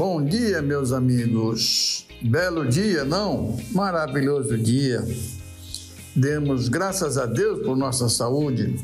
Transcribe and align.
Bom 0.00 0.24
dia, 0.24 0.62
meus 0.62 0.92
amigos. 0.92 2.06
Belo 2.22 2.66
dia, 2.66 3.04
não? 3.04 3.58
Maravilhoso 3.70 4.56
dia. 4.56 5.06
Demos 6.16 6.70
graças 6.70 7.18
a 7.18 7.26
Deus 7.26 7.62
por 7.62 7.76
nossa 7.76 8.08
saúde. 8.08 8.76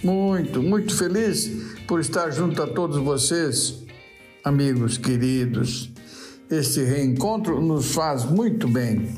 Muito, 0.00 0.62
muito 0.62 0.96
feliz 0.96 1.50
por 1.88 1.98
estar 1.98 2.30
junto 2.30 2.62
a 2.62 2.68
todos 2.68 2.98
vocês, 2.98 3.84
amigos 4.44 4.96
queridos. 4.96 5.90
Este 6.48 6.84
reencontro 6.84 7.60
nos 7.60 7.92
faz 7.92 8.24
muito 8.24 8.68
bem. 8.68 9.12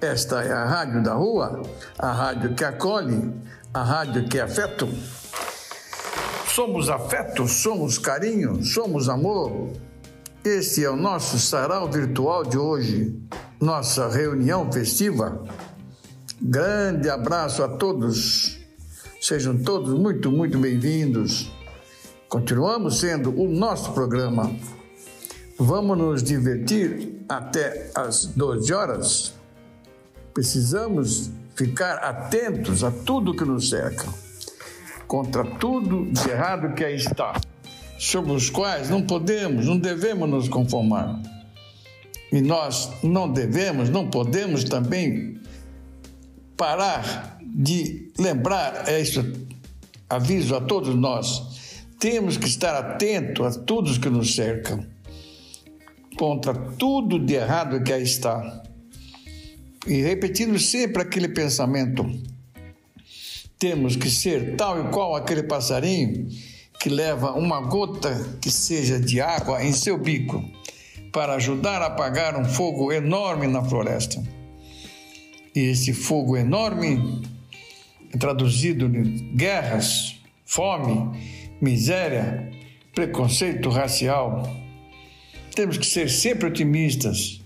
Esta 0.00 0.40
é 0.40 0.52
a 0.52 0.66
Rádio 0.66 1.02
da 1.02 1.14
Rua, 1.14 1.62
a 1.98 2.12
rádio 2.12 2.54
que 2.54 2.62
acolhe, 2.62 3.32
a 3.74 3.82
rádio 3.82 4.28
que 4.28 4.38
é 4.38 4.42
afeto. 4.42 4.88
Somos 6.54 6.88
afeto, 6.88 7.48
somos 7.48 7.98
carinho, 7.98 8.64
somos 8.64 9.08
amor. 9.08 9.72
Este 10.46 10.84
é 10.84 10.88
o 10.88 10.94
nosso 10.94 11.40
sarau 11.40 11.90
virtual 11.90 12.44
de 12.44 12.56
hoje, 12.56 13.20
nossa 13.60 14.08
reunião 14.08 14.70
festiva. 14.70 15.42
Grande 16.40 17.10
abraço 17.10 17.64
a 17.64 17.68
todos. 17.68 18.56
Sejam 19.20 19.58
todos 19.58 19.92
muito, 19.92 20.30
muito 20.30 20.56
bem-vindos. 20.56 21.50
Continuamos 22.28 23.00
sendo 23.00 23.36
o 23.36 23.48
nosso 23.48 23.92
programa. 23.92 24.54
Vamos 25.58 25.98
nos 25.98 26.22
divertir 26.22 27.24
até 27.28 27.90
às 27.92 28.26
12 28.26 28.72
horas. 28.72 29.34
Precisamos 30.32 31.28
ficar 31.56 31.96
atentos 31.96 32.84
a 32.84 32.92
tudo 32.92 33.34
que 33.34 33.44
nos 33.44 33.68
cerca, 33.68 34.06
contra 35.08 35.44
tudo 35.44 36.06
de 36.12 36.30
errado 36.30 36.72
que 36.72 36.84
aí 36.84 36.94
está 36.94 37.32
sobre 37.98 38.32
os 38.32 38.50
quais 38.50 38.90
não 38.90 39.02
podemos, 39.02 39.66
não 39.66 39.78
devemos 39.78 40.28
nos 40.28 40.48
conformar. 40.48 41.20
E 42.30 42.40
nós 42.40 42.90
não 43.02 43.32
devemos, 43.32 43.88
não 43.88 44.08
podemos 44.10 44.64
também 44.64 45.38
parar 46.56 47.38
de 47.42 48.10
lembrar, 48.18 48.88
isso, 49.00 49.24
aviso 50.08 50.54
a 50.54 50.60
todos 50.60 50.94
nós, 50.94 51.82
temos 51.98 52.36
que 52.36 52.46
estar 52.46 52.74
atentos 52.74 53.56
a 53.56 53.60
todos 53.60 53.96
que 53.96 54.10
nos 54.10 54.34
cercam, 54.34 54.84
contra 56.18 56.52
tudo 56.54 57.18
de 57.18 57.34
errado 57.34 57.82
que 57.82 57.92
aí 57.92 58.02
está. 58.02 58.62
E 59.86 60.02
repetindo 60.02 60.58
sempre 60.58 61.02
aquele 61.02 61.28
pensamento, 61.28 62.04
temos 63.58 63.96
que 63.96 64.10
ser 64.10 64.56
tal 64.56 64.84
e 64.84 64.90
qual 64.90 65.14
aquele 65.14 65.44
passarinho 65.44 66.28
que 66.80 66.88
leva 66.88 67.32
uma 67.32 67.60
gota 67.60 68.38
que 68.40 68.50
seja 68.50 68.98
de 68.98 69.20
água 69.20 69.64
em 69.64 69.72
seu 69.72 69.98
bico 69.98 70.44
para 71.12 71.34
ajudar 71.34 71.80
a 71.82 71.86
apagar 71.86 72.38
um 72.38 72.44
fogo 72.44 72.92
enorme 72.92 73.46
na 73.46 73.62
floresta. 73.64 74.22
E 75.54 75.60
esse 75.60 75.94
fogo 75.94 76.36
enorme 76.36 77.22
é 78.12 78.18
traduzido 78.18 78.84
em 78.86 79.34
guerras, 79.34 80.20
fome, 80.44 81.18
miséria, 81.60 82.50
preconceito 82.94 83.70
racial. 83.70 84.46
Temos 85.54 85.78
que 85.78 85.86
ser 85.86 86.10
sempre 86.10 86.48
otimistas. 86.48 87.40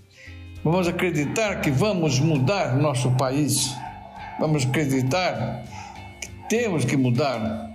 Vamos 0.63 0.87
acreditar 0.87 1.61
que 1.61 1.71
vamos 1.71 2.19
mudar 2.19 2.75
nosso 2.75 3.11
país. 3.11 3.73
Vamos 4.39 4.65
acreditar 4.65 5.63
que 6.19 6.29
temos 6.49 6.83
que 6.83 6.97
mudar 6.97 7.70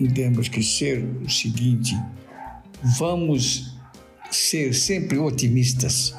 e 0.00 0.08
temos 0.08 0.48
que 0.48 0.62
ser 0.62 1.04
o 1.22 1.28
seguinte: 1.28 1.94
vamos 2.98 3.76
ser 4.30 4.74
sempre 4.74 5.18
otimistas, 5.18 6.14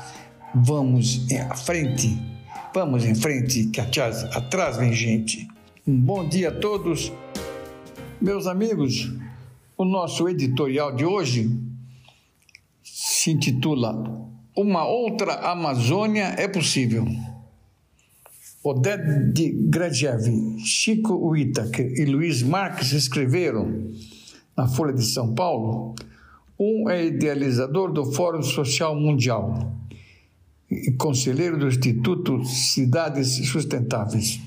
vamos 0.54 1.26
à 1.50 1.56
frente, 1.56 2.18
vamos 2.74 3.04
em 3.06 3.16
frente, 3.16 3.66
que 3.68 3.82
atrás, 3.82 4.24
atrás 4.36 4.78
vem 4.78 4.94
gente. 4.94 5.48
Um 5.88 6.00
bom 6.00 6.28
dia 6.28 6.50
a 6.50 6.52
todos, 6.52 7.12
meus 8.22 8.46
amigos. 8.46 9.12
O 9.78 9.84
nosso 9.84 10.30
editorial 10.30 10.96
de 10.96 11.04
hoje 11.04 11.50
se 12.84 13.32
intitula 13.32 13.92
Uma 14.56 14.86
outra 14.86 15.34
Amazônia 15.52 16.36
é 16.38 16.48
possível. 16.48 17.08
Oded 18.64 19.34
Gradiev, 19.72 20.60
Chico 20.60 21.16
Whittaker 21.16 22.00
e 22.00 22.06
Luiz 22.06 22.44
Marques 22.44 22.92
escreveram 22.92 23.92
na 24.56 24.68
Folha 24.68 24.94
de 24.94 25.04
São 25.04 25.34
Paulo. 25.34 25.96
Um 26.60 26.88
é 26.88 27.04
idealizador 27.04 27.92
do 27.92 28.12
Fórum 28.14 28.44
Social 28.44 28.96
Mundial 28.96 29.76
e 30.70 30.92
conselheiro 30.92 31.58
do 31.58 31.68
Instituto 31.68 32.46
Cidades 32.46 33.30
Sustentáveis. 33.50 34.40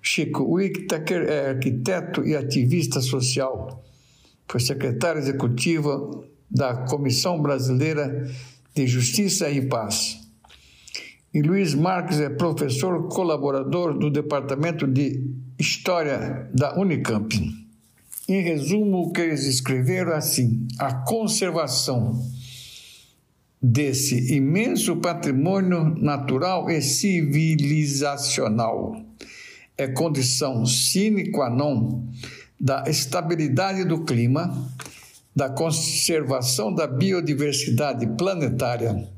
Chico 0.00 0.44
Whittaker 0.44 1.22
é 1.28 1.48
arquiteto 1.48 2.24
e 2.24 2.36
ativista 2.36 3.00
social. 3.00 3.82
Foi 4.46 4.60
secretário 4.60 5.18
executiva 5.18 6.22
da 6.48 6.86
Comissão 6.86 7.42
Brasileira 7.42 8.30
de 8.72 8.86
Justiça 8.86 9.50
e 9.50 9.66
Paz 9.66 10.23
e 11.34 11.42
Luiz 11.42 11.74
Marques 11.74 12.18
é 12.20 12.30
professor 12.30 13.08
colaborador 13.08 13.98
do 13.98 14.08
Departamento 14.08 14.86
de 14.86 15.20
História 15.58 16.48
da 16.54 16.78
Unicamp. 16.78 17.36
Em 18.28 18.40
resumo, 18.40 19.08
o 19.08 19.12
que 19.12 19.20
eles 19.20 19.44
escreveram 19.44 20.12
é 20.12 20.16
assim: 20.16 20.64
a 20.78 20.94
conservação 20.94 22.24
desse 23.60 24.32
imenso 24.32 24.98
patrimônio 24.98 25.96
natural 25.96 26.70
e 26.70 26.80
civilizacional 26.80 28.94
é 29.76 29.88
condição 29.88 30.64
sine 30.64 31.32
qua 31.32 31.50
non 31.50 32.04
da 32.60 32.84
estabilidade 32.86 33.84
do 33.84 34.04
clima, 34.04 34.70
da 35.34 35.50
conservação 35.50 36.72
da 36.72 36.86
biodiversidade 36.86 38.06
planetária 38.16 39.12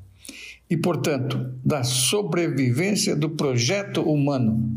e, 0.69 0.77
portanto, 0.77 1.54
da 1.65 1.84
sobrevivência 1.84 3.15
do 3.15 3.31
projeto 3.31 4.03
humano. 4.03 4.72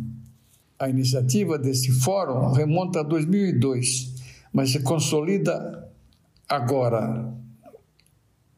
A 0.77 0.87
iniciativa 0.87 1.57
desse 1.57 1.91
fórum 1.91 2.51
remonta 2.53 2.99
a 2.99 3.03
2002, 3.03 4.13
mas 4.53 4.71
se 4.71 4.81
consolida 4.81 5.91
agora, 6.47 7.33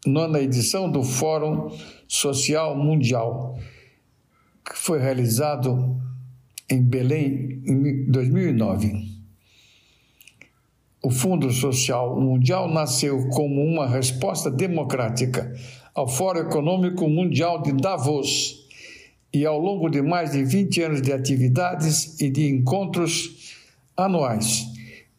nona 0.06 0.40
edição 0.40 0.91
do 0.91 1.03
Fórum 1.03 1.75
Social 2.08 2.78
Mundial, 2.78 3.58
que 4.64 4.78
foi 4.78 5.00
realizado 5.00 6.00
em 6.70 6.81
Belém 6.81 7.62
em 7.66 8.06
2009. 8.12 9.09
O 11.03 11.09
Fundo 11.09 11.50
Social 11.52 12.20
Mundial 12.20 12.72
nasceu 12.72 13.28
como 13.29 13.64
uma 13.64 13.88
resposta 13.88 14.52
democrática 14.52 15.52
ao 15.93 16.08
Fórum 16.08 16.41
Econômico 16.41 17.08
Mundial 17.09 17.61
de 17.61 17.73
Davos 17.73 18.67
e 19.34 19.46
ao 19.46 19.59
longo 19.59 19.90
de 19.90 20.02
mais 20.02 20.32
de 20.32 20.43
20 20.43 20.82
anos 20.84 21.02
de 21.02 21.11
atividades 21.11 22.20
e 22.20 22.29
de 22.29 22.49
encontros 22.49 23.55
anuais, 23.96 24.66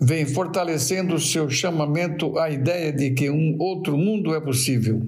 vem 0.01 0.27
fortalecendo 0.27 1.19
seu 1.19 1.49
chamamento 1.49 2.39
à 2.39 2.51
ideia 2.51 2.93
de 2.93 3.11
que 3.11 3.31
um 3.31 3.57
outro 3.59 3.97
mundo 3.97 4.35
é 4.35 4.41
possível. 4.41 5.07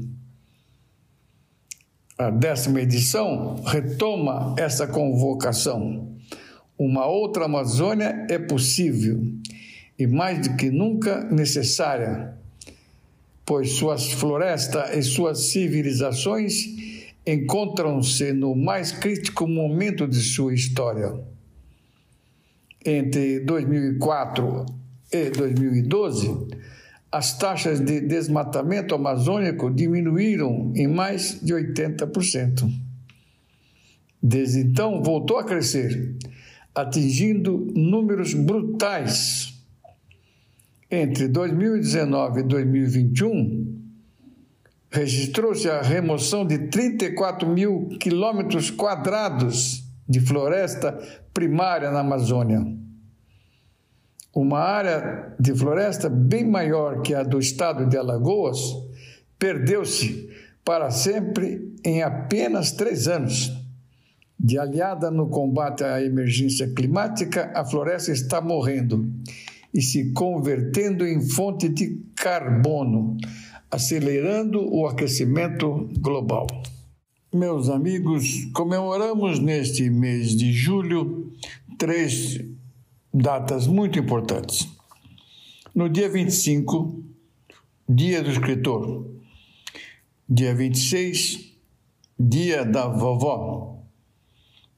A 2.17 2.31
décima 2.31 2.81
edição 2.81 3.56
retoma 3.64 4.55
essa 4.56 4.87
convocação. 4.87 6.14
Uma 6.78 7.06
outra 7.06 7.46
Amazônia 7.46 8.26
é 8.31 8.38
possível 8.38 9.20
e 9.99 10.06
mais 10.06 10.46
do 10.46 10.56
que 10.56 10.70
nunca 10.70 11.25
necessária 11.25 12.37
pois 13.44 13.73
suas 13.73 14.12
florestas 14.12 14.96
e 14.96 15.02
suas 15.02 15.50
civilizações 15.50 16.55
encontram-se 17.26 18.32
no 18.32 18.55
mais 18.55 18.93
crítico 18.93 19.46
momento 19.46 20.06
de 20.06 20.20
sua 20.20 20.55
história. 20.55 21.14
Entre 22.85 23.41
2004 23.41 24.67
e 25.11 25.31
2012, 25.31 26.49
as 27.11 27.38
taxas 27.38 27.81
de 27.81 28.00
desmatamento 28.00 28.94
amazônico 28.94 29.70
diminuíram 29.70 30.73
em 30.75 30.87
mais 30.87 31.41
de 31.41 31.55
80%. 31.55 32.69
Desde 34.23 34.61
então, 34.61 35.02
voltou 35.02 35.38
a 35.38 35.44
crescer, 35.44 36.17
atingindo 36.75 37.73
números 37.75 38.35
brutais. 38.35 39.54
Entre 40.90 41.28
2019 41.28 42.40
e 42.40 42.42
2021, 42.42 43.84
registrou-se 44.90 45.69
a 45.69 45.81
remoção 45.81 46.46
de 46.46 46.69
34 46.69 47.48
mil 47.48 47.88
quilômetros 47.98 48.70
quadrados 48.70 49.82
de 50.08 50.20
floresta 50.20 50.92
primária 51.32 51.90
na 51.90 52.00
Amazônia. 52.00 52.64
Uma 54.34 54.58
área 54.60 55.34
de 55.40 55.54
floresta 55.54 56.08
bem 56.08 56.44
maior 56.44 57.00
que 57.02 57.14
a 57.14 57.22
do 57.22 57.38
estado 57.38 57.86
de 57.86 57.96
Alagoas 57.96 58.58
perdeu-se 59.38 60.28
para 60.64 60.90
sempre 60.90 61.75
em 61.84 62.02
apenas 62.02 62.72
três 62.72 63.08
anos. 63.08 63.52
De 64.38 64.58
aliada 64.58 65.10
no 65.10 65.28
combate 65.28 65.84
à 65.84 66.02
emergência 66.02 66.69
climática, 66.75 67.50
a 67.54 67.64
floresta 67.64 68.12
está 68.12 68.40
morrendo 68.40 69.08
e 69.75 69.82
se 69.82 70.12
convertendo 70.12 71.05
em 71.05 71.21
fonte 71.21 71.69
de 71.69 72.00
carbono, 72.15 73.17
acelerando 73.69 74.73
o 74.73 74.87
aquecimento 74.87 75.91
global. 75.99 76.47
Meus 77.35 77.69
amigos, 77.69 78.44
comemoramos 78.55 79.41
neste 79.41 79.91
mês 79.91 80.37
de 80.37 80.53
julho 80.53 81.32
três 81.76 82.41
datas 83.12 83.67
muito 83.67 83.99
importantes. 83.99 84.69
No 85.75 85.88
dia 85.88 86.09
25, 86.09 87.03
Dia 87.88 88.23
do 88.23 88.31
Escritor. 88.31 89.11
Dia 90.29 90.55
26, 90.55 91.53
Dia 92.19 92.65
da 92.65 92.87
Vovó. 92.87 93.82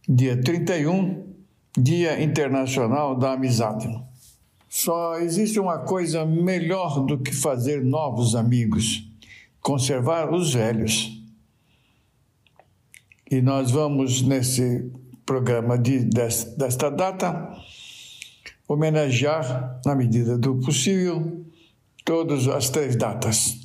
Dia 0.08 0.40
31, 0.40 1.34
Dia 1.78 2.22
Internacional 2.22 3.18
da 3.18 3.34
Amizade. 3.34 4.05
Só 4.76 5.16
existe 5.20 5.58
uma 5.58 5.78
coisa 5.78 6.26
melhor 6.26 7.00
do 7.06 7.16
que 7.16 7.34
fazer 7.34 7.82
novos 7.82 8.34
amigos: 8.34 9.10
conservar 9.62 10.30
os 10.30 10.52
velhos. 10.52 11.18
E 13.30 13.40
nós 13.40 13.70
vamos, 13.70 14.20
nesse 14.20 14.92
programa 15.24 15.78
de, 15.78 16.00
desta 16.04 16.90
data, 16.90 17.56
homenagear, 18.68 19.80
na 19.82 19.94
medida 19.94 20.36
do 20.36 20.56
possível, 20.56 21.42
todas 22.04 22.46
as 22.46 22.68
três 22.68 22.96
datas. 22.96 23.58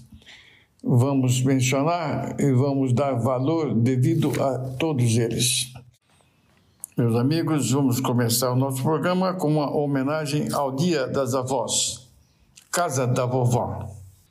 Vamos 0.82 1.42
mencionar 1.42 2.40
e 2.40 2.54
vamos 2.54 2.94
dar 2.94 3.16
valor 3.16 3.76
devido 3.76 4.32
a 4.42 4.58
todos 4.80 5.18
eles. 5.18 5.71
Meus 7.02 7.16
amigos, 7.16 7.72
vamos 7.72 8.00
começar 8.00 8.52
o 8.52 8.56
nosso 8.56 8.84
programa 8.84 9.34
com 9.34 9.48
uma 9.54 9.76
homenagem 9.76 10.54
ao 10.54 10.72
Dia 10.72 11.08
das 11.08 11.34
Avós, 11.34 12.08
Casa 12.72 13.08
da 13.08 13.26
Vovó. 13.26 13.90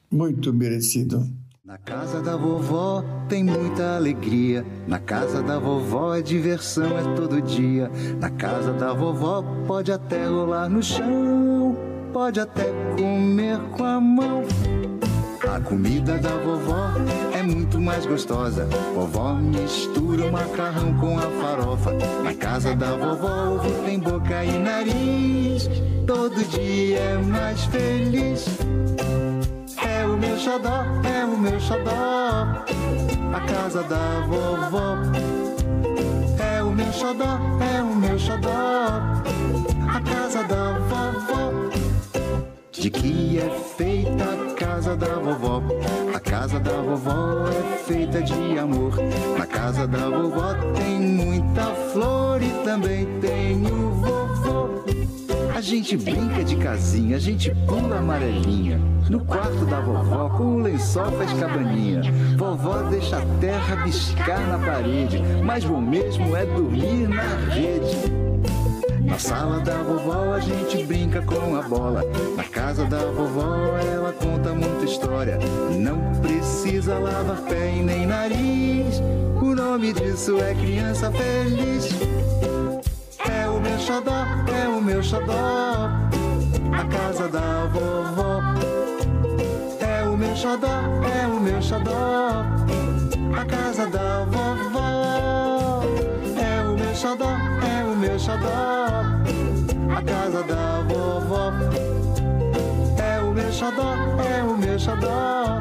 Muito 0.08 0.52
merecido. 0.52 1.26
Na 1.64 1.76
casa 1.76 2.22
da 2.22 2.36
vovó 2.36 3.02
tem 3.28 3.42
muita 3.42 3.96
alegria. 3.96 4.64
Na 4.86 5.00
casa 5.00 5.42
da 5.42 5.58
vovó 5.58 6.14
é 6.14 6.22
diversão, 6.22 6.96
é 6.96 7.02
todo 7.16 7.42
dia. 7.42 7.90
Na 8.20 8.30
casa 8.30 8.72
da 8.72 8.92
vovó 8.92 9.42
pode 9.66 9.90
até 9.90 10.28
rolar 10.28 10.68
no 10.68 10.80
chão, 10.80 11.76
pode 12.12 12.38
até 12.38 12.66
comer 12.96 13.58
com 13.76 13.82
a 13.82 14.00
mão. 14.00 14.44
A 15.52 15.60
comida 15.60 16.18
da 16.18 16.36
vovó 16.36 17.29
muito 17.50 17.80
mais 17.80 18.06
gostosa. 18.06 18.68
Vovó 18.94 19.34
mistura 19.34 20.26
o 20.26 20.32
macarrão 20.32 20.94
com 20.94 21.18
a 21.18 21.22
farofa. 21.22 21.92
Na 22.22 22.34
casa 22.34 22.74
da 22.74 22.96
vovó 22.96 23.54
ovo 23.54 23.84
tem 23.84 23.98
boca 23.98 24.44
e 24.44 24.58
nariz. 24.58 25.68
Todo 26.06 26.42
dia 26.44 26.98
é 26.98 27.18
mais 27.18 27.64
feliz 27.66 28.46
meu 30.20 30.38
xodó, 30.38 30.84
é 31.02 31.24
o 31.24 31.38
meu 31.38 31.58
xodó. 31.58 32.64
A 33.34 33.40
casa 33.40 33.82
da 33.84 34.20
vovó. 34.26 34.96
É 36.38 36.62
o 36.62 36.70
meu 36.70 36.92
xodó, 36.92 37.38
é 37.74 37.82
o 37.82 37.96
meu 37.96 38.18
xodó. 38.18 39.00
A 39.88 40.00
casa 40.00 40.44
da 40.44 40.78
vovó. 40.78 41.59
De 42.80 42.88
que 42.88 43.38
é 43.38 43.50
feita 43.76 44.24
a 44.24 44.54
casa 44.54 44.96
da 44.96 45.14
vovó? 45.16 45.62
A 46.14 46.18
casa 46.18 46.58
da 46.58 46.72
vovó 46.80 47.46
é 47.46 47.76
feita 47.76 48.22
de 48.22 48.58
amor. 48.58 48.94
Na 49.38 49.44
casa 49.44 49.86
da 49.86 50.08
vovó 50.08 50.54
tem 50.74 50.98
muita 50.98 51.66
flor 51.92 52.42
e 52.42 52.48
também 52.64 53.04
tem 53.20 53.66
o 53.66 53.90
vovô. 53.90 54.82
A 55.54 55.60
gente 55.60 55.94
brinca 55.94 56.42
de 56.42 56.56
casinha, 56.56 57.16
a 57.16 57.20
gente 57.20 57.54
pula 57.66 57.98
amarelinha. 57.98 58.80
No 59.10 59.20
quarto 59.26 59.66
da 59.66 59.82
vovó, 59.82 60.30
com 60.30 60.56
o 60.56 60.62
lençol 60.62 61.12
faz 61.12 61.34
cabaninha. 61.34 62.00
Vovó 62.38 62.80
deixa 62.84 63.18
a 63.18 63.26
terra 63.40 63.76
biscar 63.84 64.40
na 64.48 64.58
parede, 64.58 65.20
mas 65.44 65.66
bom 65.66 65.82
mesmo 65.82 66.34
é 66.34 66.46
dormir 66.46 67.08
na 67.08 67.36
rede. 67.52 68.29
Na 69.10 69.18
sala 69.18 69.60
da 69.60 69.82
vovó 69.82 70.32
a 70.32 70.40
gente 70.40 70.84
brinca 70.84 71.20
com 71.22 71.56
a 71.56 71.62
bola. 71.62 72.02
Na 72.36 72.44
casa 72.44 72.86
da 72.86 73.04
vovó 73.10 73.76
ela 73.78 74.12
conta 74.12 74.54
muita 74.54 74.84
história. 74.84 75.38
Não 75.76 75.98
precisa 76.20 76.98
lavar 76.98 77.42
pé 77.42 77.74
e 77.74 77.82
nem 77.82 78.06
nariz. 78.06 79.02
O 79.42 79.54
nome 79.54 79.92
disso 79.92 80.38
é 80.38 80.54
criança 80.54 81.10
feliz 81.10 81.88
o 83.50 83.62
meu 83.62 83.78
xodó, 83.78 84.24
é 84.54 84.68
o 84.68 84.80
meu 84.80 85.02
xodó. 85.02 85.90
A 86.72 86.84
casa 86.84 87.28
da 87.28 87.66
vovó. 87.66 88.40
É 89.80 90.02
o 90.04 90.16
meu 90.16 90.34
xodó, 90.34 90.80
é 91.04 91.26
o 91.26 91.40
meu 91.40 91.60
xodó. 91.60 92.44
A 93.38 93.44
casa 93.44 93.86
da 93.86 94.24
vovó. 94.24 95.82
É 96.40 96.62
o 96.62 96.74
meu 96.74 96.94
xodó, 96.94 97.32
é 97.59 97.59
meu 98.00 98.18
xodó. 98.18 98.46
A 99.96 100.02
casa 100.02 100.42
da 100.42 100.82
vovó. 100.82 101.52
É 103.00 103.20
o 103.20 103.32
meu 103.32 103.52
xodó, 103.52 103.94
é 104.22 104.42
o 104.42 104.56
meu 104.56 104.78
xodó. 104.78 105.60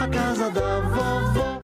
A 0.00 0.08
casa 0.08 0.50
da 0.50 0.80
vovó. 0.80 1.60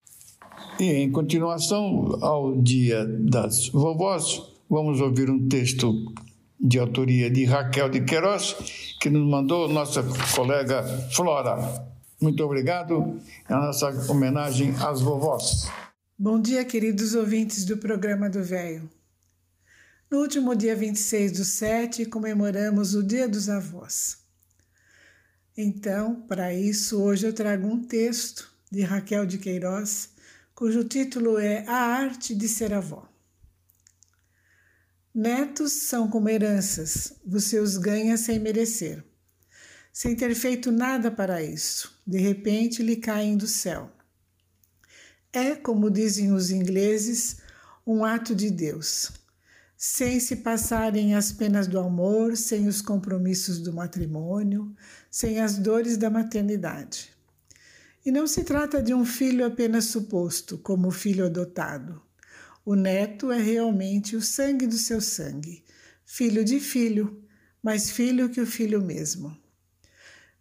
E 0.80 0.84
em 0.84 1.12
continuação 1.12 2.18
ao 2.20 2.60
Dia 2.60 3.04
das 3.06 3.68
Vovós, 3.68 4.54
Vamos 4.68 5.00
ouvir 5.00 5.30
um 5.30 5.46
texto 5.46 5.92
de 6.58 6.78
autoria 6.78 7.30
de 7.30 7.44
Raquel 7.44 7.88
de 7.90 8.00
Queiroz, 8.00 8.96
que 9.00 9.10
nos 9.10 9.24
mandou 9.28 9.68
nossa 9.68 10.02
colega 10.34 10.82
Flora. 11.14 11.58
Muito 12.20 12.42
obrigado. 12.42 13.20
É 13.48 13.52
a 13.52 13.58
nossa 13.58 14.10
homenagem 14.10 14.74
às 14.80 15.02
vovós. 15.02 15.68
Bom 16.18 16.40
dia, 16.40 16.64
queridos 16.64 17.14
ouvintes 17.14 17.64
do 17.64 17.76
programa 17.76 18.30
do 18.30 18.42
Velho. 18.42 18.88
No 20.14 20.20
último 20.20 20.54
dia 20.54 20.76
26 20.76 21.32
do 21.32 21.44
7, 21.44 22.06
comemoramos 22.06 22.94
o 22.94 23.02
Dia 23.02 23.28
dos 23.28 23.48
Avós. 23.48 24.18
Então, 25.56 26.22
para 26.28 26.54
isso, 26.54 27.02
hoje 27.02 27.26
eu 27.26 27.32
trago 27.32 27.66
um 27.66 27.82
texto 27.82 28.48
de 28.70 28.82
Raquel 28.82 29.26
de 29.26 29.38
Queiroz, 29.38 30.10
cujo 30.54 30.84
título 30.84 31.36
é 31.36 31.66
A 31.66 31.74
Arte 31.74 32.32
de 32.32 32.46
Ser 32.46 32.72
Avó. 32.72 33.08
Netos 35.12 35.72
são 35.72 36.08
como 36.08 36.28
heranças, 36.28 37.14
você 37.26 37.58
os 37.58 37.76
ganha 37.76 38.16
sem 38.16 38.38
merecer. 38.38 39.04
Sem 39.92 40.14
ter 40.14 40.32
feito 40.36 40.70
nada 40.70 41.10
para 41.10 41.42
isso, 41.42 42.00
de 42.06 42.18
repente 42.18 42.84
lhe 42.84 42.94
caem 42.94 43.36
do 43.36 43.48
céu. 43.48 43.90
É, 45.32 45.56
como 45.56 45.90
dizem 45.90 46.30
os 46.30 46.52
ingleses, 46.52 47.38
um 47.84 48.04
ato 48.04 48.32
de 48.32 48.48
Deus, 48.48 49.10
sem 49.86 50.18
se 50.18 50.36
passarem 50.36 51.14
as 51.14 51.32
penas 51.32 51.66
do 51.66 51.78
amor, 51.78 52.36
sem 52.36 52.66
os 52.66 52.80
compromissos 52.80 53.58
do 53.58 53.72
matrimônio, 53.72 54.74
sem 55.10 55.40
as 55.40 55.58
dores 55.58 55.96
da 55.96 56.08
maternidade. 56.08 57.10
E 58.04 58.10
não 58.10 58.26
se 58.26 58.44
trata 58.44 58.82
de 58.82 58.94
um 58.94 59.04
filho 59.04 59.44
apenas 59.44 59.86
suposto, 59.86 60.58
como 60.58 60.88
o 60.88 60.92
filho 60.92 61.26
adotado 61.26 62.02
o 62.66 62.74
neto 62.74 63.30
é 63.30 63.38
realmente 63.38 64.16
o 64.16 64.22
sangue 64.22 64.66
do 64.66 64.78
seu 64.78 64.98
sangue, 64.98 65.62
filho 66.02 66.42
de 66.42 66.58
filho, 66.58 67.22
mais 67.62 67.90
filho 67.90 68.30
que 68.30 68.40
o 68.40 68.46
filho 68.46 68.80
mesmo. 68.80 69.36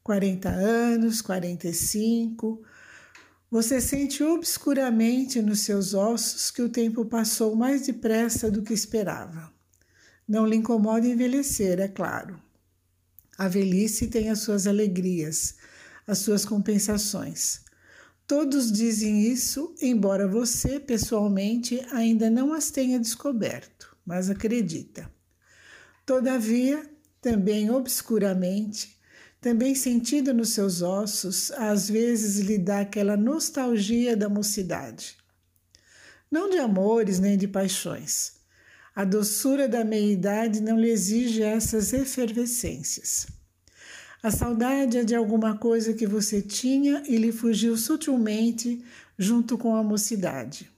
40 0.01 0.47
anos, 0.50 1.21
45, 1.21 2.63
você 3.53 3.79
sente 3.79 4.24
obscuramente 4.24 5.39
nos 5.39 5.60
seus 5.60 5.93
ossos 5.93 6.50
que 6.50 6.60
o 6.60 6.69
tempo 6.69 7.05
passou 7.05 7.55
mais 7.55 7.86
depressa 7.86 8.50
do 8.50 8.63
que 8.63 8.74
esperava. 8.74 9.53
Não 10.27 10.48
lhe 10.48 10.55
incomoda 10.55 11.05
envelhecer, 11.05 11.79
é 11.79 11.88
claro. 11.88 12.41
A 13.38 13.48
velhice 13.48 14.07
tem 14.07 14.31
as 14.31 14.39
suas 14.39 14.65
alegrias, 14.65 15.53
as 16.07 16.17
suas 16.17 16.43
compensações. 16.43 17.62
Todos 18.25 18.72
dizem 18.72 19.22
isso, 19.27 19.75
embora 19.79 20.27
você, 20.27 20.79
pessoalmente, 20.79 21.79
ainda 21.91 22.31
não 22.31 22.53
as 22.53 22.72
tenha 22.72 23.00
descoberto, 23.00 23.95
mas 24.03 24.31
acredita. 24.31 25.07
Todavia, 26.07 26.89
também 27.22 27.69
obscuramente, 27.69 29.00
também 29.43 29.75
sentido 29.75 30.33
nos 30.33 30.53
seus 30.53 30.81
ossos, 30.81 31.51
às 31.51 31.89
vezes 31.89 32.39
lhe 32.39 32.57
dá 32.57 32.79
aquela 32.79 33.17
nostalgia 33.17 34.15
da 34.15 34.29
mocidade. 34.29 35.17
Não 36.31 36.50
de 36.50 36.57
amores 36.59 37.19
nem 37.19 37.38
de 37.38 37.45
paixões. 37.45 38.35
A 38.95 39.03
doçura 39.03 39.67
da 39.67 39.83
meia-idade 39.83 40.62
não 40.62 40.79
lhe 40.79 40.89
exige 40.89 41.41
essas 41.41 41.91
efervescências. 41.91 43.27
A 44.23 44.31
saudade 44.31 45.00
é 45.00 45.03
de 45.03 45.13
alguma 45.13 45.57
coisa 45.57 45.93
que 45.93 46.07
você 46.07 46.41
tinha 46.41 47.03
e 47.05 47.17
lhe 47.17 47.33
fugiu 47.33 47.75
sutilmente 47.75 48.81
junto 49.17 49.57
com 49.57 49.75
a 49.75 49.83
mocidade. 49.83 50.71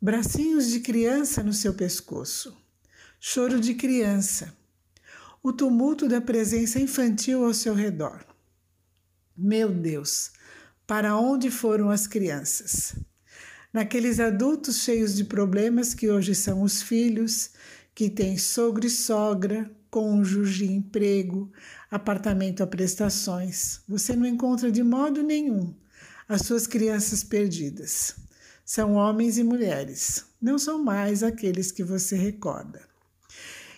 Bracinhos 0.00 0.70
de 0.70 0.80
criança 0.80 1.42
no 1.42 1.52
seu 1.52 1.74
pescoço, 1.74 2.56
choro 3.20 3.60
de 3.60 3.74
criança, 3.74 4.56
o 5.48 5.52
tumulto 5.52 6.06
da 6.06 6.20
presença 6.20 6.78
infantil 6.78 7.44
ao 7.44 7.54
seu 7.54 7.72
redor. 7.72 8.22
Meu 9.34 9.72
Deus, 9.72 10.30
para 10.86 11.16
onde 11.16 11.50
foram 11.50 11.88
as 11.88 12.06
crianças? 12.06 12.94
Naqueles 13.72 14.20
adultos 14.20 14.82
cheios 14.82 15.14
de 15.14 15.24
problemas 15.24 15.94
que 15.94 16.10
hoje 16.10 16.34
são 16.34 16.62
os 16.62 16.82
filhos, 16.82 17.50
que 17.94 18.10
têm 18.10 18.36
sogro 18.36 18.86
e 18.86 18.90
sogra, 18.90 19.70
cônjuge, 19.90 20.70
emprego, 20.70 21.50
apartamento 21.90 22.62
a 22.62 22.66
prestações. 22.66 23.80
Você 23.88 24.14
não 24.14 24.26
encontra 24.26 24.70
de 24.70 24.82
modo 24.82 25.22
nenhum 25.22 25.74
as 26.28 26.42
suas 26.42 26.66
crianças 26.66 27.24
perdidas. 27.24 28.14
São 28.66 28.94
homens 28.94 29.38
e 29.38 29.42
mulheres, 29.42 30.26
não 30.42 30.58
são 30.58 30.84
mais 30.84 31.22
aqueles 31.22 31.72
que 31.72 31.82
você 31.82 32.16
recorda. 32.16 32.82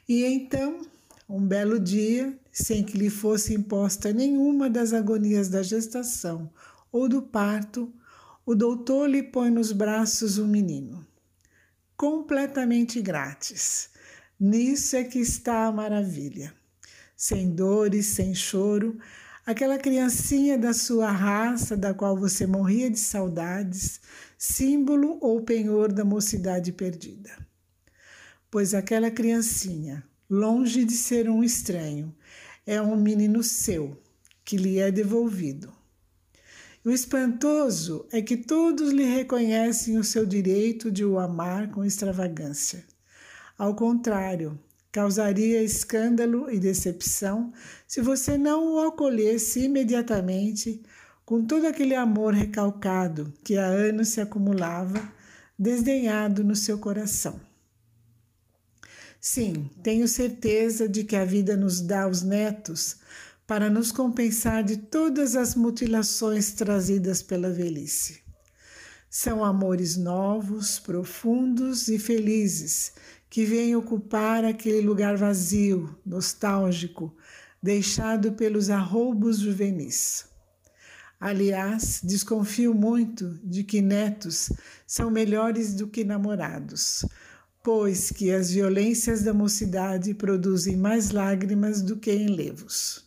E 0.09 0.25
então 0.25 0.85
um 1.31 1.47
belo 1.47 1.79
dia, 1.79 2.37
sem 2.51 2.83
que 2.83 2.99
lhe 2.99 3.09
fosse 3.09 3.55
imposta 3.55 4.13
nenhuma 4.13 4.69
das 4.69 4.93
agonias 4.93 5.49
da 5.49 5.63
gestação 5.63 6.51
ou 6.91 7.09
do 7.09 7.23
parto, 7.23 7.93
o 8.45 8.53
doutor 8.53 9.09
lhe 9.09 9.23
põe 9.23 9.49
nos 9.49 9.71
braços 9.71 10.39
um 10.39 10.49
menino. 10.49 11.07
Completamente 11.97 13.01
grátis. 13.01 13.91
Nisso 14.41 14.97
é 14.97 15.05
que 15.05 15.21
está 15.21 15.67
a 15.67 15.73
maravilha. 15.73 16.53
Sem 17.17 17.55
dores, 17.55 18.07
sem 18.07 18.35
choro, 18.35 18.99
aquela 19.47 19.79
criancinha 19.79 20.59
da 20.59 20.73
sua 20.73 21.13
raça, 21.13 21.77
da 21.77 21.95
qual 21.95 22.17
você 22.17 22.45
morria 22.45 22.91
de 22.91 22.99
saudades, 22.99 24.01
símbolo 24.37 25.17
ou 25.21 25.43
penhor 25.43 25.93
da 25.93 26.05
mocidade 26.05 26.73
perdida. 26.73 27.31
Pois 28.51 28.75
aquela 28.75 29.13
criancinha, 29.13 30.03
longe 30.31 30.85
de 30.85 30.93
ser 30.93 31.29
um 31.29 31.43
estranho, 31.43 32.15
é 32.65 32.81
um 32.81 32.95
menino 32.95 33.43
seu, 33.43 34.01
que 34.45 34.57
lhe 34.57 34.79
é 34.79 34.89
devolvido. 34.93 35.73
O 36.85 36.91
espantoso 36.91 38.07
é 38.13 38.23
que 38.23 38.37
todos 38.37 38.93
lhe 38.93 39.05
reconhecem 39.05 39.99
o 39.99 40.05
seu 40.05 40.25
direito 40.25 40.89
de 40.89 41.05
o 41.05 41.19
amar 41.19 41.69
com 41.73 41.85
extravagância. 41.85 42.85
Ao 43.59 43.75
contrário, 43.75 44.57
causaria 44.93 45.63
escândalo 45.63 46.49
e 46.49 46.61
decepção 46.61 47.53
se 47.87 48.01
você 48.01 48.39
não 48.39 48.75
o 48.75 48.81
acolhesse 48.87 49.65
imediatamente 49.65 50.81
com 51.25 51.45
todo 51.45 51.67
aquele 51.67 51.95
amor 51.95 52.35
recalcado 52.35 53.35
que 53.45 53.57
há 53.57 53.67
anos 53.67 54.09
se 54.09 54.21
acumulava, 54.21 55.13
desdenhado 55.59 56.43
no 56.43 56.57
seu 56.57 56.79
coração. 56.79 57.50
Sim, 59.21 59.69
tenho 59.83 60.09
certeza 60.09 60.89
de 60.89 61.05
que 61.05 61.15
a 61.15 61.27
vida 61.27 61.55
nos 61.55 61.83
dá 61.83 62.09
os 62.09 62.23
netos 62.23 62.97
para 63.47 63.69
nos 63.69 63.93
compensar 63.93 64.65
de 64.65 64.79
todas 64.79 65.37
as 65.37 65.55
mutilações 65.55 66.53
trazidas 66.53 67.23
pela 67.23 67.50
velhice. 67.50 68.23
São 69.11 69.45
amores 69.45 69.95
novos, 69.99 70.79
profundos 70.79 71.89
e 71.89 71.99
felizes 71.99 72.93
que 73.29 73.45
vêm 73.45 73.77
ocupar 73.77 74.43
aquele 74.43 74.81
lugar 74.81 75.19
vazio, 75.19 75.99
nostálgico, 76.07 77.15
deixado 77.62 78.33
pelos 78.33 78.71
arroubos 78.71 79.39
juvenis. 79.39 80.25
Aliás, 81.21 82.00
desconfio 82.03 82.73
muito 82.73 83.39
de 83.45 83.65
que 83.65 83.83
netos 83.83 84.50
são 84.87 85.11
melhores 85.11 85.75
do 85.75 85.87
que 85.87 86.05
namorados 86.05 87.05
pois 87.62 88.11
que 88.11 88.31
as 88.31 88.50
violências 88.50 89.23
da 89.23 89.35
mocidade 89.35 90.14
produzem 90.14 90.76
mais 90.76 91.11
lágrimas 91.11 91.83
do 91.83 91.97
que 91.97 92.12
enlevos. 92.12 93.05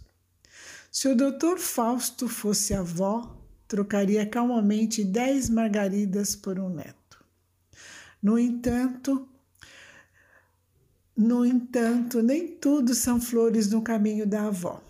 Se 0.91 1.07
o 1.07 1.15
doutor 1.15 1.57
Fausto 1.57 2.27
fosse 2.27 2.74
avó, 2.74 3.36
trocaria 3.67 4.25
calmamente 4.25 5.03
dez 5.03 5.50
margaridas 5.50 6.36
por 6.36 6.60
um 6.60 6.69
neto. 6.69 7.24
No 8.22 8.38
entanto, 8.38 9.27
no 11.15 11.45
entanto, 11.45 12.24
nem 12.24 12.48
tudo 12.48 12.95
são 12.95 13.22
flores 13.22 13.69
no 13.69 13.81
caminho 13.81 14.25
da 14.25 14.48
avó. 14.48 14.83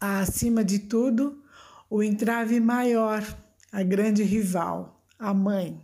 Há, 0.00 0.20
acima 0.20 0.64
de 0.64 0.78
tudo, 0.78 1.42
o 1.90 2.02
entrave 2.02 2.58
maior, 2.58 3.22
a 3.70 3.82
grande 3.82 4.22
rival, 4.22 5.04
a 5.18 5.34
mãe, 5.34 5.82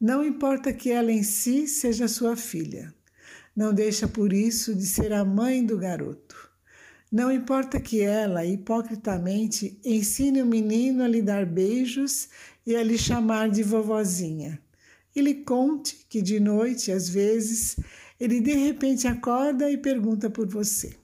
não 0.00 0.24
importa 0.24 0.72
que 0.72 0.90
ela 0.90 1.10
em 1.10 1.22
si 1.22 1.66
seja 1.66 2.06
sua 2.06 2.36
filha, 2.36 2.94
não 3.56 3.72
deixa 3.72 4.06
por 4.06 4.32
isso 4.32 4.74
de 4.74 4.84
ser 4.84 5.10
a 5.12 5.24
mãe 5.24 5.64
do 5.64 5.78
garoto. 5.78 6.50
Não 7.10 7.32
importa 7.32 7.80
que 7.80 8.02
ela, 8.02 8.44
hipocritamente, 8.44 9.80
ensine 9.82 10.42
o 10.42 10.46
menino 10.46 11.02
a 11.02 11.08
lhe 11.08 11.22
dar 11.22 11.46
beijos 11.46 12.28
e 12.66 12.76
a 12.76 12.82
lhe 12.82 12.98
chamar 12.98 13.48
de 13.48 13.62
vovozinha. 13.62 14.60
E 15.14 15.22
lhe 15.22 15.36
conte 15.36 16.04
que 16.10 16.20
de 16.20 16.38
noite, 16.38 16.92
às 16.92 17.08
vezes, 17.08 17.76
ele 18.20 18.40
de 18.40 18.52
repente 18.52 19.08
acorda 19.08 19.70
e 19.70 19.78
pergunta 19.78 20.28
por 20.28 20.46
você. 20.46 20.94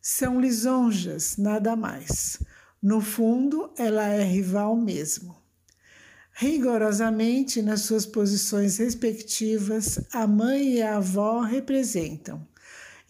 São 0.00 0.40
lisonjas, 0.40 1.36
nada 1.36 1.74
mais. 1.74 2.38
No 2.80 3.00
fundo, 3.00 3.72
ela 3.76 4.06
é 4.06 4.22
rival 4.22 4.76
mesmo. 4.76 5.39
Rigorosamente, 6.40 7.60
nas 7.60 7.82
suas 7.82 8.06
posições 8.06 8.78
respectivas, 8.78 10.00
a 10.10 10.26
mãe 10.26 10.76
e 10.76 10.82
a 10.82 10.96
avó 10.96 11.42
representam, 11.42 12.48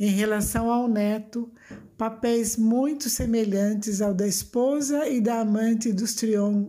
em 0.00 0.10
relação 0.10 0.68
ao 0.68 0.88
neto, 0.88 1.48
papéis 1.96 2.56
muito 2.56 3.08
semelhantes 3.08 4.02
ao 4.02 4.12
da 4.12 4.26
esposa 4.26 5.08
e 5.08 5.20
da 5.20 5.42
amante 5.42 5.92
dos, 5.92 6.16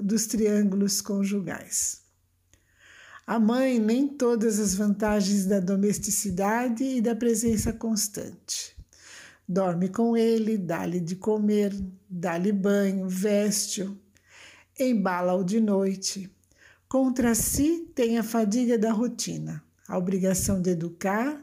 dos 0.04 0.28
triângulos 0.28 1.02
conjugais. 1.02 2.04
A 3.26 3.40
mãe 3.40 3.80
nem 3.80 4.08
todas 4.08 4.60
as 4.60 4.76
vantagens 4.76 5.48
da 5.48 5.60
domesticidade 5.60 6.84
e 6.84 7.02
da 7.02 7.16
presença 7.16 7.74
constante. 7.74 8.78
Dorme 9.50 9.90
com 9.90 10.16
ele, 10.16 10.60
dá-lhe 10.60 11.00
de 11.00 11.16
comer, 11.16 11.74
dá-lhe 12.08 12.52
banho, 12.52 13.10
veste-o, 13.10 13.98
embala-o 14.78 15.44
de 15.44 15.60
noite 15.60 16.30
Contra 16.92 17.34
si 17.34 17.90
tem 17.96 18.18
a 18.18 18.24
fadiga 18.24 18.78
da 18.78 18.92
rotina, 18.92 19.64
a 19.88 19.98
obrigação 19.98 20.62
de 20.62 20.72
educar 20.72 21.42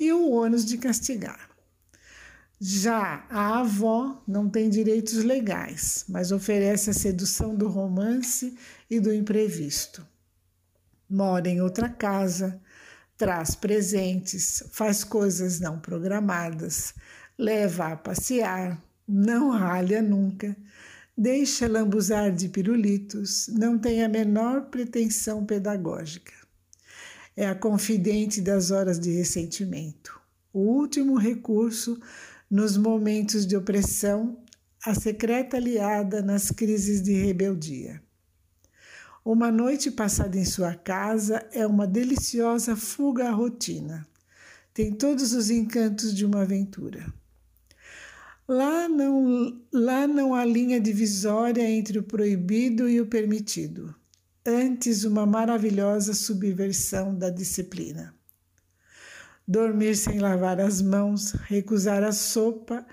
e 0.00 0.12
o 0.12 0.28
ônus 0.28 0.64
de 0.64 0.78
castigar. 0.78 1.48
Já 2.60 3.24
a 3.30 3.60
avó 3.60 4.20
não 4.26 4.50
tem 4.50 4.68
direitos 4.68 5.22
legais, 5.22 6.04
mas 6.08 6.32
oferece 6.32 6.90
a 6.90 6.92
sedução 6.92 7.54
do 7.54 7.68
romance 7.68 8.58
e 8.90 8.98
do 8.98 9.14
imprevisto. 9.14 10.04
Mora 11.08 11.48
em 11.48 11.60
outra 11.60 11.88
casa, 11.88 12.60
traz 13.16 13.54
presentes, 13.54 14.64
faz 14.72 15.04
coisas 15.04 15.60
não 15.60 15.78
programadas, 15.78 16.94
leva 17.38 17.92
a 17.92 17.96
passear, 17.96 18.82
não 19.06 19.50
ralha 19.50 20.02
nunca, 20.02 20.56
Deixa 21.22 21.68
lambuzar 21.68 22.32
de 22.34 22.48
pirulitos, 22.48 23.46
não 23.48 23.78
tem 23.78 24.02
a 24.02 24.08
menor 24.08 24.70
pretensão 24.70 25.44
pedagógica. 25.44 26.32
É 27.36 27.46
a 27.46 27.54
confidente 27.54 28.40
das 28.40 28.70
horas 28.70 28.98
de 28.98 29.10
ressentimento, 29.10 30.18
o 30.50 30.60
último 30.60 31.18
recurso 31.18 32.00
nos 32.50 32.74
momentos 32.78 33.46
de 33.46 33.54
opressão, 33.54 34.42
a 34.82 34.94
secreta 34.94 35.58
aliada 35.58 36.22
nas 36.22 36.50
crises 36.50 37.02
de 37.02 37.12
rebeldia. 37.12 38.02
Uma 39.22 39.52
noite 39.52 39.90
passada 39.90 40.38
em 40.38 40.44
sua 40.46 40.74
casa 40.74 41.46
é 41.52 41.66
uma 41.66 41.86
deliciosa 41.86 42.74
fuga 42.74 43.28
à 43.28 43.30
rotina. 43.30 44.06
Tem 44.72 44.90
todos 44.90 45.34
os 45.34 45.50
encantos 45.50 46.14
de 46.14 46.24
uma 46.24 46.40
aventura. 46.40 47.12
Lá 48.52 48.88
não, 48.88 49.62
lá 49.72 50.08
não 50.08 50.34
há 50.34 50.44
linha 50.44 50.80
divisória 50.80 51.62
entre 51.70 52.00
o 52.00 52.02
proibido 52.02 52.88
e 52.88 53.00
o 53.00 53.06
permitido, 53.06 53.94
antes 54.44 55.04
uma 55.04 55.24
maravilhosa 55.24 56.12
subversão 56.14 57.14
da 57.14 57.30
disciplina. 57.30 58.12
Dormir 59.46 59.94
sem 59.94 60.18
lavar 60.18 60.58
as 60.58 60.82
mãos, 60.82 61.30
recusar 61.46 62.02
a 62.02 62.10
sopa 62.10 62.84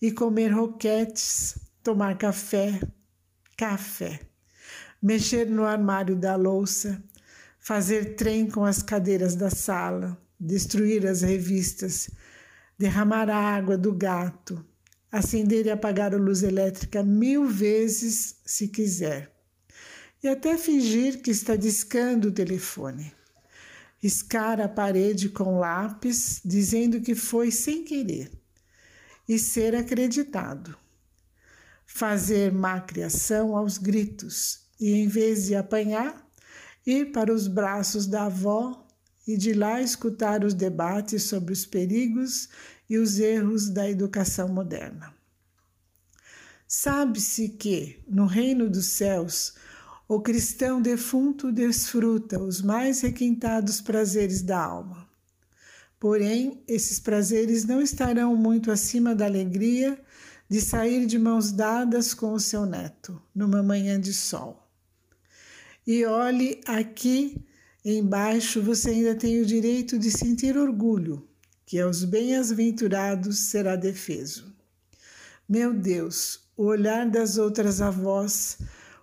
e 0.00 0.10
comer 0.10 0.48
roquetes, 0.48 1.58
tomar 1.82 2.16
café, 2.16 2.80
café, 3.54 4.18
mexer 5.02 5.44
no 5.46 5.64
armário 5.64 6.16
da 6.16 6.36
louça, 6.36 7.04
fazer 7.60 8.16
trem 8.16 8.48
com 8.48 8.64
as 8.64 8.82
cadeiras 8.82 9.36
da 9.36 9.50
sala, 9.50 10.16
destruir 10.40 11.06
as 11.06 11.20
revistas, 11.20 12.08
derramar 12.78 13.28
a 13.28 13.36
água 13.36 13.76
do 13.76 13.92
gato, 13.92 14.71
acender 15.12 15.66
e 15.66 15.70
apagar 15.70 16.14
a 16.14 16.16
luz 16.18 16.42
elétrica 16.42 17.02
mil 17.02 17.46
vezes 17.46 18.36
se 18.46 18.66
quiser, 18.66 19.30
e 20.22 20.28
até 20.28 20.56
fingir 20.56 21.20
que 21.20 21.30
está 21.30 21.54
discando 21.54 22.28
o 22.28 22.32
telefone. 22.32 23.12
Riscar 23.98 24.60
a 24.60 24.68
parede 24.68 25.28
com 25.28 25.58
lápis, 25.58 26.40
dizendo 26.42 27.00
que 27.00 27.14
foi 27.14 27.50
sem 27.50 27.84
querer, 27.84 28.32
e 29.28 29.38
ser 29.38 29.76
acreditado. 29.76 30.74
Fazer 31.84 32.50
má 32.50 32.80
criação 32.80 33.54
aos 33.54 33.76
gritos, 33.76 34.60
e 34.80 34.92
em 34.92 35.06
vez 35.06 35.46
de 35.46 35.54
apanhar, 35.54 36.26
ir 36.86 37.12
para 37.12 37.32
os 37.32 37.46
braços 37.46 38.06
da 38.06 38.24
avó 38.24 38.88
e 39.26 39.36
de 39.36 39.52
lá 39.52 39.80
escutar 39.80 40.42
os 40.42 40.54
debates 40.54 41.24
sobre 41.24 41.52
os 41.52 41.64
perigos 41.64 42.48
e 42.92 42.98
os 42.98 43.18
erros 43.18 43.70
da 43.70 43.88
educação 43.88 44.50
moderna. 44.50 45.14
Sabe-se 46.68 47.48
que, 47.48 47.98
no 48.06 48.26
reino 48.26 48.68
dos 48.68 48.84
céus, 48.84 49.54
o 50.06 50.20
cristão 50.20 50.78
defunto 50.78 51.50
desfruta 51.50 52.38
os 52.38 52.60
mais 52.60 53.00
requintados 53.00 53.80
prazeres 53.80 54.42
da 54.42 54.62
alma. 54.62 55.08
Porém, 55.98 56.62
esses 56.68 57.00
prazeres 57.00 57.64
não 57.64 57.80
estarão 57.80 58.36
muito 58.36 58.70
acima 58.70 59.14
da 59.14 59.24
alegria 59.24 59.98
de 60.46 60.60
sair 60.60 61.06
de 61.06 61.18
mãos 61.18 61.50
dadas 61.50 62.12
com 62.12 62.34
o 62.34 62.40
seu 62.40 62.66
neto, 62.66 63.18
numa 63.34 63.62
manhã 63.62 63.98
de 63.98 64.12
sol. 64.12 64.68
E 65.86 66.04
olhe 66.04 66.60
aqui 66.66 67.42
embaixo, 67.82 68.60
você 68.60 68.90
ainda 68.90 69.14
tem 69.14 69.40
o 69.40 69.46
direito 69.46 69.98
de 69.98 70.10
sentir 70.10 70.58
orgulho 70.58 71.26
que 71.72 71.80
aos 71.80 72.04
bem-aventurados 72.04 73.48
será 73.48 73.76
defeso. 73.76 74.54
Meu 75.48 75.72
Deus, 75.72 76.40
o 76.54 76.64
olhar 76.64 77.08
das 77.08 77.38
outras 77.38 77.80
avós, 77.80 78.58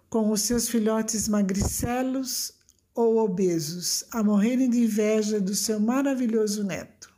com 0.08 0.30
os 0.30 0.42
seus 0.42 0.70
filhotes 0.70 1.28
magricelos 1.28 2.54
ou 2.94 3.18
obesos, 3.18 4.04
a 4.12 4.22
morrerem 4.22 4.70
de 4.70 4.84
inveja 4.84 5.42
do 5.42 5.56
seu 5.56 5.80
maravilhoso 5.80 6.64
neto. 6.64 7.12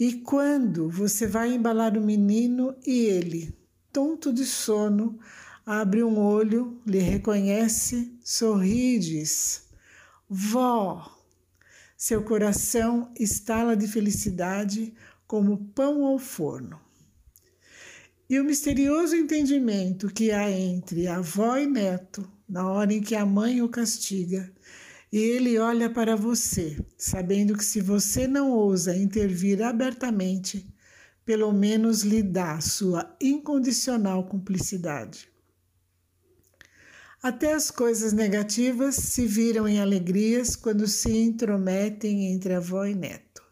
E 0.00 0.14
quando 0.14 0.88
você 0.88 1.26
vai 1.26 1.52
embalar 1.52 1.94
o 1.94 2.00
menino 2.00 2.74
e 2.86 3.04
ele, 3.04 3.54
tonto 3.92 4.32
de 4.32 4.46
sono, 4.46 5.18
abre 5.66 6.02
um 6.02 6.18
olho, 6.18 6.80
lhe 6.86 7.00
reconhece, 7.00 8.18
sorri 8.24 8.98
diz: 8.98 9.64
Vó, 10.26 11.15
seu 12.06 12.22
coração 12.22 13.10
estala 13.18 13.76
de 13.76 13.88
felicidade 13.88 14.94
como 15.26 15.56
pão 15.74 16.04
ao 16.04 16.20
forno. 16.20 16.80
E 18.30 18.38
o 18.38 18.44
misterioso 18.44 19.16
entendimento 19.16 20.06
que 20.06 20.30
há 20.30 20.48
entre 20.48 21.08
avó 21.08 21.56
e 21.56 21.66
neto, 21.66 22.30
na 22.48 22.70
hora 22.70 22.94
em 22.94 23.00
que 23.00 23.16
a 23.16 23.26
mãe 23.26 23.60
o 23.60 23.68
castiga, 23.68 24.48
e 25.10 25.18
ele 25.18 25.58
olha 25.58 25.90
para 25.90 26.14
você, 26.14 26.78
sabendo 26.96 27.56
que 27.56 27.64
se 27.64 27.80
você 27.80 28.28
não 28.28 28.52
ousa 28.52 28.96
intervir 28.96 29.60
abertamente, 29.60 30.64
pelo 31.24 31.52
menos 31.52 32.02
lhe 32.02 32.22
dá 32.22 32.60
sua 32.60 33.16
incondicional 33.20 34.22
cumplicidade. 34.28 35.28
Até 37.22 37.54
as 37.54 37.70
coisas 37.70 38.12
negativas 38.12 38.94
se 38.94 39.26
viram 39.26 39.66
em 39.66 39.80
alegrias 39.80 40.54
quando 40.54 40.86
se 40.86 41.10
intrometem 41.10 42.30
entre 42.30 42.54
avó 42.54 42.84
e 42.84 42.94
neto. 42.94 43.42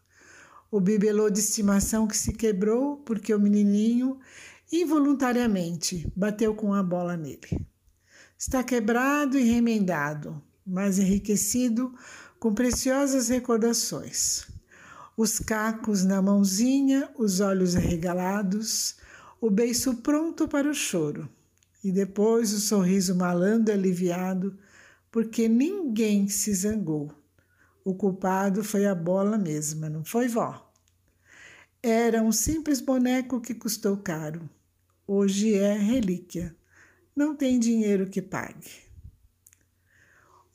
O 0.69 0.79
bibelô 0.79 1.29
de 1.31 1.39
estimação 1.39 2.07
que 2.07 2.15
se 2.15 2.31
quebrou 2.31 2.97
porque 2.97 3.33
o 3.33 3.39
menininho 3.39 4.19
involuntariamente 4.71 6.11
bateu 6.15 6.53
com 6.53 6.73
a 6.73 6.83
bola 6.83 7.17
nele. 7.17 7.65
Está 8.37 8.63
quebrado 8.63 9.37
e 9.37 9.43
remendado, 9.43 10.41
mas 10.65 10.99
enriquecido 10.99 11.93
com 12.39 12.53
preciosas 12.53 13.29
recordações. 13.29 14.45
Os 15.17 15.39
cacos 15.39 16.03
na 16.03 16.21
mãozinha, 16.21 17.09
os 17.17 17.39
olhos 17.39 17.75
arregalados, 17.75 18.97
o 19.41 19.49
beiço 19.49 19.95
pronto 19.95 20.47
para 20.47 20.69
o 20.69 20.73
choro 20.73 21.27
e 21.85 21.91
depois 21.91 22.51
o 22.51 22.59
sorriso 22.59 23.13
malandro 23.13 23.71
aliviado, 23.71 24.57
porque 25.11 25.47
ninguém 25.47 26.27
se 26.27 26.51
zangou. 26.51 27.11
O 27.83 27.93
culpado 27.93 28.63
foi 28.63 28.87
a 28.87 28.95
bola 28.95 29.37
mesma, 29.37 29.87
não 29.87 30.03
foi 30.03 30.27
vó? 30.27 30.67
Era 31.83 32.23
um 32.23 32.31
simples 32.31 32.81
boneco 32.81 33.39
que 33.39 33.53
custou 33.53 33.97
caro. 33.97 34.49
Hoje 35.05 35.53
é 35.53 35.77
relíquia. 35.77 36.55
Não 37.15 37.35
tem 37.35 37.59
dinheiro 37.59 38.09
que 38.09 38.19
pague. 38.19 38.71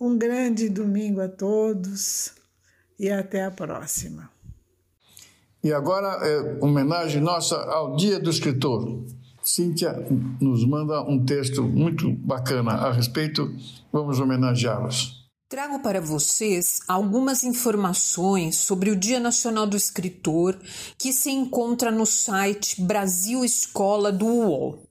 Um 0.00 0.18
grande 0.18 0.68
domingo 0.68 1.20
a 1.20 1.28
todos 1.28 2.34
e 2.98 3.08
até 3.08 3.44
a 3.44 3.52
próxima. 3.52 4.28
E 5.62 5.72
agora, 5.72 6.08
é, 6.26 6.58
homenagem 6.60 7.22
nossa 7.22 7.54
ao 7.54 7.94
Dia 7.94 8.18
do 8.18 8.30
Escritor. 8.30 9.04
Cíntia 9.42 10.06
nos 10.40 10.66
manda 10.66 11.02
um 11.02 11.24
texto 11.24 11.62
muito 11.62 12.12
bacana 12.12 12.72
a 12.72 12.92
respeito, 12.92 13.50
vamos 13.90 14.20
homenageá-las. 14.20 15.18
Trago 15.48 15.80
para 15.80 16.00
vocês 16.00 16.80
algumas 16.86 17.42
informações 17.42 18.56
sobre 18.56 18.90
o 18.90 18.96
Dia 18.96 19.18
Nacional 19.18 19.66
do 19.66 19.76
Escritor 19.76 20.56
que 20.96 21.12
se 21.12 21.30
encontra 21.30 21.90
no 21.90 22.06
site 22.06 22.80
Brasil 22.82 23.44
Escola 23.44 24.12
do 24.12 24.26
UOL. 24.26 24.82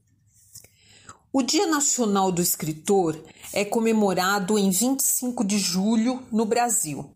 O 1.32 1.44
Dia 1.44 1.68
Nacional 1.68 2.32
do 2.32 2.42
Escritor 2.42 3.18
é 3.54 3.64
comemorado 3.64 4.58
em 4.58 4.72
25 4.72 5.46
de 5.46 5.60
julho 5.60 6.24
no 6.32 6.44
Brasil. 6.44 7.16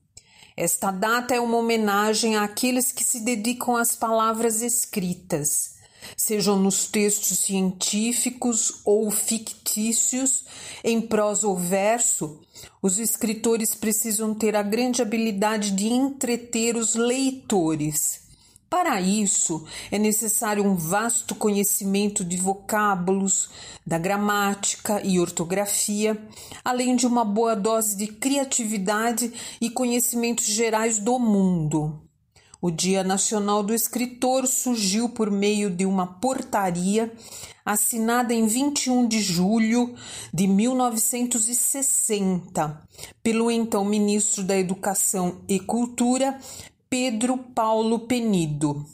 Esta 0.55 0.91
data 0.91 1.33
é 1.33 1.39
uma 1.41 1.57
homenagem 1.57 2.37
àqueles 2.37 2.91
que 2.91 3.03
se 3.03 3.21
dedicam 3.21 3.75
às 3.75 3.95
palavras 3.95 4.61
escritas 4.61 5.72
sejam 6.17 6.57
nos 6.57 6.87
textos 6.87 7.39
científicos 7.39 8.81
ou 8.85 9.09
fictícios, 9.11 10.45
em 10.83 11.01
prosa 11.01 11.47
ou 11.47 11.57
verso, 11.57 12.39
os 12.81 12.99
escritores 12.99 13.73
precisam 13.73 14.33
ter 14.33 14.55
a 14.55 14.63
grande 14.63 15.01
habilidade 15.01 15.71
de 15.71 15.87
entreter 15.87 16.75
os 16.75 16.95
leitores. 16.95 18.23
Para 18.73 18.99
isso, 18.99 19.63
é 19.91 19.99
necessário 19.99 20.65
um 20.65 20.75
vasto 20.75 21.35
conhecimento 21.35 22.25
de 22.25 22.37
vocábulos, 22.37 23.51
da 23.85 23.99
gramática 23.99 24.99
e 25.03 25.19
ortografia, 25.19 26.19
além 26.65 26.95
de 26.95 27.05
uma 27.05 27.23
boa 27.23 27.55
dose 27.55 27.95
de 27.95 28.07
criatividade 28.07 29.31
e 29.61 29.69
conhecimentos 29.69 30.45
gerais 30.45 30.97
do 30.97 31.19
mundo. 31.19 32.02
O 32.65 32.71
Dia 32.71 33.03
Nacional 33.03 33.61
do 33.61 33.73
Escritor 33.73 34.47
surgiu 34.47 35.09
por 35.09 35.29
meio 35.29 35.69
de 35.69 35.85
uma 35.85 36.07
portaria 36.07 37.11
assinada 37.65 38.33
em 38.33 38.47
21 38.47 39.05
de 39.05 39.19
julho 39.19 39.93
de 40.33 40.47
1960 40.47 42.81
pelo 43.21 43.51
então 43.51 43.83
ministro 43.83 44.45
da 44.45 44.57
Educação 44.57 45.41
e 45.45 45.59
Cultura, 45.59 46.39
Pedro 46.89 47.37
Paulo 47.37 47.99
Penido. 47.99 48.85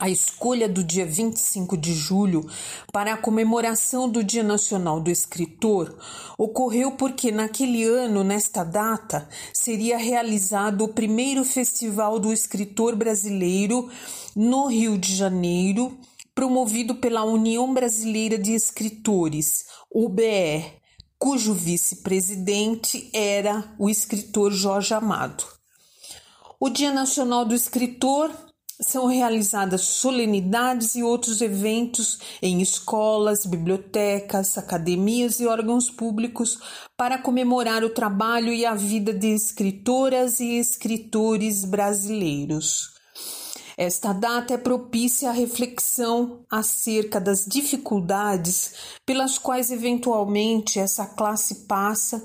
A 0.00 0.08
escolha 0.08 0.68
do 0.68 0.84
dia 0.84 1.04
25 1.04 1.76
de 1.76 1.92
julho 1.92 2.48
para 2.92 3.14
a 3.14 3.16
comemoração 3.16 4.08
do 4.08 4.22
Dia 4.22 4.44
Nacional 4.44 5.00
do 5.00 5.10
Escritor 5.10 5.98
ocorreu 6.38 6.92
porque, 6.92 7.32
naquele 7.32 7.82
ano, 7.82 8.22
nesta 8.22 8.62
data, 8.62 9.28
seria 9.52 9.98
realizado 9.98 10.84
o 10.84 10.94
primeiro 10.94 11.44
Festival 11.44 12.20
do 12.20 12.32
Escritor 12.32 12.94
Brasileiro 12.94 13.90
no 14.36 14.68
Rio 14.68 14.96
de 14.96 15.16
Janeiro, 15.16 15.98
promovido 16.32 16.94
pela 16.94 17.24
União 17.24 17.74
Brasileira 17.74 18.38
de 18.38 18.52
Escritores, 18.52 19.64
UBE, 19.92 20.64
cujo 21.18 21.52
vice-presidente 21.52 23.10
era 23.12 23.74
o 23.76 23.90
escritor 23.90 24.52
Jorge 24.52 24.94
Amado. 24.94 25.42
O 26.60 26.70
Dia 26.70 26.92
Nacional 26.92 27.44
do 27.44 27.54
Escritor 27.54 28.30
são 28.80 29.06
realizadas 29.06 29.82
solenidades 29.82 30.94
e 30.94 31.02
outros 31.02 31.40
eventos 31.40 32.18
em 32.40 32.62
escolas, 32.62 33.44
bibliotecas, 33.44 34.56
academias 34.56 35.40
e 35.40 35.46
órgãos 35.46 35.90
públicos 35.90 36.58
para 36.96 37.18
comemorar 37.18 37.82
o 37.82 37.90
trabalho 37.90 38.52
e 38.52 38.64
a 38.64 38.74
vida 38.74 39.12
de 39.12 39.28
escritoras 39.28 40.38
e 40.38 40.58
escritores 40.58 41.64
brasileiros. 41.64 42.96
Esta 43.76 44.12
data 44.12 44.54
é 44.54 44.58
propícia 44.58 45.30
à 45.30 45.32
reflexão 45.32 46.44
acerca 46.50 47.20
das 47.20 47.44
dificuldades 47.46 48.72
pelas 49.06 49.38
quais 49.38 49.70
eventualmente 49.70 50.80
essa 50.80 51.06
classe 51.06 51.66
passa 51.66 52.24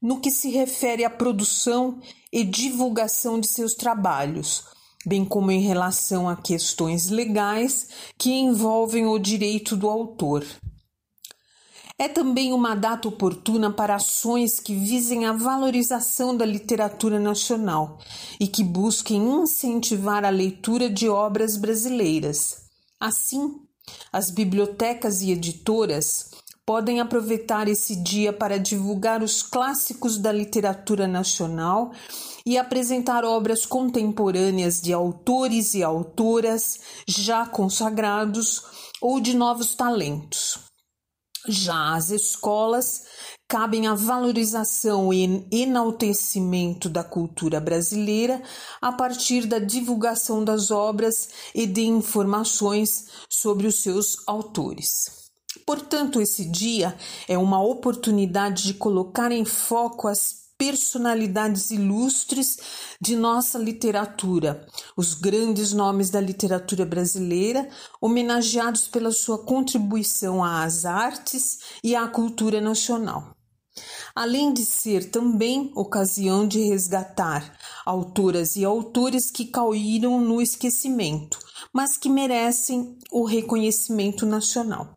no 0.00 0.20
que 0.20 0.30
se 0.30 0.50
refere 0.50 1.04
à 1.04 1.10
produção 1.10 2.00
e 2.32 2.42
divulgação 2.42 3.38
de 3.38 3.46
seus 3.46 3.74
trabalhos, 3.74 4.64
bem 5.06 5.24
como 5.24 5.50
em 5.50 5.60
relação 5.60 6.28
a 6.28 6.36
questões 6.36 7.08
legais 7.08 7.88
que 8.18 8.30
envolvem 8.30 9.06
o 9.06 9.18
direito 9.18 9.76
do 9.76 9.88
autor. 9.88 10.44
É 11.96 12.08
também 12.08 12.52
uma 12.52 12.74
data 12.74 13.06
oportuna 13.06 13.70
para 13.70 13.94
ações 13.94 14.58
que 14.58 14.74
visem 14.74 15.26
a 15.26 15.32
valorização 15.32 16.36
da 16.36 16.44
literatura 16.44 17.20
nacional 17.20 18.00
e 18.40 18.48
que 18.48 18.64
busquem 18.64 19.22
incentivar 19.42 20.24
a 20.24 20.30
leitura 20.30 20.90
de 20.90 21.08
obras 21.08 21.56
brasileiras. 21.56 22.62
Assim, 22.98 23.60
as 24.12 24.28
bibliotecas 24.28 25.22
e 25.22 25.30
editoras 25.30 26.30
podem 26.66 26.98
aproveitar 26.98 27.68
esse 27.68 27.94
dia 27.94 28.32
para 28.32 28.58
divulgar 28.58 29.22
os 29.22 29.42
clássicos 29.42 30.18
da 30.18 30.32
literatura 30.32 31.06
nacional 31.06 31.92
e 32.46 32.58
apresentar 32.58 33.24
obras 33.24 33.64
contemporâneas 33.64 34.80
de 34.80 34.92
autores 34.92 35.74
e 35.74 35.82
autoras 35.82 36.80
já 37.06 37.46
consagrados 37.46 38.62
ou 39.00 39.20
de 39.20 39.34
novos 39.34 39.74
talentos. 39.74 40.58
Já 41.46 41.94
as 41.94 42.10
escolas 42.10 43.04
cabem 43.46 43.86
a 43.86 43.94
valorização 43.94 45.12
e 45.12 45.46
enaltecimento 45.52 46.88
da 46.88 47.04
cultura 47.04 47.60
brasileira 47.60 48.42
a 48.80 48.90
partir 48.92 49.46
da 49.46 49.58
divulgação 49.58 50.42
das 50.42 50.70
obras 50.70 51.28
e 51.54 51.66
de 51.66 51.82
informações 51.82 53.08
sobre 53.28 53.66
os 53.66 53.82
seus 53.82 54.16
autores. 54.26 55.24
Portanto, 55.66 56.20
esse 56.20 56.46
dia 56.46 56.96
é 57.28 57.36
uma 57.36 57.62
oportunidade 57.62 58.64
de 58.64 58.74
colocar 58.74 59.30
em 59.30 59.44
foco 59.44 60.08
as 60.08 60.43
personalidades 60.58 61.70
ilustres 61.70 62.58
de 63.00 63.16
nossa 63.16 63.58
literatura, 63.58 64.66
os 64.96 65.14
grandes 65.14 65.72
nomes 65.72 66.10
da 66.10 66.20
literatura 66.20 66.86
brasileira, 66.86 67.68
homenageados 68.00 68.86
pela 68.88 69.10
sua 69.10 69.38
contribuição 69.38 70.44
às 70.44 70.84
artes 70.84 71.58
e 71.82 71.94
à 71.96 72.06
cultura 72.06 72.60
nacional. 72.60 73.34
Além 74.14 74.52
de 74.52 74.64
ser 74.64 75.10
também 75.10 75.72
ocasião 75.74 76.46
de 76.46 76.60
resgatar 76.60 77.58
autoras 77.84 78.54
e 78.54 78.64
autores 78.64 79.30
que 79.30 79.46
caíram 79.46 80.20
no 80.20 80.40
esquecimento, 80.40 81.38
mas 81.72 81.98
que 81.98 82.08
merecem 82.08 82.96
o 83.10 83.24
reconhecimento 83.24 84.24
nacional. 84.24 84.96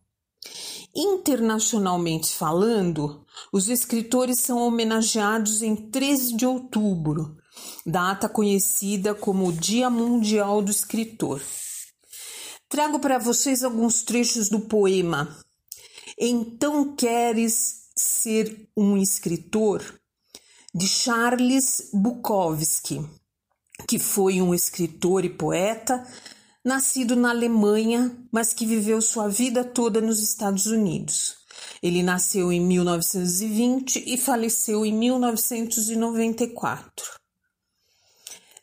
Internacionalmente 0.95 2.33
falando, 2.35 3.25
os 3.51 3.69
escritores 3.69 4.41
são 4.41 4.59
homenageados 4.59 5.61
em 5.61 5.75
13 5.75 6.35
de 6.35 6.45
outubro, 6.45 7.37
data 7.85 8.27
conhecida 8.27 9.13
como 9.15 9.51
Dia 9.51 9.89
Mundial 9.89 10.61
do 10.61 10.71
Escritor. 10.71 11.41
Trago 12.69 12.99
para 12.99 13.17
vocês 13.17 13.63
alguns 13.63 14.03
trechos 14.03 14.49
do 14.49 14.61
poema 14.61 15.37
Então 16.19 16.95
Queres 16.95 17.87
Ser 17.95 18.69
um 18.75 18.97
Escritor, 18.97 19.81
de 20.75 20.87
Charles 20.87 21.89
Bukowski, 21.93 23.03
que 23.87 23.97
foi 23.97 24.41
um 24.41 24.53
escritor 24.53 25.25
e 25.25 25.29
poeta 25.29 26.05
nascido 26.63 27.15
na 27.15 27.29
Alemanha, 27.29 28.15
mas 28.31 28.53
que 28.53 28.65
viveu 28.65 29.01
sua 29.01 29.29
vida 29.29 29.63
toda 29.63 30.01
nos 30.01 30.21
Estados 30.21 30.65
Unidos. 30.65 31.36
Ele 31.81 32.03
nasceu 32.03 32.51
em 32.51 32.59
1920 32.59 34.03
e 34.05 34.17
faleceu 34.17 34.85
em 34.85 34.93
1994. 34.93 37.17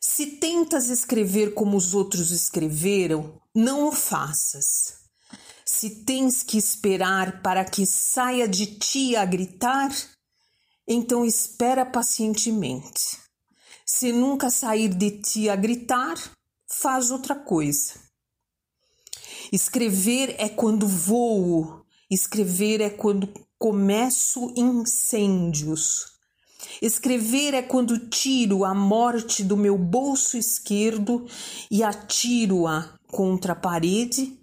Se 0.01 0.27
tentas 0.27 0.91
escrever 0.91 1.55
como 1.55 1.77
os 1.77 1.95
outros 1.95 2.31
escreveram, 2.31 3.41
não 3.55 3.89
o 3.89 3.93
faças. 3.93 5.05
Se 5.65 6.05
tens 6.05 6.43
que 6.43 6.57
esperar 6.57 7.43
para 7.43 7.65
que 7.65 7.85
saia 7.85 8.47
de 8.47 8.67
ti 8.67 9.17
a 9.17 9.25
gritar, 9.25 9.91
então 10.87 11.25
espera 11.25 11.85
pacientemente. 11.85 13.19
Se 13.85 14.13
nunca 14.13 14.51
sair 14.51 14.89
de 14.89 15.23
ti 15.23 15.49
a 15.49 15.57
gritar, 15.57 16.17
faz 16.67 17.11
outra 17.11 17.35
coisa. 17.35 18.05
Escrever 19.53 20.37
é 20.39 20.49
quando 20.49 20.87
voo, 20.87 21.84
escrever 22.15 22.81
é 22.81 22.89
quando 22.89 23.29
começo 23.59 24.53
incêndios. 24.57 26.15
Escrever 26.81 27.55
é 27.55 27.63
quando 27.63 28.09
tiro 28.09 28.65
a 28.65 28.75
morte 28.75 29.43
do 29.43 29.57
meu 29.57 29.77
bolso 29.77 30.37
esquerdo 30.37 31.27
e 31.71 31.83
atiro-a 31.83 32.89
contra 33.09 33.53
a 33.53 33.57
parede 33.57 34.39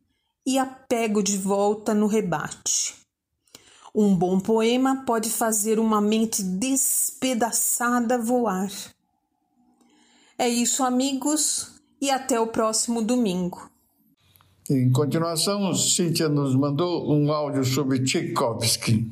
e 0.45 0.57
a 0.57 0.65
pego 0.65 1.21
de 1.21 1.37
volta 1.37 1.93
no 1.93 2.07
rebate. 2.07 2.95
Um 3.93 4.15
bom 4.15 4.39
poema 4.39 5.03
pode 5.05 5.29
fazer 5.29 5.77
uma 5.77 5.99
mente 5.99 6.41
despedaçada 6.41 8.17
voar. 8.17 8.71
É 10.37 10.47
isso, 10.47 10.83
amigos 10.83 11.73
e 12.01 12.09
até 12.09 12.39
o 12.39 12.47
próximo 12.47 13.01
domingo. 13.01 13.70
Em 14.73 14.89
continuação, 14.89 15.75
Cíntia 15.75 16.29
nos 16.29 16.55
mandou 16.55 17.13
um 17.13 17.29
áudio 17.29 17.65
sobre 17.65 18.01
Tchaikovsky. 18.05 19.05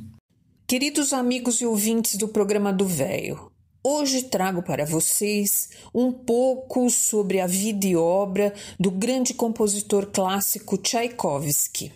Queridos 0.65 1.11
amigos 1.11 1.59
e 1.59 1.65
ouvintes 1.65 2.15
do 2.15 2.29
programa 2.29 2.71
do 2.71 2.85
Véio, 2.85 3.51
hoje 3.83 4.23
trago 4.23 4.63
para 4.63 4.85
vocês 4.85 5.71
um 5.93 6.13
pouco 6.13 6.89
sobre 6.89 7.41
a 7.41 7.45
vida 7.45 7.85
e 7.85 7.93
obra 7.97 8.53
do 8.79 8.89
grande 8.89 9.33
compositor 9.33 10.05
clássico 10.05 10.77
Tchaikovsky. 10.77 11.91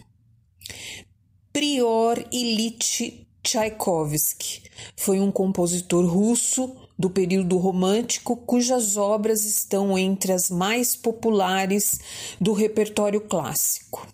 Prior 1.54 2.22
Ilyich 2.34 3.26
Tchaikovsky 3.42 4.64
foi 4.98 5.22
um 5.22 5.32
compositor 5.32 6.06
russo 6.06 6.83
do 6.98 7.10
período 7.10 7.58
romântico, 7.58 8.36
cujas 8.36 8.98
obras 8.98 9.46
estão 9.46 9.98
entre 9.98 10.32
as 10.32 10.50
mais 10.50 10.96
populares 10.96 12.00
do 12.40 12.54
repertório 12.54 13.22
clássico. 13.22 14.06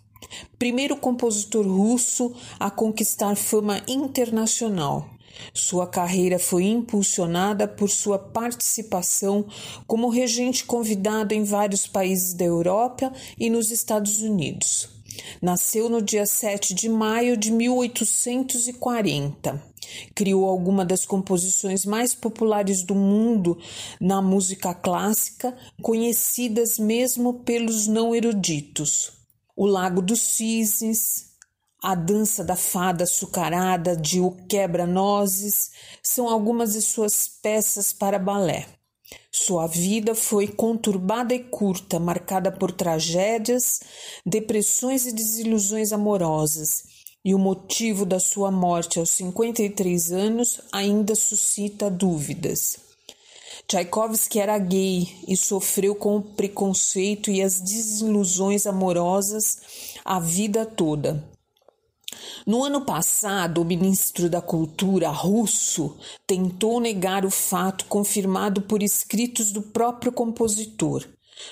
Primeiro 0.58 0.96
compositor 0.96 1.66
russo 1.66 2.34
a 2.58 2.70
conquistar 2.70 3.34
fama 3.34 3.82
internacional. 3.88 5.08
Sua 5.54 5.86
carreira 5.86 6.38
foi 6.38 6.64
impulsionada 6.64 7.66
por 7.66 7.88
sua 7.88 8.18
participação 8.18 9.46
como 9.86 10.10
regente 10.10 10.64
convidado 10.64 11.32
em 11.32 11.44
vários 11.44 11.86
países 11.86 12.34
da 12.34 12.44
Europa 12.44 13.10
e 13.38 13.48
nos 13.48 13.70
Estados 13.70 14.20
Unidos. 14.20 14.90
Nasceu 15.40 15.88
no 15.88 16.02
dia 16.02 16.26
7 16.26 16.74
de 16.74 16.88
maio 16.88 17.36
de 17.36 17.52
1840. 17.52 19.69
Criou 20.14 20.48
algumas 20.48 20.86
das 20.86 21.04
composições 21.04 21.84
mais 21.84 22.14
populares 22.14 22.82
do 22.82 22.94
mundo 22.94 23.58
na 24.00 24.20
música 24.20 24.74
clássica, 24.74 25.56
conhecidas 25.82 26.78
mesmo 26.78 27.40
pelos 27.40 27.86
não 27.86 28.14
eruditos. 28.14 29.12
O 29.56 29.66
Lago 29.66 30.00
dos 30.00 30.20
Cisnes, 30.20 31.30
a 31.82 31.94
Dança 31.94 32.44
da 32.44 32.56
Fada 32.56 33.04
Açucarada 33.04 33.96
de 33.96 34.20
O 34.20 34.32
Quebra-Nozes 34.46 35.70
são 36.02 36.28
algumas 36.28 36.74
de 36.74 36.82
suas 36.82 37.26
peças 37.26 37.92
para 37.92 38.18
balé. 38.18 38.66
Sua 39.32 39.66
vida 39.66 40.14
foi 40.14 40.46
conturbada 40.46 41.34
e 41.34 41.40
curta, 41.40 41.98
marcada 41.98 42.52
por 42.52 42.70
tragédias, 42.70 43.80
depressões 44.24 45.06
e 45.06 45.12
desilusões 45.12 45.92
amorosas, 45.92 46.84
e 47.24 47.34
o 47.34 47.38
motivo 47.38 48.06
da 48.06 48.18
sua 48.18 48.50
morte 48.50 48.98
aos 48.98 49.10
53 49.10 50.12
anos 50.12 50.60
ainda 50.72 51.14
suscita 51.14 51.90
dúvidas. 51.90 52.78
Tchaikovsky 53.68 54.40
era 54.40 54.58
gay 54.58 55.06
e 55.28 55.36
sofreu 55.36 55.94
com 55.94 56.16
o 56.16 56.22
preconceito 56.22 57.30
e 57.30 57.42
as 57.42 57.60
desilusões 57.60 58.66
amorosas 58.66 59.58
a 60.04 60.18
vida 60.18 60.64
toda. 60.64 61.22
No 62.46 62.64
ano 62.64 62.84
passado, 62.84 63.60
o 63.60 63.64
ministro 63.64 64.28
da 64.28 64.40
Cultura 64.40 65.10
russo 65.10 65.96
tentou 66.26 66.80
negar 66.80 67.24
o 67.24 67.30
fato 67.30 67.84
confirmado 67.84 68.62
por 68.62 68.82
escritos 68.82 69.52
do 69.52 69.62
próprio 69.62 70.10
compositor. 70.10 71.06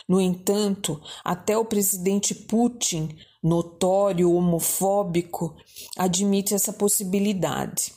No 0.09 0.21
entanto, 0.21 1.01
até 1.25 1.57
o 1.57 1.65
presidente 1.65 2.35
Putin, 2.35 3.17
notório 3.43 4.33
homofóbico, 4.33 5.57
admite 5.97 6.55
essa 6.55 6.73
possibilidade. 6.73 7.93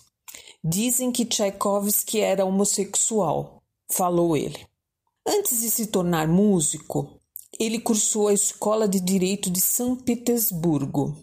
Dizem 0.64 1.12
que 1.12 1.26
Tchaikovsky 1.26 2.20
era 2.20 2.46
homossexual, 2.46 3.64
falou 3.92 4.38
ele. 4.38 4.66
Antes 5.28 5.62
de 5.62 5.70
se 5.70 5.88
tornar 5.88 6.28
músico, 6.28 7.20
ele 7.60 7.80
cursou 7.80 8.28
a 8.28 8.34
Escola 8.34 8.88
de 8.88 9.00
Direito 9.00 9.50
de 9.50 9.62
São 9.62 9.96
Petersburgo, 9.96 11.16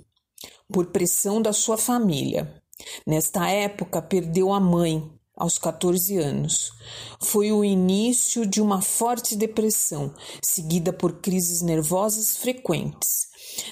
por 0.73 0.87
pressão 0.87 1.41
da 1.41 1.53
sua 1.53 1.77
família. 1.77 2.63
Nesta 3.07 3.49
época, 3.49 4.03
perdeu 4.03 4.53
a 4.53 4.61
mãe, 4.61 5.11
aos 5.39 5.57
14 5.57 6.19
anos. 6.19 6.73
Foi 7.21 7.53
o 7.53 7.65
início 7.65 8.45
de 8.45 8.61
uma 8.61 8.83
forte 8.83 9.37
depressão, 9.37 10.13
seguida 10.43 10.93
por 10.93 11.21
crises 11.21 11.63
nervosas 11.63 12.37
frequentes. 12.37 13.28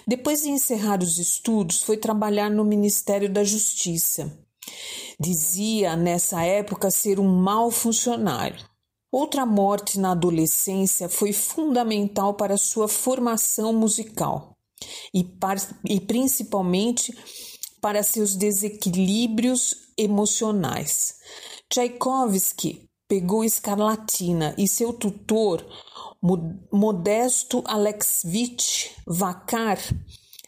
Depois 0.06 0.42
de 0.42 0.50
encerrar 0.50 1.02
os 1.02 1.18
estudos, 1.18 1.82
foi 1.82 1.96
trabalhar 1.96 2.50
no 2.50 2.64
Ministério 2.64 3.30
da 3.32 3.44
Justiça. 3.44 4.36
Dizia 5.18 5.96
nessa 5.96 6.42
época 6.42 6.90
ser 6.90 7.18
um 7.20 7.28
mau 7.28 7.70
funcionário. 7.70 8.64
Outra 9.10 9.46
morte 9.46 9.98
na 9.98 10.12
adolescência 10.12 11.08
foi 11.08 11.32
fundamental 11.32 12.34
para 12.34 12.56
sua 12.56 12.88
formação 12.88 13.72
musical 13.72 14.56
e, 15.14 15.26
e 15.88 16.00
principalmente 16.00 17.16
para 17.80 18.02
seus 18.02 18.34
desequilíbrios 18.34 19.74
emocionais. 19.96 21.14
Tchaikovsky 21.70 22.86
pegou 23.08 23.44
escarlatina 23.44 24.54
e 24.58 24.68
seu 24.68 24.92
tutor, 24.92 25.64
Modesto 26.72 27.62
Alexevich 27.66 28.90
Vakar, 29.06 29.78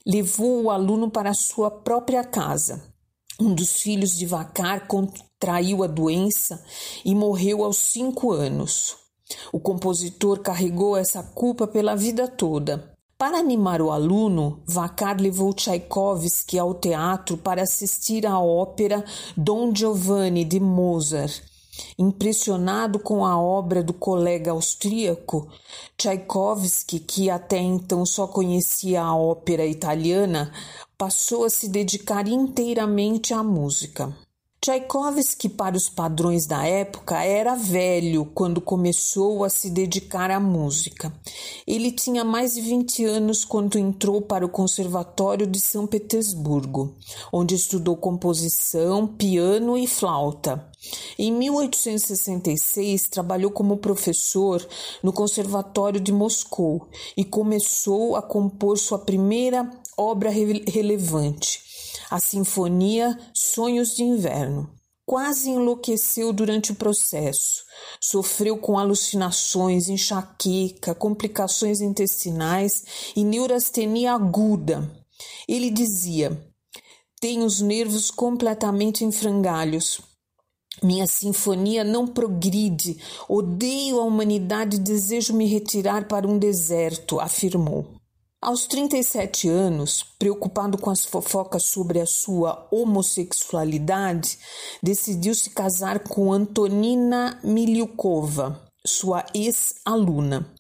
levou 0.07 0.65
o 0.65 0.71
aluno 0.71 1.11
para 1.11 1.35
sua 1.35 1.71
própria 1.71 2.25
casa. 2.25 2.83
Um 3.41 3.55
dos 3.55 3.81
filhos 3.81 4.17
de 4.17 4.27
Vakar 4.27 4.87
contraiu 4.89 5.85
a 5.85 5.87
doença 5.87 6.63
e 7.05 7.15
morreu 7.15 7.63
aos 7.63 7.77
cinco 7.77 8.33
anos. 8.33 8.97
O 9.53 9.61
compositor 9.61 10.41
carregou 10.41 10.97
essa 10.97 11.23
culpa 11.23 11.67
pela 11.67 11.95
vida 11.95 12.27
toda. 12.27 12.93
Para 13.19 13.39
animar 13.39 13.83
o 13.83 13.91
aluno, 13.91 14.63
Vakar 14.67 15.21
levou 15.21 15.53
Tchaikovsky 15.53 16.59
ao 16.59 16.75
teatro 16.75 17.37
para 17.37 17.63
assistir 17.63 18.27
à 18.27 18.41
ópera 18.41 19.05
Dom 19.37 19.75
Giovanni 19.75 20.45
de 20.45 20.59
Mozart. 20.59 21.43
Impressionado 21.99 22.99
com 22.99 23.25
a 23.25 23.41
obra 23.41 23.83
do 23.83 23.93
colega 23.93 24.53
austríaco, 24.53 25.49
Tchaikovsky, 25.97 27.01
que 27.01 27.31
até 27.31 27.59
então 27.59 28.05
só 28.07 28.27
conhecia 28.27 29.03
a 29.03 29.17
ópera 29.17 29.67
italiana, 29.67 30.53
passou 30.97 31.45
a 31.45 31.51
se 31.51 31.69
dedicar 31.69 32.27
inteiramente 32.29 33.33
à 33.33 33.43
música. 33.43 34.15
Tchaikovsky, 34.61 35.49
para 35.49 35.77
os 35.77 35.89
padrões 35.89 36.45
da 36.45 36.67
época, 36.67 37.23
era 37.23 37.55
velho 37.55 38.27
quando 38.35 38.61
começou 38.61 39.45
a 39.45 39.49
se 39.49 39.71
dedicar 39.71 40.33
à 40.33 40.41
música. 40.41 41.13
Ele 41.65 41.93
tinha 41.93 42.25
mais 42.25 42.55
de 42.55 42.61
20 42.61 43.05
anos 43.05 43.45
quando 43.45 43.79
entrou 43.79 44.21
para 44.21 44.45
o 44.45 44.49
Conservatório 44.49 45.47
de 45.47 45.61
São 45.61 45.87
Petersburgo, 45.87 46.97
onde 47.33 47.55
estudou 47.55 47.97
composição, 47.97 49.07
piano 49.07 49.79
e 49.79 49.87
flauta. 49.87 50.68
Em 51.19 51.33
1866, 51.33 53.09
trabalhou 53.09 53.51
como 53.51 53.79
professor 53.79 54.67
no 55.03 55.13
Conservatório 55.13 56.01
de 56.01 56.13
Moscou 56.13 56.89
e 57.17 57.25
começou 57.25 58.15
a 58.17 58.23
compor 58.23 58.79
sua 58.79 58.99
primeira 58.99 59.69
obra 59.97 60.31
relevante 60.31 61.69
a 62.11 62.19
Sinfonia 62.19 63.19
Sonhos 63.35 63.95
de 63.95 64.03
Inverno. 64.03 64.71
Quase 65.05 65.51
enlouqueceu 65.51 66.33
durante 66.33 66.73
o 66.73 66.75
processo. 66.75 67.65
Sofreu 68.01 68.59
com 68.59 68.79
alucinações, 68.79 69.89
enxaqueca, 69.89 70.95
complicações 70.95 71.81
intestinais 71.81 72.85
e 73.17 73.25
neurastenia 73.25 74.13
aguda. 74.13 74.91
Ele 75.49 75.71
dizia: 75.71 76.39
Tenho 77.21 77.45
os 77.45 77.61
nervos 77.61 78.11
completamente 78.11 79.03
em 79.03 79.11
frangalhos. 79.11 79.99
Minha 80.83 81.07
sinfonia 81.07 81.83
não 81.83 82.07
progride. 82.07 82.99
Odeio 83.29 84.01
a 84.01 84.05
humanidade 84.05 84.77
e 84.77 84.81
desejo 84.81 85.35
me 85.35 85.47
retirar 85.47 86.07
para 86.07 86.27
um 86.27 86.39
deserto, 86.39 87.21
afirmou. 87.21 87.99
Aos 88.41 88.69
37 88.69 89.49
anos, 89.49 90.05
preocupado 90.17 90.79
com 90.79 90.91
as 90.91 91.05
fofocas 91.05 91.65
sobre 91.65 92.01
a 92.01 92.07
sua 92.07 92.69
homossexualidade, 92.71 94.39
decidiu 94.81 95.35
se 95.35 95.51
casar 95.51 95.99
com 95.99 96.33
Antonina 96.33 97.41
Miliukova, 97.43 98.63
sua 98.87 99.27
ex-aluna. 99.35 100.55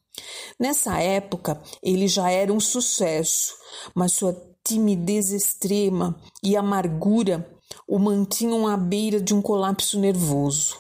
Nessa 0.58 0.98
época, 0.98 1.62
ele 1.80 2.08
já 2.08 2.28
era 2.28 2.52
um 2.52 2.58
sucesso, 2.58 3.54
mas 3.94 4.12
sua 4.12 4.36
timidez 4.64 5.30
extrema 5.30 6.20
e 6.42 6.56
amargura 6.56 7.48
o 7.88 7.98
mantinham 7.98 8.68
à 8.68 8.76
beira 8.76 9.18
de 9.18 9.34
um 9.34 9.40
colapso 9.40 9.98
nervoso. 9.98 10.76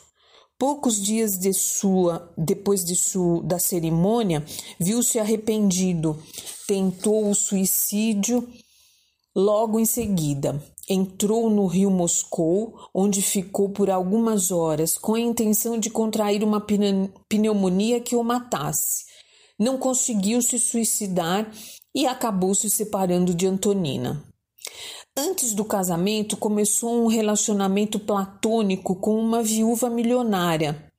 Poucos 0.58 1.00
dias 1.00 1.38
de 1.38 1.54
sua, 1.54 2.30
depois 2.36 2.84
de 2.84 2.94
sua, 2.94 3.42
da 3.42 3.58
cerimônia, 3.58 4.44
viu-se 4.78 5.18
arrependido, 5.18 6.20
tentou 6.66 7.30
o 7.30 7.34
suicídio 7.34 8.46
logo 9.34 9.80
em 9.80 9.86
seguida. 9.86 10.62
Entrou 10.90 11.48
no 11.48 11.66
rio 11.66 11.90
Moscou, 11.90 12.74
onde 12.92 13.22
ficou 13.22 13.70
por 13.70 13.88
algumas 13.88 14.50
horas 14.50 14.98
com 14.98 15.14
a 15.14 15.20
intenção 15.20 15.78
de 15.78 15.90
contrair 15.90 16.42
uma 16.42 16.60
pneumonia 17.28 18.00
que 18.00 18.16
o 18.16 18.24
matasse. 18.24 19.04
Não 19.58 19.78
conseguiu 19.78 20.42
se 20.42 20.58
suicidar 20.58 21.50
e 21.94 22.06
acabou 22.06 22.54
se 22.54 22.68
separando 22.68 23.34
de 23.34 23.46
Antonina. 23.46 24.27
Antes 25.20 25.52
do 25.52 25.64
casamento, 25.64 26.36
começou 26.36 27.02
um 27.02 27.08
relacionamento 27.08 27.98
platônico 27.98 28.94
com 28.94 29.18
uma 29.18 29.42
viúva 29.42 29.90
milionária, 29.90 30.92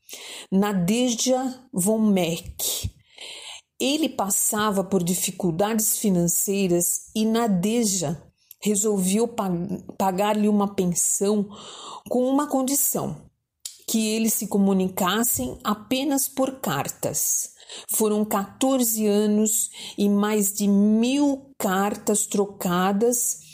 Nadezhda 0.51 1.57
von 1.71 1.99
Meck. 1.99 2.91
Ele 3.79 4.09
passava 4.09 4.83
por 4.83 5.01
dificuldades 5.01 5.99
financeiras 5.99 7.09
e 7.15 7.23
Nadezhda 7.23 8.21
resolveu 8.61 9.25
pagar-lhe 9.97 10.49
uma 10.49 10.75
pensão 10.75 11.47
com 12.09 12.29
uma 12.29 12.45
condição: 12.45 13.21
que 13.87 14.05
eles 14.05 14.33
se 14.33 14.47
comunicassem 14.47 15.57
apenas 15.63 16.27
por 16.27 16.59
cartas. 16.59 17.51
Foram 17.95 18.25
14 18.25 19.07
anos 19.07 19.69
e 19.97 20.09
mais 20.09 20.51
de 20.51 20.67
mil 20.67 21.53
cartas 21.57 22.25
trocadas 22.25 23.47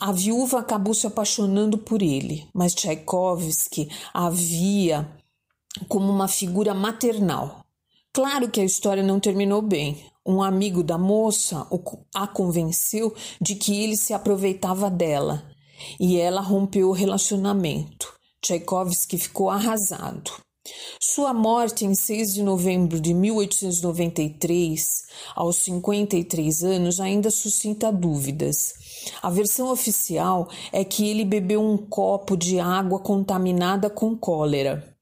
a 0.00 0.12
viúva 0.12 0.60
acabou 0.60 0.94
se 0.94 1.06
apaixonando 1.06 1.76
por 1.76 2.02
ele, 2.02 2.48
mas 2.54 2.74
Tchaikovsky 2.74 3.88
a 4.14 4.30
via 4.30 5.08
como 5.88 6.10
uma 6.10 6.28
figura 6.28 6.72
maternal. 6.72 7.64
Claro 8.12 8.48
que 8.48 8.60
a 8.60 8.64
história 8.64 9.02
não 9.02 9.18
terminou 9.18 9.60
bem. 9.60 10.04
Um 10.24 10.42
amigo 10.42 10.82
da 10.82 10.98
moça 10.98 11.66
a 12.14 12.26
convenceu 12.26 13.14
de 13.40 13.54
que 13.54 13.82
ele 13.82 13.96
se 13.96 14.12
aproveitava 14.12 14.90
dela 14.90 15.44
e 15.98 16.16
ela 16.18 16.40
rompeu 16.40 16.88
o 16.88 16.92
relacionamento. 16.92 18.12
Tchaikovsky 18.40 19.18
ficou 19.18 19.50
arrasado. 19.50 20.30
Sua 21.00 21.32
morte 21.32 21.84
em 21.84 21.94
6 21.94 22.34
de 22.34 22.42
novembro 22.42 23.00
de 23.00 23.14
1893, 23.14 25.06
aos 25.34 25.56
53 25.56 26.62
anos, 26.62 27.00
ainda 27.00 27.30
suscita 27.30 27.90
dúvidas. 27.90 28.74
A 29.22 29.30
versão 29.30 29.70
oficial 29.70 30.48
é 30.72 30.84
que 30.84 31.08
ele 31.08 31.24
bebeu 31.24 31.62
um 31.62 31.76
copo 31.76 32.36
de 32.36 32.58
água 32.58 32.98
contaminada 32.98 33.90
com 33.90 34.16
cólera. 34.16 34.98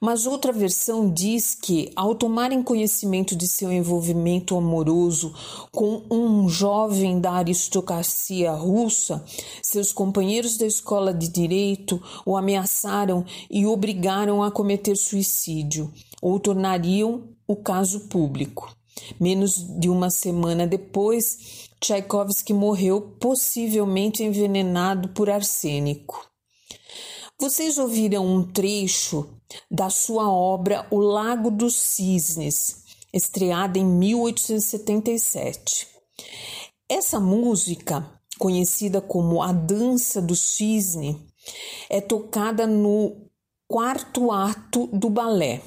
Mas 0.00 0.26
outra 0.26 0.52
versão 0.52 1.10
diz 1.12 1.54
que, 1.54 1.90
ao 1.96 2.14
tomarem 2.14 2.62
conhecimento 2.62 3.34
de 3.34 3.48
seu 3.48 3.72
envolvimento 3.72 4.56
amoroso 4.56 5.34
com 5.72 6.02
um 6.10 6.48
jovem 6.48 7.20
da 7.20 7.32
aristocracia 7.32 8.52
russa, 8.52 9.24
seus 9.62 9.92
companheiros 9.92 10.56
da 10.56 10.66
escola 10.66 11.12
de 11.12 11.28
direito 11.28 12.00
o 12.24 12.36
ameaçaram 12.36 13.24
e 13.50 13.66
obrigaram 13.66 14.42
a 14.42 14.50
cometer 14.50 14.96
suicídio, 14.96 15.92
ou 16.20 16.38
tornariam 16.38 17.28
o 17.46 17.56
caso 17.56 18.08
público. 18.08 18.74
Menos 19.20 19.54
de 19.78 19.88
uma 19.88 20.10
semana 20.10 20.66
depois, 20.66 21.65
Tchaikovsky 21.80 22.52
morreu, 22.52 23.00
possivelmente 23.20 24.22
envenenado 24.22 25.08
por 25.10 25.30
arsênico. 25.30 26.26
Vocês 27.38 27.76
ouviram 27.76 28.26
um 28.26 28.42
trecho 28.42 29.28
da 29.70 29.90
sua 29.90 30.30
obra 30.30 30.86
O 30.90 30.98
Lago 30.98 31.50
dos 31.50 31.74
Cisnes, 31.74 32.82
estreada 33.12 33.78
em 33.78 33.84
1877. 33.84 35.86
Essa 36.88 37.20
música, 37.20 38.10
conhecida 38.38 39.02
como 39.02 39.42
A 39.42 39.52
Dança 39.52 40.22
do 40.22 40.34
Cisne, 40.34 41.22
é 41.90 42.00
tocada 42.00 42.66
no 42.66 43.28
quarto 43.68 44.32
ato 44.32 44.86
do 44.88 45.10
balé. 45.10 45.60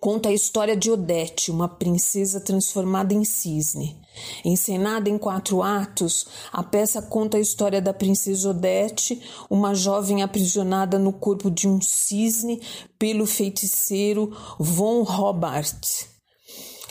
Conta 0.00 0.28
a 0.28 0.32
história 0.32 0.76
de 0.76 0.92
Odete, 0.92 1.50
uma 1.50 1.68
princesa 1.68 2.40
transformada 2.40 3.12
em 3.12 3.24
cisne. 3.24 4.00
Encenada 4.44 5.10
em 5.10 5.18
quatro 5.18 5.60
atos, 5.60 6.24
a 6.52 6.62
peça 6.62 7.02
conta 7.02 7.36
a 7.36 7.40
história 7.40 7.82
da 7.82 7.92
princesa 7.92 8.50
Odete, 8.50 9.20
uma 9.50 9.74
jovem 9.74 10.22
aprisionada 10.22 11.00
no 11.00 11.12
corpo 11.12 11.50
de 11.50 11.66
um 11.66 11.80
cisne 11.82 12.62
pelo 12.96 13.26
feiticeiro 13.26 14.36
Von 14.56 15.02
Robart. 15.02 16.06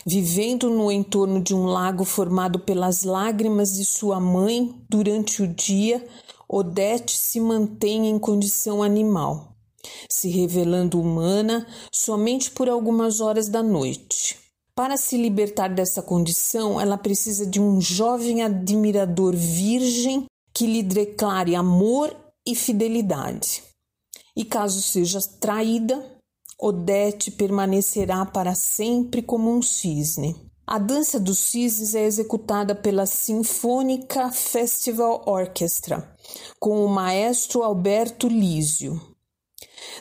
Vivendo 0.04 0.68
no 0.68 0.92
entorno 0.92 1.42
de 1.42 1.54
um 1.54 1.64
lago 1.64 2.04
formado 2.04 2.58
pelas 2.58 3.04
lágrimas 3.04 3.72
de 3.72 3.86
sua 3.86 4.20
mãe 4.20 4.74
durante 4.86 5.42
o 5.42 5.48
dia, 5.48 6.06
Odete 6.46 7.16
se 7.16 7.40
mantém 7.40 8.06
em 8.06 8.18
condição 8.18 8.82
animal 8.82 9.57
se 10.10 10.28
revelando 10.28 11.00
humana 11.00 11.66
somente 11.92 12.50
por 12.50 12.68
algumas 12.68 13.20
horas 13.20 13.48
da 13.48 13.62
noite. 13.62 14.38
Para 14.74 14.96
se 14.96 15.16
libertar 15.16 15.68
dessa 15.68 16.00
condição, 16.00 16.80
ela 16.80 16.96
precisa 16.96 17.44
de 17.44 17.60
um 17.60 17.80
jovem 17.80 18.42
admirador 18.42 19.34
virgem 19.34 20.26
que 20.54 20.66
lhe 20.66 20.82
declare 20.82 21.54
amor 21.54 22.14
e 22.46 22.54
fidelidade. 22.54 23.62
E 24.36 24.44
caso 24.44 24.80
seja 24.80 25.18
traída, 25.40 26.00
Odete 26.60 27.30
permanecerá 27.30 28.24
para 28.24 28.54
sempre 28.54 29.22
como 29.22 29.50
um 29.50 29.62
cisne. 29.62 30.34
A 30.66 30.78
dança 30.78 31.18
dos 31.18 31.38
cisnes 31.38 31.94
é 31.94 32.04
executada 32.04 32.74
pela 32.74 33.06
Sinfônica 33.06 34.30
Festival 34.30 35.22
Orchestra, 35.26 36.14
com 36.60 36.84
o 36.84 36.88
maestro 36.88 37.62
Alberto 37.62 38.28
Lísio. 38.28 39.00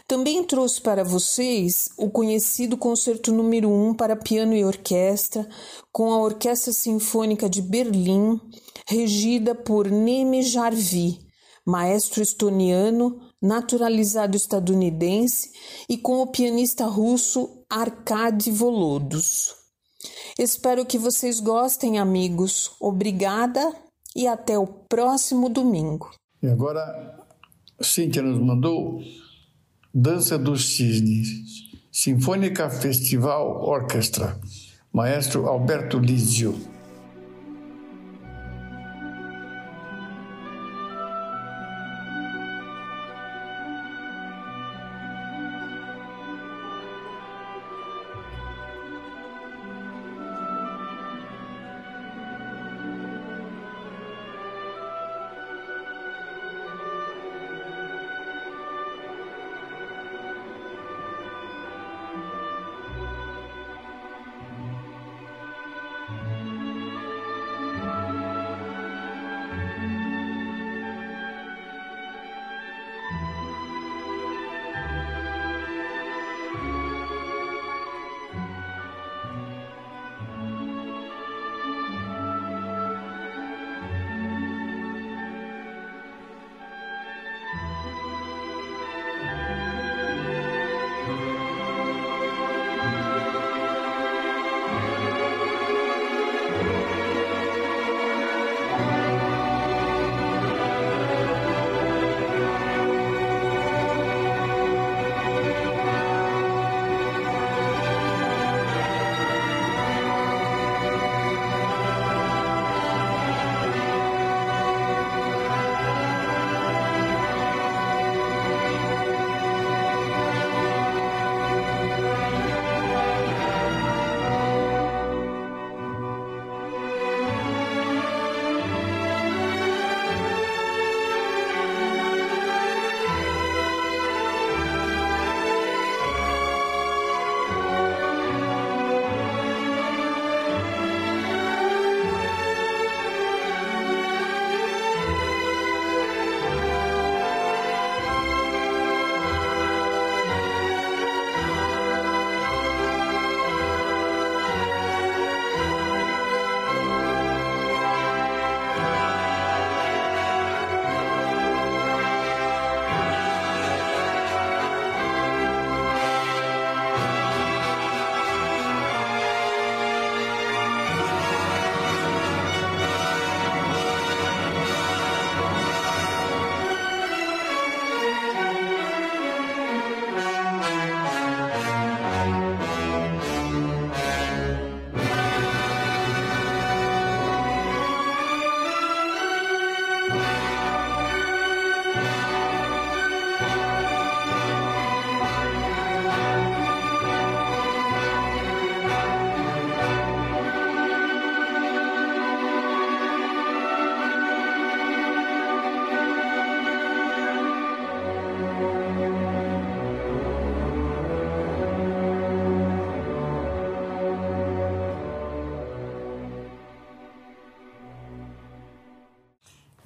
Também 0.08 0.44
trouxe 0.44 0.82
para 0.82 1.04
vocês 1.04 1.90
o 1.98 2.10
conhecido 2.10 2.78
Concerto 2.78 3.32
número 3.32 3.70
1 3.70 3.94
para 3.96 4.16
piano 4.16 4.54
e 4.56 4.63
orquestra, 4.63 5.48
com 5.92 6.12
a 6.12 6.18
Orquestra 6.18 6.72
Sinfônica 6.72 7.50
de 7.50 7.62
Berlim, 7.62 8.40
regida 8.88 9.54
por 9.54 9.90
Neme 9.90 10.44
Jarvi, 10.44 11.20
maestro 11.66 12.24
estoniano, 12.24 13.20
naturalizado 13.42 14.38
estadunidense, 14.38 15.52
e 15.90 15.98
com 15.98 16.22
o 16.22 16.28
pianista 16.28 16.86
russo 16.86 17.66
Arkady 17.70 18.52
Volodos. 18.52 19.56
Espero 20.40 20.86
que 20.86 20.98
vocês 20.98 21.40
gostem, 21.40 22.00
amigos. 22.00 22.72
Obrigada 22.80 23.74
e 24.16 24.28
até 24.28 24.58
o 24.58 24.68
próximo 24.68 25.50
domingo. 25.50 26.10
E 26.42 26.48
agora, 26.48 27.26
Cíntia 27.82 28.22
nos 28.22 28.40
mandou 28.40 29.00
Dança 29.93 30.38
dos 30.38 30.76
Cisnes, 30.76 31.30
Sinfônica 31.91 32.69
Festival 32.69 33.63
Orquestra, 33.63 34.38
Maestro 34.91 35.47
Alberto 35.47 35.97
Lísio. 35.97 36.77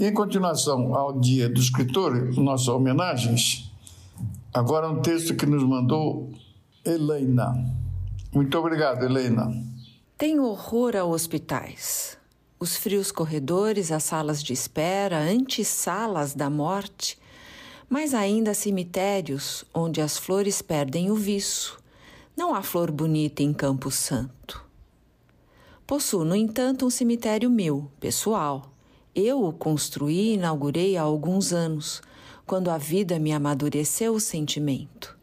Em 0.02 0.12
continuação 0.12 0.95
ao 0.95 1.20
Dia 1.20 1.47
do 1.47 1.60
Escritor, 1.60 2.34
nossas 2.36 2.68
homenagens, 2.68 3.72
agora 4.52 4.89
um 4.89 4.99
texto 4.99 5.36
que 5.36 5.45
nos 5.45 5.64
mandou 5.64 6.32
Helena. 6.84 7.54
Muito 8.34 8.58
obrigado, 8.58 9.06
Helena. 9.06 9.54
Tenho 10.18 10.43
horror 10.43 10.95
a 10.95 11.04
hospitais. 11.04 12.18
Os 12.60 12.76
frios 12.76 13.12
corredores, 13.12 13.91
as 13.91 14.04
salas 14.04 14.41
de 14.41 14.54
espera, 14.54 15.20
antessalas 15.20 16.34
da 16.34 16.49
morte, 16.49 17.20
mas 17.88 18.16
ainda 18.16 18.56
cemitérios 18.56 19.64
onde 19.72 20.02
as 20.02 20.18
flores 20.18 20.64
perdem 20.64 21.12
o 21.12 21.16
viço. 21.16 21.80
Não 22.36 22.56
há 22.56 22.64
flor 22.64 22.89
bonita 22.89 23.43
em 23.43 23.54
Campo 23.54 23.91
Santo. 23.91 24.66
Possuo, 25.86 26.26
no 26.26 26.36
entanto, 26.36 26.88
um 26.88 26.89
cemitério 26.89 27.52
meu, 27.52 27.91
pessoal. 27.99 28.70
Eu 29.14 29.43
o 29.43 29.51
construí 29.51 30.30
e 30.30 30.34
inaugurei 30.36 30.95
há 30.95 31.01
alguns 31.01 31.51
anos, 31.51 32.01
quando 32.45 32.70
a 32.70 32.78
vida 32.78 33.20
me 33.20 33.34
amadureceu 33.34 34.14
o 34.14 34.22
sentimento. 34.22 35.18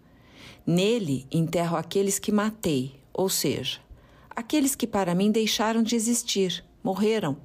Nele 0.66 1.26
enterro 1.32 1.74
aqueles 1.74 2.18
que 2.18 2.30
matei, 2.30 3.00
ou 3.14 3.30
seja, 3.30 3.80
aqueles 4.28 4.74
que 4.74 4.86
para 4.86 5.14
mim 5.14 5.30
deixaram 5.30 5.82
de 5.82 5.96
existir, 5.96 6.62
morreram, 6.84 7.38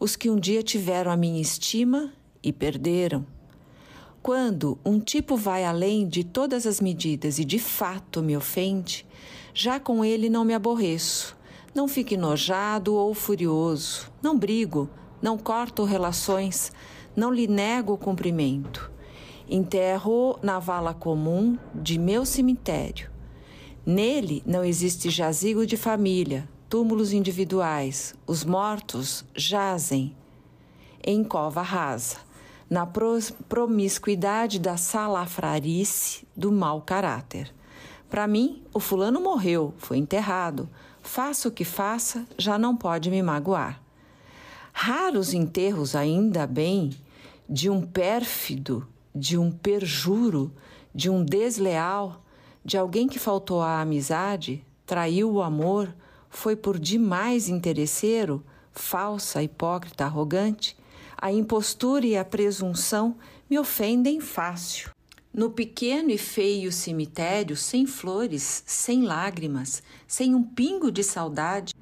os 0.00 0.16
que 0.16 0.30
um 0.30 0.40
dia 0.40 0.62
tiveram 0.62 1.10
a 1.10 1.16
minha 1.16 1.42
estima 1.42 2.10
e 2.42 2.54
perderam. 2.54 3.26
Quando 4.22 4.78
um 4.82 4.98
tipo 4.98 5.36
vai 5.36 5.62
além 5.62 6.08
de 6.08 6.24
todas 6.24 6.66
as 6.66 6.80
medidas 6.80 7.38
e 7.38 7.44
de 7.44 7.58
fato 7.58 8.22
me 8.22 8.34
ofende, 8.34 9.06
já 9.52 9.78
com 9.78 10.02
ele 10.02 10.30
não 10.30 10.42
me 10.42 10.54
aborreço, 10.54 11.36
não 11.74 11.86
fico 11.86 12.14
enojado 12.14 12.94
ou 12.94 13.12
furioso, 13.12 14.10
não 14.22 14.38
brigo, 14.38 14.88
não 15.26 15.36
corto 15.36 15.82
relações, 15.82 16.70
não 17.16 17.32
lhe 17.32 17.48
nego 17.48 17.94
o 17.94 17.98
cumprimento. 17.98 18.92
Enterro 19.48 20.38
na 20.40 20.60
vala 20.60 20.94
comum 20.94 21.58
de 21.74 21.98
meu 21.98 22.24
cemitério 22.24 23.10
Nele 23.86 24.42
não 24.44 24.64
existe 24.64 25.10
jazigo 25.10 25.64
de 25.64 25.76
família, 25.76 26.48
túmulos 26.68 27.12
individuais. 27.12 28.16
Os 28.26 28.44
mortos 28.44 29.24
jazem 29.32 30.16
em 31.04 31.22
cova 31.22 31.62
rasa, 31.62 32.18
na 32.68 32.84
promiscuidade 33.48 34.58
da 34.58 34.76
salafrarice 34.76 36.26
do 36.36 36.50
mau 36.50 36.82
caráter. 36.82 37.54
Para 38.10 38.26
mim, 38.26 38.64
o 38.74 38.80
fulano 38.80 39.20
morreu, 39.20 39.72
foi 39.78 39.98
enterrado. 39.98 40.68
Faça 41.00 41.48
o 41.48 41.52
que 41.52 41.64
faça, 41.64 42.26
já 42.36 42.58
não 42.58 42.76
pode 42.76 43.08
me 43.08 43.22
magoar. 43.22 43.85
Raros 44.78 45.32
enterros, 45.32 45.96
ainda 45.96 46.46
bem, 46.46 46.90
de 47.48 47.70
um 47.70 47.80
pérfido, 47.80 48.86
de 49.14 49.38
um 49.38 49.50
perjuro, 49.50 50.52
de 50.94 51.08
um 51.08 51.24
desleal 51.24 52.22
de 52.62 52.76
alguém 52.76 53.08
que 53.08 53.18
faltou 53.18 53.62
à 53.62 53.80
amizade, 53.80 54.62
traiu 54.84 55.32
o 55.32 55.42
amor, 55.42 55.92
foi 56.28 56.54
por 56.54 56.78
demais 56.78 57.48
interesseiro, 57.48 58.44
falsa, 58.70 59.42
hipócrita, 59.42 60.04
arrogante, 60.04 60.76
a 61.16 61.32
impostura 61.32 62.06
e 62.06 62.14
a 62.14 62.24
presunção 62.24 63.16
me 63.48 63.58
ofendem 63.58 64.20
fácil. 64.20 64.90
No 65.32 65.50
pequeno 65.50 66.10
e 66.10 66.18
feio 66.18 66.70
cemitério, 66.70 67.56
sem 67.56 67.86
flores, 67.86 68.62
sem 68.66 69.04
lágrimas, 69.04 69.82
sem 70.06 70.34
um 70.34 70.42
pingo 70.42 70.92
de 70.92 71.02
saudade, 71.02 71.74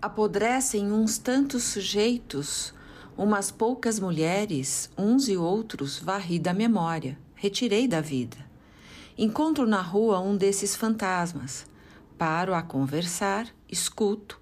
apodrecem 0.00 0.90
uns 0.92 1.18
tantos 1.18 1.64
sujeitos, 1.64 2.72
umas 3.16 3.50
poucas 3.50 4.00
mulheres, 4.00 4.90
uns 4.96 5.28
e 5.28 5.36
outros 5.36 5.98
varri 5.98 6.38
da 6.38 6.54
memória, 6.54 7.18
retirei 7.34 7.86
da 7.86 8.00
vida. 8.00 8.38
Encontro 9.18 9.66
na 9.66 9.82
rua 9.82 10.20
um 10.20 10.36
desses 10.36 10.74
fantasmas. 10.74 11.66
Paro 12.16 12.54
a 12.54 12.62
conversar, 12.62 13.48
escuto, 13.68 14.40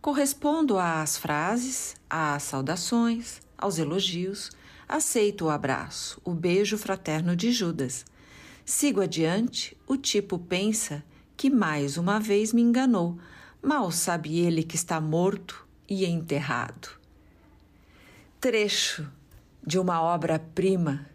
correspondo 0.00 0.78
às 0.78 1.16
frases, 1.16 1.96
às 2.08 2.42
saudações, 2.42 3.40
aos 3.56 3.78
elogios, 3.78 4.50
aceito 4.88 5.46
o 5.46 5.50
abraço, 5.50 6.20
o 6.24 6.34
beijo 6.34 6.76
fraterno 6.76 7.34
de 7.34 7.52
Judas. 7.52 8.04
Sigo 8.64 9.00
adiante, 9.00 9.76
o 9.86 9.96
tipo 9.96 10.38
pensa 10.38 11.02
que 11.36 11.48
mais 11.48 11.96
uma 11.96 12.20
vez 12.20 12.52
me 12.52 12.60
enganou. 12.60 13.18
Mal 13.62 13.90
sabe 13.90 14.38
ele 14.38 14.62
que 14.62 14.76
está 14.76 15.00
morto 15.00 15.66
e 15.88 16.06
enterrado. 16.06 16.88
Trecho 18.40 19.10
de 19.66 19.78
uma 19.78 20.00
obra-prima 20.00 21.06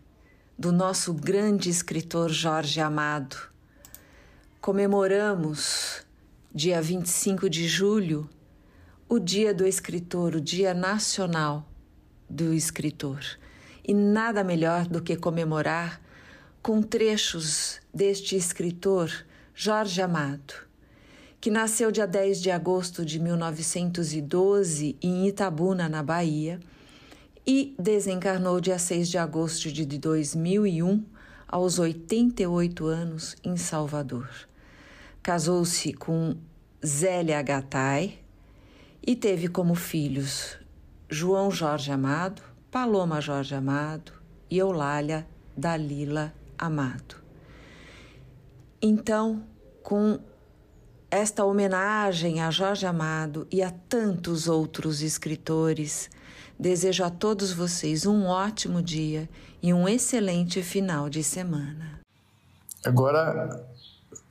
do 0.59 0.71
nosso 0.71 1.13
grande 1.13 1.69
escritor 1.69 2.29
Jorge 2.29 2.81
Amado. 2.81 3.37
Comemoramos, 4.59 6.05
dia 6.53 6.81
25 6.81 7.49
de 7.49 7.67
julho, 7.67 8.29
o 9.07 9.19
Dia 9.19 9.53
do 9.53 9.65
Escritor, 9.65 10.35
o 10.35 10.41
Dia 10.41 10.73
Nacional 10.73 11.67
do 12.29 12.53
Escritor. 12.53 13.23
E 13.85 13.93
nada 13.93 14.43
melhor 14.43 14.85
do 14.87 15.01
que 15.01 15.15
comemorar 15.15 16.01
com 16.61 16.81
trechos 16.81 17.79
deste 17.93 18.35
escritor, 18.35 19.11
Jorge 19.53 20.01
Amado, 20.01 20.53
que 21.43 21.51
nasceu 21.51 21.91
dia 21.91 22.07
10 22.07 22.41
de 22.41 22.49
agosto 22.49 23.03
de 23.03 23.19
1912 23.19 24.95
em 25.01 25.27
Itabuna, 25.27 25.89
na 25.89 26.01
Bahia 26.01 26.57
e 27.45 27.75
desencarnou 27.77 28.61
dia 28.61 28.79
6 28.79 29.09
de 29.09 29.17
agosto 29.17 29.69
de 29.69 29.85
2001, 29.85 31.03
aos 31.45 31.79
88 31.79 32.85
anos, 32.85 33.35
em 33.43 33.57
Salvador. 33.57 34.29
Casou-se 35.21 35.91
com 35.91 36.37
Zélia 36.81 37.41
Gattai 37.41 38.19
e 39.05 39.13
teve 39.13 39.49
como 39.49 39.75
filhos 39.75 40.57
João 41.09 41.51
Jorge 41.51 41.91
Amado, 41.91 42.41
Paloma 42.71 43.19
Jorge 43.19 43.53
Amado 43.53 44.13
e 44.49 44.59
Eulália 44.59 45.27
Dalila 45.57 46.33
Amado. 46.57 47.17
Então, 48.81 49.43
com 49.83 50.21
esta 51.13 51.45
homenagem 51.45 52.41
a 52.41 52.49
Jorge 52.49 52.85
Amado 52.85 53.47
e 53.51 53.61
a 53.61 53.71
tantos 53.71 54.47
outros 54.47 55.01
escritores, 55.01 56.09
Desejo 56.57 57.03
a 57.03 57.09
todos 57.09 57.51
vocês 57.51 58.05
um 58.05 58.25
ótimo 58.25 58.81
dia 58.81 59.27
e 59.61 59.73
um 59.73 59.89
excelente 59.89 60.61
final 60.61 61.09
de 61.09 61.23
semana. 61.23 61.99
Agora, 62.85 63.65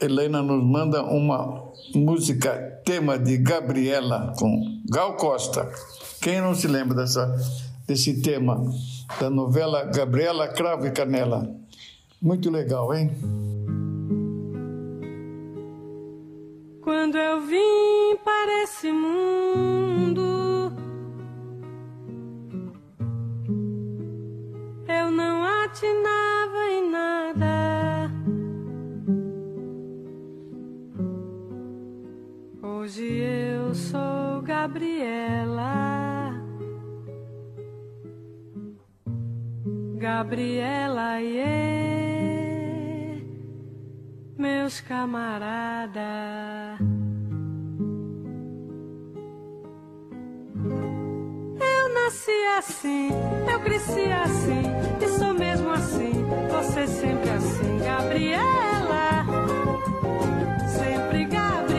Helena 0.01 0.41
nos 0.41 0.65
manda 0.65 1.03
uma 1.03 1.63
música 1.95 2.81
tema 2.85 3.19
de 3.19 3.37
Gabriela 3.39 4.33
com 4.39 4.81
Gal 4.89 5.17
Costa. 5.17 5.71
Quem 6.21 6.41
não 6.41 6.55
se 6.55 6.69
lembra 6.69 6.97
dessa, 6.97 7.37
desse 7.87 8.23
tema 8.23 8.65
da 9.21 9.29
novela 9.29 9.85
Gabriela 9.85 10.49
Cravo 10.49 10.87
e 10.87 10.93
Canela? 10.93 11.55
Muito 12.21 12.51
legal, 12.51 12.95
hein? 12.95 13.11
Quando 16.83 17.17
eu 17.17 17.41
vim 17.41 18.17
para 18.25 18.63
esse 18.65 18.91
mundo 18.91 20.33
imaginava 25.73 26.71
em 26.71 26.91
nada. 26.91 28.11
Hoje 32.63 33.07
eu 33.07 33.75
sou 33.75 34.43
Gabriela. 34.43 36.33
Gabriela 39.99 41.19
yeah, 41.19 42.12
meus 44.37 44.81
camaradas. 44.81 45.93
nasci 52.13 52.47
assim, 52.59 53.11
eu 53.51 53.61
cresci 53.61 54.13
assim, 54.13 54.63
e 55.01 55.09
sou 55.19 55.35
mesmo 55.35 55.71
assim, 55.71 56.13
você 56.51 56.87
sempre 56.87 57.31
assim, 57.31 57.79
Gabriela. 57.79 59.25
Sempre 60.69 61.25
Gabriela. 61.25 61.72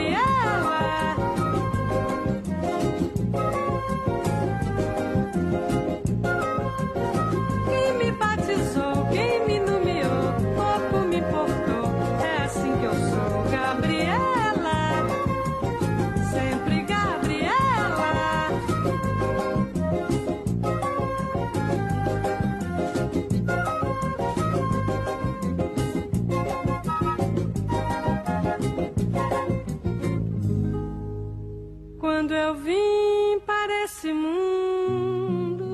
mundo. 34.13 35.65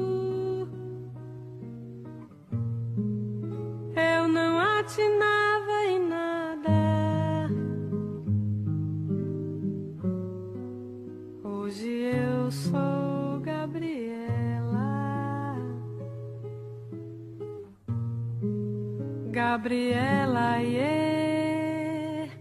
Eu 3.95 4.27
não 4.27 4.59
atinava 4.59 5.85
em 5.87 5.99
nada. 6.07 7.49
Hoje 11.43 11.87
eu 11.87 12.49
sou 12.51 13.39
Gabriela. 13.41 14.19
Gabriela 19.31 20.61
e 20.61 20.75
yeah, 20.75 22.33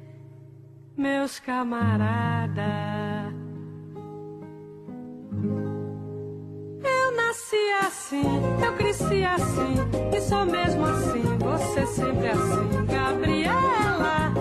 meus 0.97 1.39
camaradas. 1.39 2.99
Nasci 7.19 7.57
assim, 7.85 8.23
eu 8.65 8.73
cresci 8.75 9.25
assim, 9.25 9.75
e 10.17 10.21
sou 10.21 10.47
mesmo 10.47 10.87
assim, 10.87 11.25
você 11.39 11.85
sempre 11.85 12.29
assim, 12.29 12.87
Gabriela, 12.87 14.33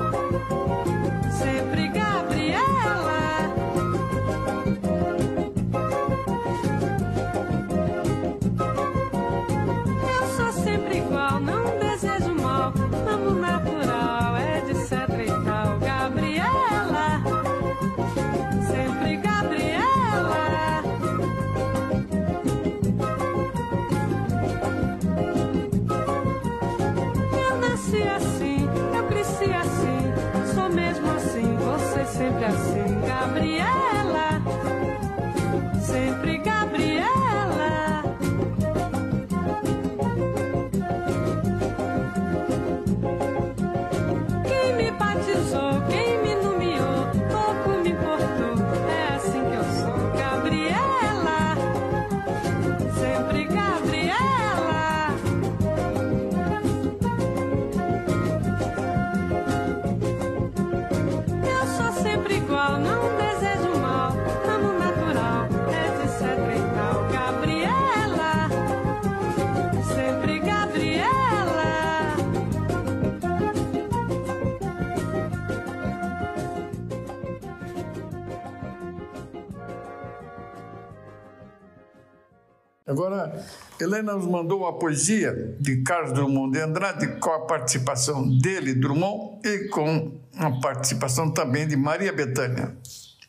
Agora, 82.87 83.45
Helena 83.81 84.13
nos 84.13 84.25
mandou 84.25 84.59
uma 84.59 84.71
poesia 84.71 85.57
de 85.59 85.83
Carlos 85.83 86.13
Drummond 86.13 86.53
de 86.53 86.63
Andrade 86.63 87.19
com 87.19 87.31
a 87.31 87.41
participação 87.41 88.25
dele, 88.37 88.73
Drummond, 88.73 89.45
e 89.45 89.67
com 89.67 90.13
a 90.37 90.49
participação 90.61 91.29
também 91.29 91.67
de 91.67 91.75
Maria 91.75 92.13
Bethânia. 92.13 92.77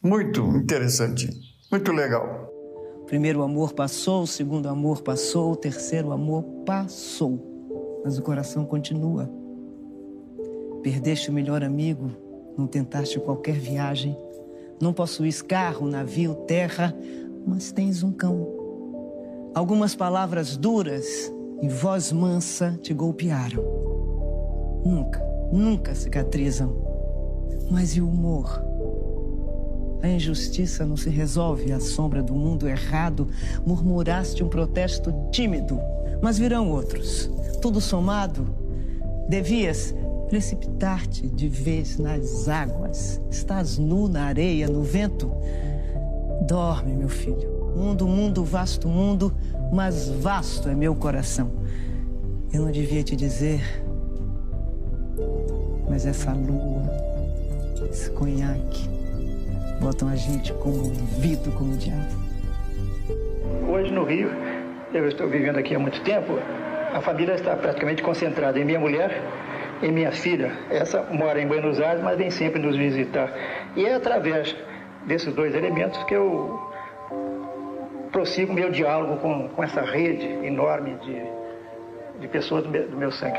Muito 0.01 0.43
interessante, 0.57 1.29
muito 1.73 1.91
legal. 1.91 2.49
O 3.03 3.05
primeiro 3.07 3.43
amor 3.43 3.73
passou, 3.73 4.23
o 4.23 4.27
segundo 4.29 4.69
amor 4.69 5.03
passou, 5.03 5.51
o 5.51 5.57
terceiro 5.57 6.13
amor 6.13 6.45
passou. 6.65 8.01
Mas 8.05 8.17
o 8.17 8.23
coração 8.23 8.65
continua. 8.65 9.29
Perdeste 10.85 11.31
o 11.31 11.33
melhor 11.33 11.65
amigo, 11.65 12.13
não 12.57 12.69
tentaste 12.69 13.19
qualquer 13.19 13.57
viagem, 13.57 14.17
não 14.81 14.93
possuís 14.93 15.43
carro, 15.43 15.89
navio, 15.89 16.37
terra, 16.47 16.95
mas 17.45 17.73
tens 17.73 18.05
um 18.05 18.13
cão. 18.13 18.58
Algumas 19.59 19.97
palavras 19.97 20.57
duras 20.57 21.33
e 21.61 21.69
voz 21.69 22.13
mansa 22.13 22.79
te 22.81 22.95
golpearam. 22.95 23.61
Nunca, 24.85 25.21
nunca 25.51 25.97
cicatrizam. 25.97 26.77
Mas 27.69 27.97
e 27.97 28.01
o 28.01 28.07
humor? 28.07 28.63
A 30.01 30.09
injustiça 30.09 30.87
não 30.87 30.97
se 30.97 31.11
resolve 31.11 31.73
à 31.73 31.81
sombra 31.81 32.23
do 32.23 32.37
mundo 32.37 32.69
errado. 32.69 33.27
Murmuraste 33.67 34.45
um 34.45 34.49
protesto 34.49 35.13
tímido, 35.33 35.81
mas 36.23 36.39
virão 36.39 36.71
outros. 36.71 37.29
Tudo 37.61 37.81
somado, 37.81 38.47
devias 39.29 39.93
precipitar-te 40.29 41.27
de 41.27 41.49
vez 41.49 41.99
nas 41.99 42.49
águas. 42.49 43.21
Estás 43.29 43.77
nu 43.77 44.07
na 44.07 44.27
areia, 44.27 44.69
no 44.69 44.85
vento. 44.85 45.33
Dorme, 46.47 46.95
meu 46.95 47.09
filho. 47.09 47.58
Mundo, 47.79 48.09
mundo, 48.09 48.43
vasto 48.43 48.89
mundo, 48.89 49.33
mas 49.73 50.09
vasto 50.09 50.69
é 50.69 50.75
meu 50.75 50.97
coração. 50.97 51.53
Eu 52.53 52.63
não 52.63 52.73
devia 52.73 53.05
te 53.05 53.15
dizer, 53.15 53.61
mas 55.89 56.05
essa 56.05 56.33
lua, 56.33 56.83
esse 57.89 58.11
conhaque, 58.11 58.91
botam 59.81 60.09
a 60.09 60.17
gente 60.17 60.53
comovido 60.55 61.53
como 61.53 61.77
diabo. 61.77 62.17
Hoje 63.73 63.93
no 63.93 64.03
Rio, 64.03 64.29
eu 64.93 65.07
estou 65.07 65.29
vivendo 65.29 65.59
aqui 65.59 65.77
há 65.77 65.79
muito 65.79 66.01
tempo, 66.01 66.33
a 66.93 67.01
família 67.01 67.35
está 67.35 67.55
praticamente 67.55 68.03
concentrada 68.03 68.59
em 68.59 68.65
minha 68.65 68.81
mulher 68.81 69.23
e 69.81 69.93
minha 69.93 70.11
filha. 70.11 70.51
Essa 70.69 71.05
mora 71.13 71.41
em 71.41 71.47
Buenos 71.47 71.79
Aires, 71.79 72.03
mas 72.03 72.19
vem 72.19 72.29
sempre 72.29 72.61
nos 72.61 72.77
visitar. 72.77 73.33
E 73.77 73.87
é 73.87 73.95
através 73.95 74.57
desses 75.07 75.33
dois 75.33 75.55
elementos 75.55 76.03
que 76.05 76.15
eu 76.15 76.68
prossigo 78.09 78.53
meu 78.53 78.71
diálogo 78.71 79.17
com, 79.21 79.49
com 79.49 79.63
essa 79.63 79.81
rede 79.83 80.27
enorme 80.45 80.95
de, 80.97 82.21
de 82.21 82.29
pessoas 82.29 82.65
do 82.65 82.71
meu, 82.71 82.89
do 82.89 82.97
meu 82.97 83.13
sangue. 83.13 83.39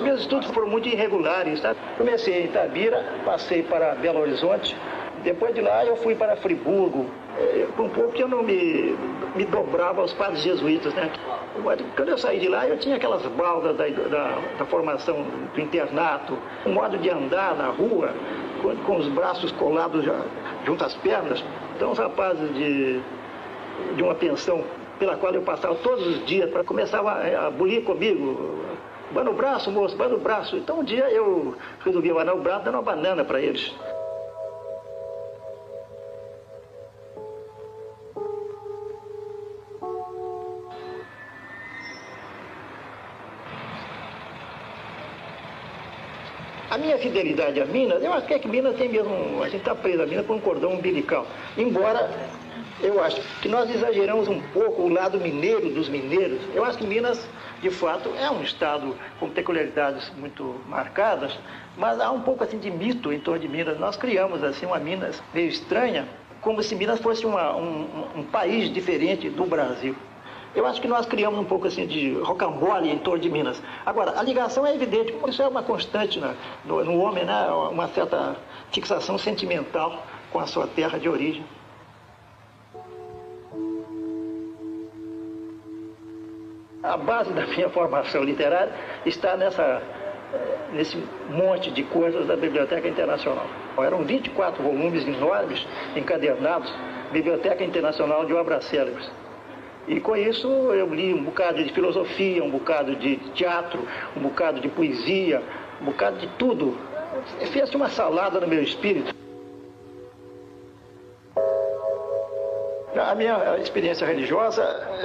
Meus 0.00 0.20
estudos 0.20 0.50
foram 0.50 0.68
muito 0.68 0.88
irregulares, 0.88 1.60
tá? 1.60 1.74
Comecei 1.96 2.42
em 2.42 2.44
Itabira, 2.46 3.04
passei 3.24 3.62
para 3.62 3.94
Belo 3.94 4.20
Horizonte, 4.20 4.76
depois 5.22 5.54
de 5.54 5.60
lá 5.60 5.84
eu 5.84 5.96
fui 5.96 6.14
para 6.14 6.36
Friburgo, 6.36 7.06
eh, 7.38 7.66
por 7.76 7.86
um 7.86 7.88
pouco 7.88 8.16
eu 8.16 8.28
não 8.28 8.42
me, 8.42 8.96
me 9.34 9.44
dobrava 9.44 10.00
aos 10.00 10.12
padres 10.12 10.42
jesuítas, 10.42 10.92
né? 10.94 11.10
Quando 11.96 12.08
eu 12.08 12.18
saí 12.18 12.38
de 12.38 12.48
lá, 12.48 12.66
eu 12.66 12.78
tinha 12.78 12.96
aquelas 12.96 13.22
baldas 13.22 13.76
da, 13.76 13.86
da, 13.88 14.38
da 14.58 14.64
formação 14.66 15.24
do 15.54 15.60
internato, 15.60 16.38
um 16.64 16.72
modo 16.72 16.96
de 16.98 17.10
andar 17.10 17.54
na 17.56 17.68
rua, 17.68 18.14
com, 18.62 18.76
com 18.76 18.96
os 18.96 19.08
braços 19.08 19.50
colados 19.52 20.04
já, 20.04 20.20
junto 20.64 20.84
às 20.84 20.94
pernas. 20.94 21.42
Então, 21.76 21.92
os 21.92 21.98
rapazes 21.98 22.54
de, 22.54 23.00
de 23.96 24.02
uma 24.02 24.14
pensão 24.14 24.64
pela 24.98 25.16
qual 25.16 25.32
eu 25.32 25.42
passava 25.42 25.74
todos 25.76 26.06
os 26.06 26.26
dias 26.26 26.50
para 26.50 26.64
começar 26.64 27.00
a, 27.00 27.46
a 27.46 27.50
bulir 27.50 27.82
comigo. 27.82 28.58
Bana 29.10 29.30
o 29.30 29.34
braço, 29.34 29.70
moço, 29.70 29.96
bana 29.96 30.14
o 30.14 30.18
braço. 30.18 30.56
Então, 30.56 30.80
um 30.80 30.84
dia 30.84 31.08
eu 31.10 31.54
resolvi 31.84 32.10
abanar 32.10 32.34
o 32.34 32.40
braço 32.40 32.64
dando 32.64 32.74
uma 32.74 32.82
banana 32.82 33.24
para 33.24 33.40
eles. 33.40 33.74
A 46.70 46.76
minha 46.76 46.98
fidelidade 46.98 47.60
a 47.60 47.64
Minas, 47.64 48.02
eu 48.02 48.12
acho 48.12 48.26
que 48.26 48.34
é 48.34 48.38
que 48.38 48.46
Minas 48.46 48.76
tem 48.76 48.90
mesmo, 48.90 49.42
a 49.42 49.48
gente 49.48 49.60
está 49.60 49.74
preso 49.74 50.02
a 50.02 50.06
Minas 50.06 50.26
por 50.26 50.36
um 50.36 50.40
cordão 50.40 50.74
umbilical. 50.74 51.26
Embora 51.56 52.10
eu 52.82 53.02
acho 53.02 53.22
que 53.40 53.48
nós 53.48 53.70
exageramos 53.70 54.28
um 54.28 54.38
pouco 54.52 54.82
o 54.82 54.88
lado 54.88 55.18
mineiro 55.18 55.70
dos 55.70 55.88
mineiros. 55.88 56.40
Eu 56.54 56.64
acho 56.64 56.76
que 56.76 56.86
Minas, 56.86 57.26
de 57.62 57.70
fato, 57.70 58.12
é 58.20 58.30
um 58.30 58.42
estado 58.42 58.94
com 59.18 59.30
peculiaridades 59.30 60.12
muito 60.18 60.60
marcadas, 60.68 61.38
mas 61.76 61.98
há 62.00 62.10
um 62.10 62.20
pouco 62.20 62.44
assim 62.44 62.58
de 62.58 62.70
mito 62.70 63.12
em 63.12 63.18
torno 63.18 63.40
de 63.40 63.48
Minas. 63.48 63.78
Nós 63.78 63.96
criamos 63.96 64.44
assim 64.44 64.66
uma 64.66 64.78
Minas 64.78 65.22
meio 65.32 65.48
estranha, 65.48 66.06
como 66.42 66.62
se 66.62 66.74
Minas 66.74 67.00
fosse 67.00 67.24
uma, 67.24 67.56
um, 67.56 68.10
um 68.14 68.22
país 68.24 68.70
diferente 68.70 69.30
do 69.30 69.44
Brasil. 69.46 69.96
Eu 70.54 70.66
acho 70.66 70.80
que 70.80 70.88
nós 70.88 71.06
criamos 71.06 71.38
um 71.38 71.44
pouco 71.44 71.66
assim 71.68 71.86
de 71.86 72.14
rocambole 72.20 72.90
em 72.90 72.98
torno 72.98 73.20
de 73.20 73.30
Minas. 73.30 73.62
Agora, 73.86 74.18
a 74.18 74.22
ligação 74.22 74.66
é 74.66 74.74
evidente, 74.74 75.14
isso 75.28 75.42
é 75.42 75.46
uma 75.48 75.62
constante 75.62 76.18
na- 76.18 76.34
no, 76.64 76.84
no 76.84 76.98
homem, 77.00 77.24
né? 77.24 77.46
uma 77.70 77.86
certa 77.88 78.36
fixação 78.72 79.16
sentimental 79.18 80.02
com 80.32 80.38
a 80.40 80.46
sua 80.46 80.66
terra 80.66 80.98
de 80.98 81.08
origem. 81.08 81.44
A 86.82 86.96
base 86.96 87.32
da 87.32 87.46
minha 87.46 87.68
formação 87.70 88.22
literária 88.22 88.72
está 89.04 89.36
nessa 89.36 89.82
nesse 90.72 91.02
monte 91.30 91.70
de 91.70 91.82
coisas 91.84 92.26
da 92.26 92.36
Biblioteca 92.36 92.86
Internacional. 92.86 93.46
Eram 93.78 94.04
24 94.04 94.62
volumes 94.62 95.06
enormes, 95.08 95.66
encadernados, 95.96 96.70
Biblioteca 97.10 97.64
Internacional 97.64 98.26
de 98.26 98.34
Obras 98.34 98.64
Célebres. 98.66 99.10
E 99.88 100.00
com 100.00 100.14
isso 100.14 100.46
eu 100.46 100.94
li 100.94 101.14
um 101.14 101.24
bocado 101.24 101.64
de 101.64 101.72
filosofia, 101.72 102.44
um 102.44 102.50
bocado 102.50 102.94
de 102.96 103.16
teatro, 103.34 103.82
um 104.14 104.20
bocado 104.20 104.60
de 104.60 104.68
poesia, 104.68 105.42
um 105.80 105.86
bocado 105.86 106.18
de 106.18 106.26
tudo. 106.38 106.76
Fez 107.52 107.74
uma 107.74 107.88
salada 107.88 108.38
no 108.38 108.46
meu 108.46 108.62
espírito. 108.62 109.14
A 112.94 113.14
minha 113.14 113.56
experiência 113.58 114.06
religiosa 114.06 114.62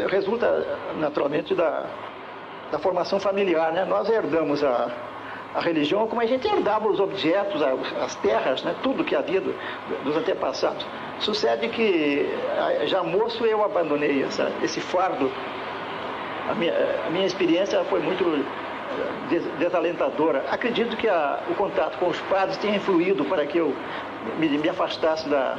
resulta 0.10 0.66
naturalmente 0.98 1.56
da, 1.56 1.86
da 2.72 2.80
formação 2.80 3.20
familiar. 3.20 3.72
Né? 3.72 3.86
Nós 3.86 4.10
herdamos 4.10 4.64
a, 4.64 4.92
a 5.56 5.62
religião 5.62 6.08
como 6.08 6.20
a 6.20 6.26
gente 6.26 6.46
herdava 6.46 6.90
os 6.90 7.00
objetos, 7.00 7.62
as 7.62 8.16
terras, 8.16 8.64
né? 8.64 8.76
tudo 8.84 9.06
que 9.06 9.16
havia 9.16 9.40
do, 9.40 9.56
dos 10.04 10.18
antepassados. 10.18 10.86
Sucede 11.24 11.70
que 11.70 12.30
já 12.86 13.02
moço 13.02 13.46
eu 13.46 13.64
abandonei 13.64 14.24
essa, 14.24 14.52
esse 14.62 14.82
fardo. 14.82 15.32
A 16.50 16.54
minha, 16.54 16.74
a 17.08 17.10
minha 17.10 17.26
experiência 17.26 17.82
foi 17.86 18.02
muito 18.02 18.26
eh, 18.26 19.40
desalentadora. 19.58 20.44
Acredito 20.52 20.98
que 20.98 21.08
a, 21.08 21.40
o 21.50 21.56
contato 21.56 21.98
com 21.98 22.10
os 22.10 22.20
padres 22.24 22.58
tenha 22.58 22.76
influído 22.76 23.24
para 23.24 23.46
que 23.46 23.58
eu 23.58 23.74
me, 24.38 24.50
me 24.50 24.68
afastasse 24.68 25.30
da, 25.30 25.58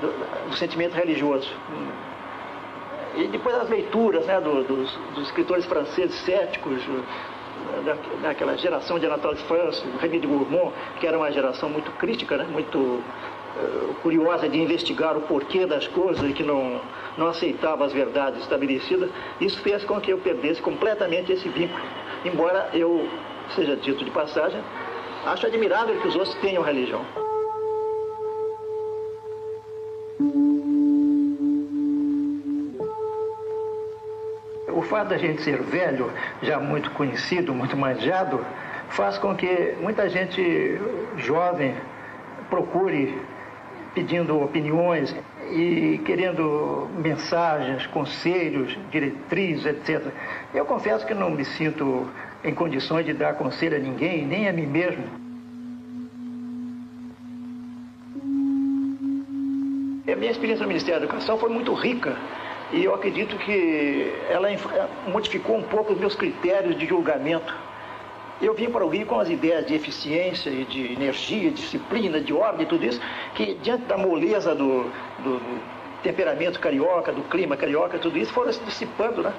do, 0.00 0.48
do, 0.50 0.56
sentimento 0.56 0.94
religioso. 0.94 1.48
E 3.14 3.28
depois 3.28 3.54
as 3.54 3.70
leituras 3.70 4.26
né, 4.26 4.40
do, 4.40 4.64
dos, 4.64 4.98
dos, 5.14 5.26
escritores 5.26 5.64
franceses 5.64 6.16
céticos, 6.22 6.82
daquela 8.20 8.56
geração 8.56 8.98
de 8.98 9.06
Anatole 9.06 9.36
France, 9.46 9.80
Rémy 10.00 10.18
de 10.18 10.26
Gourmont, 10.26 10.72
que 10.98 11.06
era 11.06 11.16
uma 11.16 11.30
geração 11.30 11.68
muito 11.68 11.92
crítica, 11.92 12.36
né, 12.36 12.48
muito 12.50 13.00
curiosa 14.02 14.48
de 14.48 14.58
investigar 14.58 15.16
o 15.16 15.22
porquê 15.22 15.66
das 15.66 15.86
coisas 15.86 16.28
e 16.28 16.32
que 16.32 16.42
não, 16.42 16.80
não 17.16 17.28
aceitava 17.28 17.84
as 17.84 17.92
verdades 17.92 18.40
estabelecidas, 18.40 19.10
isso 19.40 19.60
fez 19.60 19.84
com 19.84 20.00
que 20.00 20.12
eu 20.12 20.18
perdesse 20.18 20.60
completamente 20.60 21.32
esse 21.32 21.48
vínculo. 21.48 21.82
Embora 22.24 22.70
eu, 22.72 23.08
seja 23.54 23.76
dito 23.76 24.04
de 24.04 24.10
passagem, 24.10 24.60
acho 25.26 25.46
admirável 25.46 26.00
que 26.00 26.08
os 26.08 26.16
outros 26.16 26.34
tenham 26.36 26.62
religião. 26.62 27.04
O 34.68 34.82
fato 34.82 35.08
da 35.08 35.16
gente 35.16 35.42
ser 35.42 35.62
velho, 35.62 36.10
já 36.42 36.58
muito 36.58 36.90
conhecido, 36.90 37.54
muito 37.54 37.76
manjado, 37.76 38.44
faz 38.90 39.16
com 39.16 39.34
que 39.34 39.74
muita 39.80 40.08
gente 40.08 40.78
jovem 41.16 41.74
procure 42.50 43.18
pedindo 43.94 44.40
opiniões 44.42 45.14
e 45.50 46.00
querendo 46.04 46.88
mensagens, 46.98 47.86
conselhos, 47.86 48.76
diretrizes, 48.90 49.66
etc. 49.66 50.12
Eu 50.52 50.64
confesso 50.64 51.06
que 51.06 51.14
não 51.14 51.30
me 51.30 51.44
sinto 51.44 52.08
em 52.42 52.54
condições 52.54 53.06
de 53.06 53.12
dar 53.12 53.34
conselho 53.34 53.76
a 53.76 53.80
ninguém, 53.80 54.26
nem 54.26 54.48
a 54.48 54.52
mim 54.52 54.66
mesmo. 54.66 55.04
A 60.10 60.16
minha 60.16 60.30
experiência 60.30 60.62
no 60.62 60.68
Ministério 60.68 61.00
da 61.00 61.06
Educação 61.06 61.36
foi 61.38 61.48
muito 61.48 61.72
rica 61.74 62.16
e 62.72 62.84
eu 62.84 62.94
acredito 62.94 63.36
que 63.36 64.12
ela 64.28 64.48
modificou 65.08 65.56
um 65.56 65.62
pouco 65.62 65.92
os 65.92 65.98
meus 65.98 66.14
critérios 66.14 66.78
de 66.78 66.86
julgamento. 66.86 67.54
Eu 68.44 68.52
vim 68.52 68.68
para 68.68 68.84
o 68.84 68.88
Rio 68.90 69.06
com 69.06 69.18
as 69.18 69.30
ideias 69.30 69.64
de 69.64 69.74
eficiência 69.74 70.50
de 70.52 70.92
energia, 70.92 71.50
disciplina, 71.50 72.20
de 72.20 72.34
ordem 72.34 72.66
tudo 72.66 72.84
isso, 72.84 73.00
que 73.34 73.54
diante 73.54 73.84
da 73.84 73.96
moleza 73.96 74.54
do, 74.54 74.82
do, 75.20 75.38
do 75.38 75.60
temperamento 76.02 76.60
carioca, 76.60 77.10
do 77.10 77.22
clima 77.22 77.56
carioca, 77.56 77.98
tudo 77.98 78.18
isso 78.18 78.34
foram 78.34 78.52
se 78.52 78.62
dissipando, 78.62 79.22
né? 79.22 79.32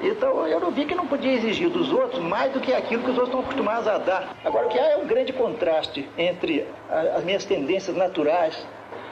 Então 0.00 0.46
eu 0.46 0.58
não 0.58 0.70
vi 0.70 0.86
que 0.86 0.94
não 0.94 1.06
podia 1.06 1.34
exigir 1.34 1.68
dos 1.68 1.92
outros 1.92 2.22
mais 2.22 2.50
do 2.54 2.60
que 2.60 2.72
aquilo 2.72 3.02
que 3.02 3.10
os 3.10 3.18
outros 3.18 3.28
estão 3.28 3.40
acostumados 3.40 3.86
a 3.88 3.98
dar. 3.98 4.36
Agora 4.42 4.66
o 4.66 4.68
que 4.70 4.78
há 4.78 4.92
é 4.92 4.96
um 4.96 5.06
grande 5.06 5.34
contraste 5.34 6.08
entre 6.16 6.66
as 6.90 7.22
minhas 7.24 7.44
tendências 7.44 7.94
naturais 7.94 8.66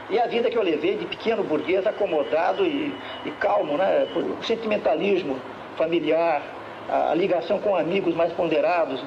e 0.08 0.18
a 0.18 0.26
vida 0.26 0.50
que 0.50 0.56
eu 0.56 0.62
levei 0.62 0.96
de 0.96 1.04
pequeno 1.04 1.44
burguês 1.44 1.86
acomodado 1.86 2.64
e, 2.64 2.94
e 3.26 3.30
calmo, 3.32 3.76
né? 3.76 4.06
O 4.40 4.42
sentimentalismo 4.42 5.38
familiar, 5.76 6.42
a 6.88 7.14
ligação 7.14 7.58
com 7.58 7.76
amigos 7.76 8.14
mais 8.14 8.32
ponderados, 8.32 9.02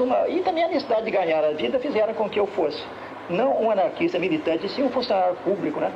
uma, 0.00 0.28
e 0.28 0.42
também 0.42 0.64
a 0.64 0.68
necessidade 0.68 1.04
de 1.04 1.10
ganhar 1.10 1.44
a 1.44 1.52
vida 1.52 1.78
fizeram 1.78 2.14
com 2.14 2.28
que 2.28 2.38
eu 2.38 2.46
fosse 2.46 2.82
não 3.28 3.62
um 3.62 3.70
anarquista 3.70 4.18
militante, 4.18 4.68
sim 4.68 4.82
um 4.82 4.90
funcionário 4.90 5.36
público, 5.36 5.80
né? 5.80 5.92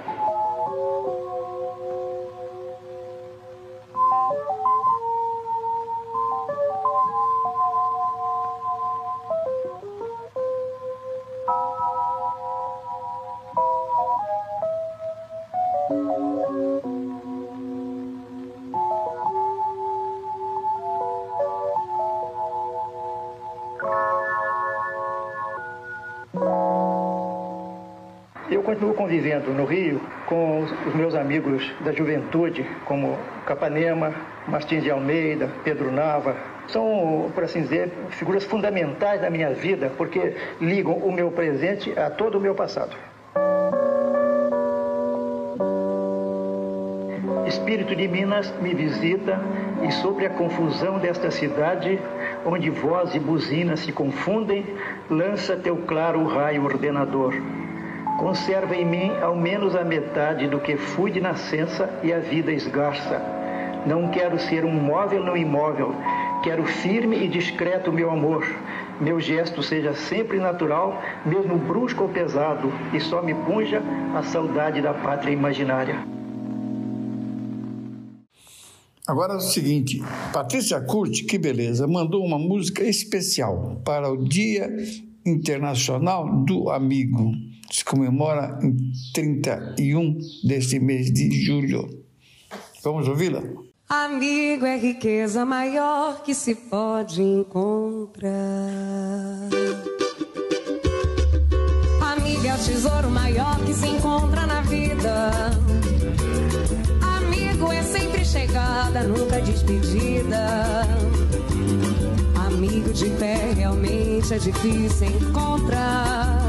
Continuo 28.75 28.95
convivendo 28.95 29.53
no 29.53 29.65
Rio 29.65 30.01
com 30.27 30.67
os 30.87 30.95
meus 30.97 31.15
amigos 31.15 31.73
da 31.81 31.93
juventude, 31.93 32.67
como 32.85 33.17
Capanema, 33.47 34.13
Martins 34.49 34.83
de 34.83 34.91
Almeida, 34.91 35.49
Pedro 35.63 35.93
Nava. 35.93 36.35
São, 36.67 37.31
por 37.33 37.45
assim 37.45 37.63
dizer, 37.63 37.93
figuras 38.11 38.43
fundamentais 38.43 39.21
da 39.21 39.31
minha 39.31 39.51
vida, 39.51 39.93
porque 39.97 40.35
ligam 40.61 40.95
o 40.95 41.13
meu 41.13 41.31
presente 41.31 41.97
a 41.97 42.11
todo 42.11 42.37
o 42.37 42.41
meu 42.41 42.53
passado. 42.53 42.97
Espírito 47.47 47.95
de 47.95 48.09
Minas 48.09 48.53
me 48.61 48.75
visita 48.75 49.41
e 49.87 49.93
sobre 49.93 50.27
a 50.27 50.31
confusão 50.31 50.99
desta 50.99 51.31
cidade, 51.31 52.01
onde 52.45 52.71
voz 52.71 53.15
e 53.15 53.21
buzina 53.21 53.77
se 53.77 53.93
confundem, 53.93 54.67
lança 55.09 55.55
teu 55.55 55.77
claro 55.77 56.25
raio 56.27 56.65
ordenador. 56.65 57.35
Conserva 58.19 58.77
em 58.77 58.87
mim 58.87 59.11
ao 59.21 59.37
menos 59.37 59.75
a 59.75 59.85
metade 59.85 60.47
do 60.47 60.61
que 60.61 60.77
fui 60.77 61.11
de 61.11 61.21
nascença 61.21 61.91
e 62.03 62.13
a 62.13 62.21
vida 62.21 62.53
esgarça. 62.53 63.21
Não 63.87 64.09
quero 64.09 64.39
ser 64.39 64.65
um 64.65 64.73
móvel 64.73 65.23
no 65.23 65.37
imóvel, 65.37 65.93
quero 66.43 66.65
firme 66.65 67.25
e 67.25 67.29
discreto 67.29 67.93
meu 67.93 68.11
amor. 68.11 68.47
Meu 69.01 69.21
gesto 69.21 69.63
seja 69.63 69.95
sempre 69.95 70.39
natural, 70.39 71.03
mesmo 71.27 71.59
brusco 71.59 72.05
ou 72.05 72.09
pesado, 72.09 72.73
e 72.93 73.01
só 73.01 73.21
me 73.21 73.35
punja 73.35 73.83
a 74.15 74.23
saudade 74.23 74.81
da 74.81 74.95
pátria 74.95 75.33
imaginária. 75.33 75.99
Agora 79.07 79.35
é 79.35 79.37
o 79.37 79.41
seguinte, 79.41 80.01
Patrícia 80.33 80.81
Curti, 80.81 81.25
que 81.25 81.37
beleza, 81.37 81.87
mandou 81.87 82.25
uma 82.25 82.39
música 82.39 82.85
especial 82.85 83.83
para 83.85 84.11
o 84.11 84.17
Dia 84.17 84.71
Internacional 85.27 86.45
do 86.45 86.71
Amigo 86.71 87.33
se 87.71 87.85
comemora 87.85 88.59
em 88.63 88.93
31 89.13 90.19
deste 90.45 90.79
mês 90.79 91.13
de 91.13 91.31
julho. 91.45 92.05
Vamos 92.83 93.09
ouvi-la? 93.09 93.43
Amigo 93.89 94.65
é 94.65 94.77
riqueza 94.77 95.45
maior 95.45 96.23
que 96.23 96.35
se 96.35 96.55
pode 96.55 97.23
encontrar. 97.23 98.31
Amigo 102.01 102.47
é 102.47 102.55
o 102.55 102.59
tesouro 102.59 103.11
maior 103.11 103.59
que 103.65 103.75
se 103.75 103.87
encontra 103.87 104.47
na 104.47 104.63
vida. 104.63 105.31
Amigo 107.17 107.73
é 107.73 107.83
sempre 107.83 108.25
chegada, 108.25 109.03
nunca 109.05 109.41
despedida. 109.41 110.83
Amigo 112.47 112.93
de 112.93 113.11
pé 113.11 113.53
realmente 113.55 114.33
é 114.33 114.39
difícil 114.39 115.09
encontrar 115.09 116.45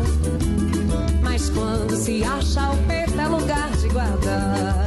quando 1.54 1.98
se 1.98 2.24
acha 2.24 2.72
o 2.72 2.78
peito 2.88 3.20
é 3.20 3.28
lugar 3.28 3.70
de 3.72 3.90
guardar. 3.90 4.86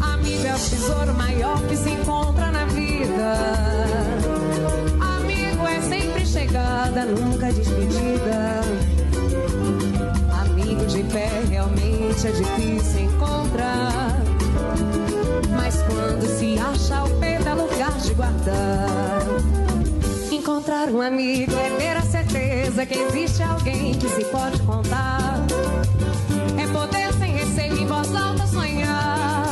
Amigo 0.00 0.46
é 0.46 0.54
o 0.54 0.58
tesouro 0.58 1.14
maior 1.14 1.62
que 1.68 1.76
se 1.76 1.90
encontra 1.90 2.50
na 2.50 2.64
vida. 2.64 3.34
Amigo 5.00 5.64
é 5.64 5.80
sempre 5.80 6.26
chegada, 6.26 7.04
nunca 7.04 7.52
despedida. 7.52 8.60
Amigo 10.42 10.86
de 10.86 11.04
pé 11.04 11.30
realmente 11.48 12.26
é 12.26 12.32
difícil 12.32 13.04
encontrar. 13.04 14.20
Mas 15.56 15.76
quando 15.82 16.26
se 16.36 16.58
acha 16.58 17.04
o 17.04 17.10
peito 17.20 17.48
é 17.48 17.54
lugar 17.54 17.92
de 17.92 18.12
guardar. 18.14 19.67
Encontrar 20.48 20.88
um 20.88 21.02
amigo 21.02 21.52
é 21.58 21.76
ter 21.76 21.94
a 21.94 22.00
certeza 22.00 22.86
que 22.86 22.98
existe 22.98 23.42
alguém 23.42 23.92
que 23.92 24.08
se 24.08 24.24
pode 24.24 24.58
contar. 24.62 25.44
É 26.58 26.66
poder 26.72 27.12
sem 27.18 27.32
receio 27.32 27.76
em 27.76 27.86
voz 27.86 28.14
alta 28.14 28.46
sonhar. 28.46 29.44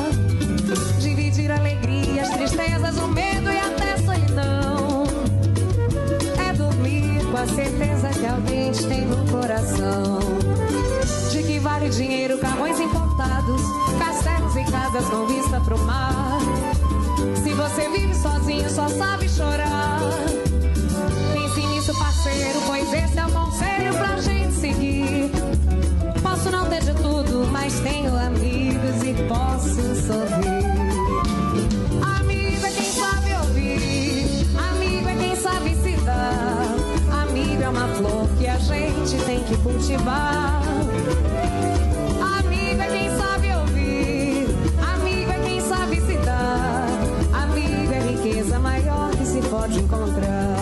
Dividir 0.99 1.51
alegrias, 1.51 2.30
tristezas, 2.30 2.97
o 2.97 3.09
medo 3.09 3.53
e 3.53 3.59
até 3.59 3.99
solidão. 3.99 5.05
É 6.49 6.55
dormir 6.55 7.22
com 7.30 7.36
a 7.36 7.47
certeza 7.47 8.09
que 8.18 8.24
alguém 8.24 8.72
te 8.72 8.86
tem 8.86 9.03
no 9.03 9.30
coração. 9.30 10.18
De 11.30 11.42
que 11.42 11.59
vale 11.59 11.90
dinheiro, 11.90 12.38
carrões 12.38 12.80
importados, 12.80 13.61
castelos 13.99 14.57
e 14.57 14.64
casas 14.72 15.05
com 15.11 15.26
vista 15.26 15.61
pro 15.61 15.78
mar. 15.80 16.38
Se 17.44 17.53
você 17.53 17.86
vive 17.90 18.14
sozinho, 18.14 18.70
só 18.70 18.88
sabe 18.88 19.28
chorar. 19.28 20.45
Parceiro, 21.95 22.61
pois 22.66 22.93
esse 22.93 23.16
é 23.16 23.24
o 23.24 23.30
conselho 23.30 23.95
pra 23.95 24.16
gente 24.20 24.53
seguir. 24.55 25.30
Posso 26.20 26.51
não 26.51 26.68
ter 26.68 26.82
de 26.82 26.93
tudo, 26.95 27.49
mas 27.51 27.78
tenho 27.80 28.14
amigos 28.16 29.03
e 29.03 29.14
posso 29.28 29.95
sorrir. 30.07 30.66
Amigo 32.18 32.66
é 32.66 32.70
quem 32.70 32.93
sabe 32.93 33.32
ouvir, 33.41 34.47
amigo 34.72 35.09
é 35.09 35.14
quem 35.14 35.37
sabe 35.37 35.74
se 35.76 35.97
dar. 36.05 37.22
Amigo 37.22 37.62
é 37.62 37.68
uma 37.68 37.89
flor 37.95 38.28
que 38.37 38.47
a 38.49 38.59
gente 38.59 39.24
tem 39.24 39.45
que 39.45 39.57
cultivar. 39.59 40.61
Amigo 42.39 42.82
é 42.82 42.89
quem 42.89 43.16
sabe 43.16 43.55
ouvir, 43.55 44.49
amigo 44.93 45.30
é 45.30 45.39
quem 45.45 45.61
sabe 45.61 46.01
se 46.01 46.16
dar. 46.18 46.89
Amigo 47.32 47.93
é 47.93 48.01
riqueza 48.11 48.59
maior 48.59 49.11
que 49.12 49.24
se 49.24 49.41
pode 49.49 49.78
encontrar. 49.78 50.56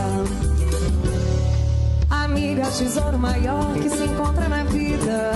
Amigo 2.55 2.69
é 2.69 2.71
o 2.71 2.73
tesouro 2.73 3.19
maior 3.19 3.75
que 3.75 3.91
se 3.91 4.05
encontra 4.05 4.49
na 4.49 4.63
vida. 4.63 5.33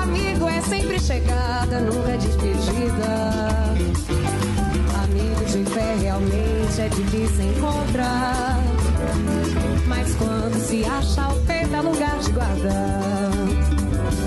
Amigo 0.00 0.48
é 0.48 0.60
sempre 0.60 1.00
chegada, 1.00 1.80
nunca 1.80 2.16
despedida. 2.18 3.48
Amigo 5.02 5.44
de 5.46 5.64
fé 5.72 5.96
realmente 6.00 6.80
é 6.80 6.88
difícil 6.88 7.50
encontrar. 7.50 8.60
Mas 9.88 10.14
quando 10.14 10.54
se 10.64 10.84
acha 10.84 11.28
o 11.30 11.40
peito 11.44 11.74
é 11.74 11.80
lugar 11.80 12.16
de 12.20 12.30
guardar. 12.30 13.00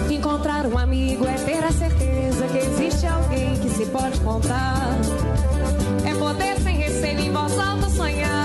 Encontrar 0.10 0.66
um 0.66 0.78
amigo 0.78 1.26
é 1.26 1.36
ter 1.36 1.64
a 1.64 1.72
certeza 1.72 2.48
que 2.48 2.58
existe 2.58 3.08
alguém 3.08 3.58
que 3.60 3.70
se 3.70 3.86
pode 3.86 4.20
contar. 4.20 4.90
É 6.06 6.14
poder 6.16 6.60
sem 6.60 6.76
receio 6.76 7.20
em 7.22 7.32
voz 7.32 7.58
alta 7.58 7.90
sonhar. 7.90 8.43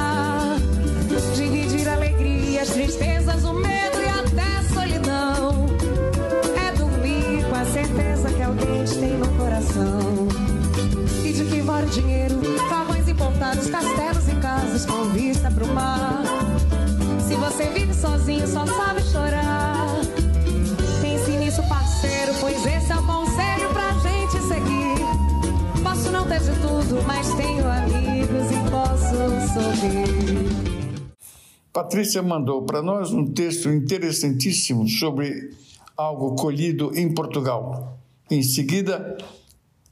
Dinheiro, 12.01 12.41
carrões 12.69 13.09
importados, 13.09 13.67
castelos 13.69 14.29
e 14.29 14.35
casas 14.37 14.87
com 14.87 15.05
vista 15.11 15.51
pro 15.51 15.67
mar. 15.69 16.23
Se 17.27 17.35
você 17.35 17.67
vive 17.71 17.93
sozinho, 17.95 18.47
só 18.47 18.65
sabe 18.67 19.03
chorar. 19.03 19.97
Pense 21.01 21.31
nisso, 21.33 21.63
parceiro, 21.69 22.33
pois 22.41 22.65
esse 22.65 22.93
é 22.93 22.97
o 22.97 23.07
conselho 23.07 23.69
pra 23.73 23.93
gente 23.95 24.43
seguir. 24.43 25.83
Posso 25.83 26.11
não 26.11 26.27
ter 26.27 26.41
de 26.41 26.61
tudo, 26.61 27.03
mas 27.07 27.35
tenho 27.35 27.67
amigos 27.69 28.51
e 28.51 28.71
posso 28.71 29.53
sorrir. 29.53 30.49
Patrícia 31.73 32.23
mandou 32.23 32.63
para 32.63 32.83
nós 32.83 33.13
um 33.13 33.27
texto 33.33 33.69
interessantíssimo 33.69 34.89
sobre 34.89 35.51
algo 35.97 36.35
colhido 36.37 36.93
em 36.95 37.13
Portugal. 37.13 37.99
Em 38.31 38.43
seguida, 38.43 39.17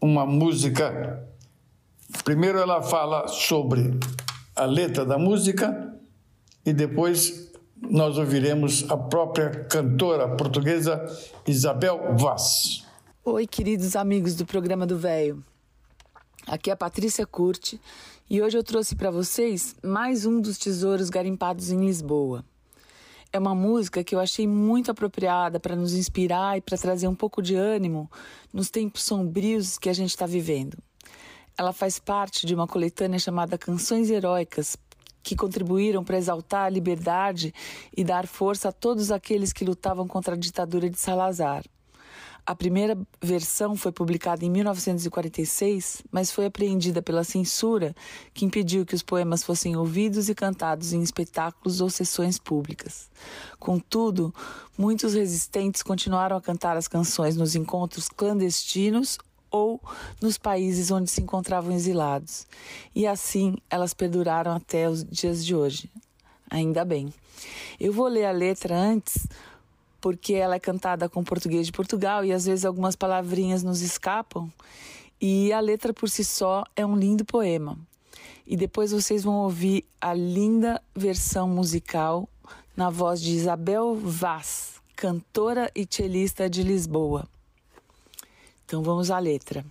uma 0.01 0.27
música. 0.27 1.27
Primeiro, 2.25 2.59
ela 2.59 2.83
fala 2.83 3.29
sobre 3.29 3.99
a 4.55 4.65
letra 4.65 5.05
da 5.05 5.19
música 5.19 5.95
e 6.65 6.73
depois 6.73 7.53
nós 7.81 8.19
ouviremos 8.19 8.91
a 8.91 8.97
própria 8.97 9.65
cantora 9.65 10.37
portuguesa 10.37 11.05
Isabel 11.47 12.17
Vaz. 12.17 12.85
Oi, 13.25 13.47
queridos 13.47 13.95
amigos 13.97 14.35
do 14.35 14.47
programa 14.47 14.87
do 14.87 14.99
Véio. 14.99 15.45
Aqui 16.47 16.71
é 16.71 16.73
a 16.73 16.77
Patrícia 16.77 17.27
Curti 17.27 17.81
e 18.31 18.41
hoje 18.41 18.57
eu 18.57 18.65
trouxe 18.65 18.95
para 18.95 19.11
vocês 19.11 19.75
mais 19.83 20.25
um 20.25 20.41
dos 20.41 20.59
tesouros 20.59 21.11
garimpados 21.11 21.71
em 21.71 21.85
Lisboa. 21.85 22.45
É 23.33 23.39
uma 23.39 23.55
música 23.55 24.05
que 24.05 24.15
eu 24.15 24.21
achei 24.21 24.47
muito 24.47 24.91
apropriada 24.91 25.61
para 25.61 25.77
nos 25.77 25.93
inspirar 25.93 26.57
e 26.57 26.61
para 26.61 26.79
trazer 26.79 27.09
um 27.09 27.15
pouco 27.15 27.43
de 27.43 27.55
ânimo 27.55 28.11
nos 28.53 28.71
tempos 28.71 29.03
sombrios 29.03 29.77
que 29.77 29.89
a 29.89 29.93
gente 29.93 30.11
está 30.11 30.25
vivendo. 30.25 30.79
Ela 31.59 31.73
faz 31.73 31.99
parte 31.99 32.47
de 32.47 32.55
uma 32.55 32.67
coletânea 32.67 33.19
chamada 33.19 33.57
Canções 33.57 34.11
Heróicas, 34.11 34.77
que 35.23 35.35
contribuíram 35.35 36.05
para 36.05 36.19
exaltar 36.19 36.67
a 36.67 36.69
liberdade 36.69 37.53
e 37.97 38.05
dar 38.05 38.27
força 38.27 38.69
a 38.69 38.73
todos 38.73 39.11
aqueles 39.11 39.53
que 39.55 39.65
lutavam 39.65 40.07
contra 40.07 40.35
a 40.35 40.39
ditadura 40.39 40.91
de 40.91 40.99
Salazar. 40.99 41.65
A 42.45 42.55
primeira 42.55 42.97
versão 43.21 43.75
foi 43.75 43.91
publicada 43.91 44.45
em 44.45 44.51
1946, 44.51 46.03
mas 46.13 46.31
foi 46.31 46.47
apreendida 46.47 47.03
pela 47.03 47.25
censura, 47.25 47.93
que 48.33 48.45
impediu 48.45 48.87
que 48.87 48.95
os 48.95 49.03
poemas 49.03 49.43
fossem 49.43 49.77
ouvidos 49.77 50.29
e 50.29 50.35
cantados 50.35 50.93
em 50.93 51.03
espetáculos 51.03 51.81
ou 51.81 51.91
sessões 51.91 52.39
públicas. 52.39 53.11
Contudo, 53.59 54.33
muitos 54.79 55.15
resistentes 55.15 55.83
continuaram 55.83 56.37
a 56.37 56.41
cantar 56.41 56.77
as 56.77 56.87
canções 56.87 57.35
nos 57.37 57.57
encontros 57.57 58.09
clandestinos 58.09 59.19
ou 59.51 59.81
nos 60.21 60.39
países 60.39 60.91
onde 60.91 61.11
se 61.11 61.21
encontravam 61.21 61.73
exilados. 61.73 62.47
E 62.95 63.07
assim 63.07 63.57
elas 63.71 63.95
perduraram 63.95 64.53
até 64.53 64.89
os 64.89 65.05
dias 65.05 65.45
de 65.45 65.55
hoje. 65.55 65.91
Ainda 66.51 66.85
bem. 66.85 67.13
Eu 67.79 67.93
vou 67.93 68.07
ler 68.07 68.25
a 68.25 68.33
letra 68.33 68.77
antes 68.77 69.27
porque 70.01 70.35
ela 70.35 70.55
é 70.55 70.61
cantada 70.61 71.09
com 71.09 71.25
português 71.25 71.67
de 71.67 71.73
Portugal 71.73 72.25
e 72.25 72.33
às 72.33 72.47
vezes 72.47 72.65
algumas 72.65 72.95
palavrinhas 72.95 73.63
nos 73.63 73.81
escapam. 73.81 74.51
E 75.21 75.53
a 75.53 75.61
letra 75.61 75.93
por 75.93 76.09
si 76.09 76.25
só 76.25 76.65
é 76.77 76.85
um 76.85 76.97
lindo 76.97 77.25
poema. 77.25 77.79
E 78.47 78.57
depois 78.57 78.93
vocês 78.93 79.25
vão 79.25 79.35
ouvir 79.35 79.85
a 80.01 80.15
linda 80.15 80.81
versão 80.95 81.49
musical 81.49 82.29
na 82.77 82.91
voz 82.91 83.21
de 83.21 83.33
Isabel 83.33 83.97
Vaz, 83.97 84.75
cantora 84.95 85.71
e 85.75 85.87
cellista 85.89 86.49
de 86.49 86.63
Lisboa. 86.63 87.27
Então 88.67 88.83
vamos 88.83 89.13
à 89.13 89.19
letra. 89.21 89.65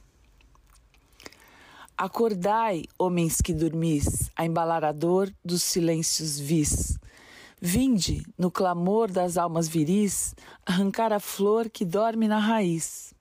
Acordai, 1.97 2.85
homens 2.97 3.41
que 3.41 3.53
dormis, 3.53 4.31
a 4.37 4.45
embalar 4.45 4.85
a 4.85 4.93
dor 4.93 5.29
dos 5.43 5.63
silêncios 5.63 6.39
vis. 6.39 6.97
Vinde, 7.61 8.25
no 8.37 8.49
clamor 8.49 9.11
das 9.11 9.35
almas 9.35 9.67
viris, 9.67 10.33
arrancar 10.65 11.11
a 11.11 11.19
flor 11.19 11.69
que 11.69 11.83
dorme 11.83 12.25
na 12.25 12.39
raiz. 12.39 13.13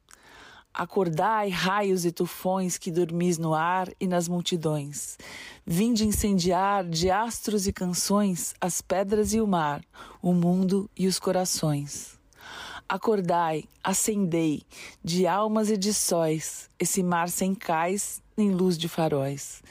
Acordai, 0.72 1.48
raios 1.48 2.04
e 2.04 2.12
tufões 2.12 2.78
que 2.78 2.92
dormis 2.92 3.36
no 3.36 3.52
ar 3.52 3.88
e 3.98 4.06
nas 4.06 4.28
multidões. 4.28 5.18
Vinde 5.66 6.06
incendiar 6.06 6.84
de 6.84 7.10
astros 7.10 7.66
e 7.66 7.72
canções 7.72 8.54
as 8.60 8.80
pedras 8.80 9.34
e 9.34 9.40
o 9.40 9.46
mar, 9.46 9.84
o 10.22 10.32
mundo 10.32 10.88
e 10.96 11.08
os 11.08 11.18
corações. 11.18 12.13
Acordai, 12.88 13.64
acendei, 13.82 14.62
de 15.02 15.26
almas 15.26 15.70
e 15.70 15.76
de 15.76 15.92
sóis, 15.92 16.70
esse 16.78 17.02
mar 17.02 17.28
sem 17.28 17.54
cais 17.54 18.22
nem 18.36 18.50
luz 18.50 18.76
de 18.76 18.88
faróis. 18.88 19.62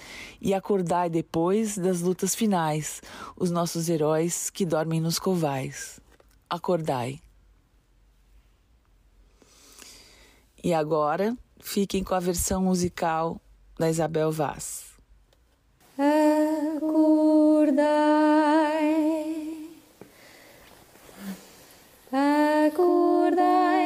E 0.41 0.53
acordai 0.53 1.09
depois 1.09 1.78
das 1.78 2.01
lutas 2.01 2.34
finais, 2.34 3.01
os 3.36 3.51
nossos 3.51 3.89
heróis 3.89 4.49
que 4.49 4.66
dormem 4.66 5.01
nos 5.01 5.20
covais. 5.20 5.99
Acordai. 6.49 7.22
E 10.64 10.74
agora, 10.74 11.38
fiquem 11.59 12.03
com 12.03 12.16
a 12.16 12.20
versão 12.20 12.64
musical 12.64 13.39
da 13.78 13.89
Isabel 13.89 14.32
Vaz. 14.32 14.93
Acordai, 15.97 17.84
acordai, 22.16 23.82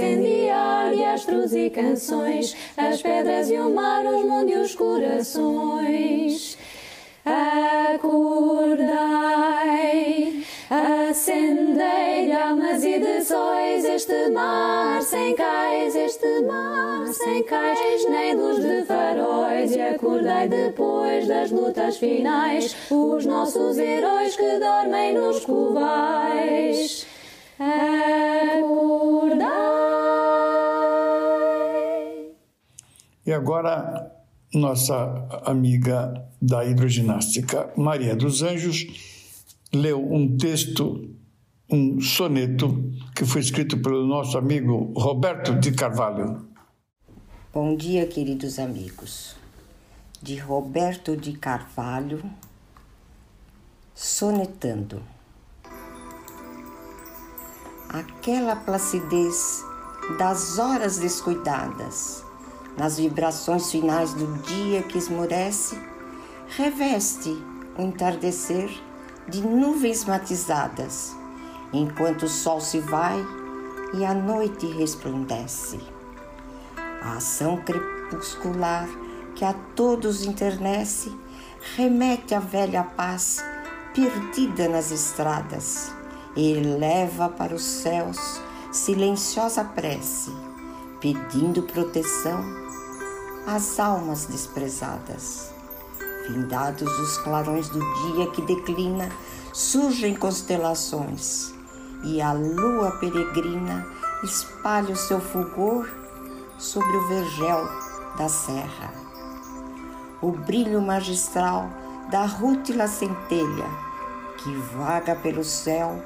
incendiar 0.00 0.94
de 0.94 1.04
astros 1.04 1.52
e 1.52 1.68
canções, 1.68 2.56
as 2.76 3.02
pedras 3.02 3.50
e 3.50 3.58
o 3.58 3.68
mar, 3.70 4.04
os 4.06 4.24
mundos 4.24 4.52
e 4.52 4.56
os 4.56 4.74
corações. 4.74 6.56
Acordai, 7.92 8.82
acendei 11.10 12.32
almas 12.32 12.82
e 12.82 12.98
de 12.98 13.22
sóis 13.22 13.84
este 13.84 14.30
mar 14.30 15.02
sem 15.02 15.34
cais, 15.34 15.94
este 15.94 16.40
mar 16.40 17.06
sem 17.08 17.42
cais, 17.42 18.08
nem 18.08 18.34
luz 18.34 18.62
de 18.62 18.82
faróis, 18.86 19.76
e 19.76 19.80
acordai 19.82 20.48
depois 20.48 21.28
das 21.28 21.50
lutas 21.50 21.98
finais, 21.98 22.74
os 22.90 23.26
nossos 23.26 23.76
heróis 23.76 24.34
que 24.34 24.58
dormem 24.58 25.12
nos 25.12 25.44
covais. 25.44 27.06
E 33.30 33.32
agora, 33.32 34.12
nossa 34.52 35.28
amiga 35.44 36.28
da 36.42 36.64
hidroginástica, 36.64 37.72
Maria 37.76 38.16
dos 38.16 38.42
Anjos, 38.42 38.84
leu 39.72 40.04
um 40.12 40.36
texto, 40.36 41.14
um 41.70 42.00
soneto, 42.00 42.90
que 43.14 43.24
foi 43.24 43.40
escrito 43.40 43.78
pelo 43.78 44.04
nosso 44.04 44.36
amigo 44.36 44.92
Roberto 44.96 45.54
de 45.60 45.70
Carvalho. 45.70 46.44
Bom 47.54 47.76
dia, 47.76 48.04
queridos 48.04 48.58
amigos. 48.58 49.36
De 50.20 50.34
Roberto 50.34 51.16
de 51.16 51.32
Carvalho, 51.34 52.20
sonetando. 53.94 55.00
Aquela 57.88 58.56
placidez 58.56 59.64
das 60.18 60.58
horas 60.58 60.98
descuidadas, 60.98 62.28
nas 62.76 62.98
vibrações 62.98 63.70
finais 63.70 64.14
do 64.14 64.26
dia 64.42 64.82
que 64.82 64.98
esmorece, 64.98 65.78
reveste 66.56 67.30
o 67.78 67.82
entardecer 67.82 68.70
de 69.28 69.40
nuvens 69.42 70.04
matizadas, 70.04 71.14
enquanto 71.72 72.24
o 72.24 72.28
sol 72.28 72.60
se 72.60 72.80
vai 72.80 73.24
e 73.94 74.04
a 74.04 74.14
noite 74.14 74.66
resplandece. 74.66 75.80
A 77.02 77.14
ação 77.14 77.56
crepuscular 77.58 78.88
que 79.34 79.44
a 79.44 79.54
todos 79.74 80.24
internece 80.24 81.14
remete 81.76 82.34
à 82.34 82.40
velha 82.40 82.82
paz 82.82 83.42
perdida 83.94 84.68
nas 84.68 84.90
estradas 84.90 85.92
e 86.36 86.52
eleva 86.52 87.28
para 87.28 87.54
os 87.54 87.62
céus 87.62 88.40
silenciosa 88.72 89.64
prece, 89.64 90.30
pedindo 91.00 91.62
proteção 91.62 92.44
às 93.46 93.80
almas 93.80 94.26
desprezadas. 94.26 95.50
Findados 96.26 96.88
os 97.00 97.18
clarões 97.18 97.68
do 97.68 97.78
dia 97.78 98.30
que 98.30 98.42
declina, 98.42 99.08
surgem 99.52 100.14
constelações 100.14 101.52
e 102.04 102.20
a 102.20 102.32
lua 102.32 102.92
peregrina 102.92 103.86
espalha 104.22 104.92
o 104.92 104.96
seu 104.96 105.20
fulgor 105.20 105.88
sobre 106.58 106.96
o 106.96 107.08
vergel 107.08 107.68
da 108.16 108.28
serra. 108.28 108.92
O 110.20 110.32
brilho 110.32 110.82
magistral 110.82 111.70
da 112.10 112.26
rútila 112.26 112.86
centelha 112.86 113.66
que 114.38 114.54
vaga 114.74 115.14
pelo 115.16 115.44
céu 115.44 116.02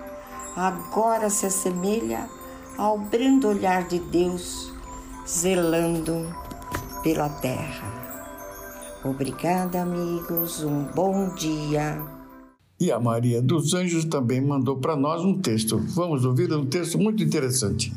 agora 0.57 1.29
se 1.31 1.47
assemelha 1.47 2.29
ao 2.77 2.99
brando 2.99 3.49
olhar 3.49 3.85
de 3.85 3.99
Deus 3.99 4.74
zelando 5.27 6.35
pela 7.03 7.29
terra. 7.29 7.93
Obrigada, 9.05 9.83
amigos. 9.83 10.63
Um 10.63 10.85
bom 10.85 11.35
dia. 11.35 12.03
E 12.81 12.91
a 12.91 12.99
Maria 12.99 13.41
dos 13.41 13.73
Anjos 13.73 14.05
também 14.05 14.41
mandou 14.41 14.77
para 14.77 14.97
nós 14.97 15.25
um 15.25 15.41
texto. 15.41 15.79
Vamos 15.79 16.25
ouvir 16.25 16.53
um 16.53 16.67
texto 16.67 16.99
muito 16.99 17.23
interessante. 17.23 17.93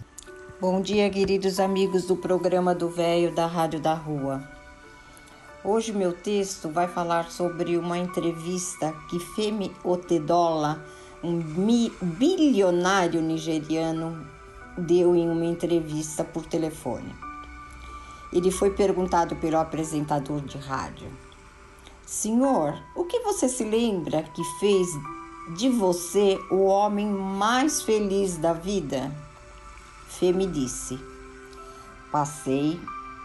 Bom 0.59 0.82
dia, 0.82 1.09
queridos 1.09 1.59
amigos 1.59 2.05
do 2.05 2.15
programa 2.15 2.73
do 2.73 2.89
Véio 2.89 3.34
da 3.34 3.45
Rádio 3.45 3.80
da 3.80 3.93
Rua. 3.93 4.43
Hoje 5.63 5.91
meu 5.91 6.13
texto 6.13 6.69
vai 6.69 6.88
falar 6.88 7.30
sobre 7.30 7.78
uma 7.78 7.97
entrevista 7.97 8.93
que 9.09 9.19
Femi 9.19 9.71
Otedola, 9.84 10.84
um 11.23 11.39
bilionário 12.01 13.21
nigeriano, 13.21 14.25
deu 14.78 15.15
em 15.15 15.30
uma 15.30 15.45
entrevista 15.45 16.23
por 16.23 16.45
telefone. 16.45 17.13
Ele 18.32 18.51
foi 18.51 18.71
perguntado 18.71 19.36
pelo 19.38 19.57
apresentador 19.57 20.41
de 20.41 20.57
rádio: 20.57 21.09
Senhor, 22.05 22.78
o 22.95 23.05
que 23.05 23.19
você 23.19 23.49
se 23.49 23.63
lembra 23.63 24.23
que 24.23 24.43
fez 24.59 24.88
de 25.55 25.69
você 25.69 26.38
o 26.51 26.65
homem 26.65 27.07
mais 27.07 27.82
feliz 27.82 28.38
da 28.38 28.53
vida? 28.53 29.11
Fê 30.07 30.32
me 30.32 30.45
disse: 30.45 30.99
Passei 32.11 32.80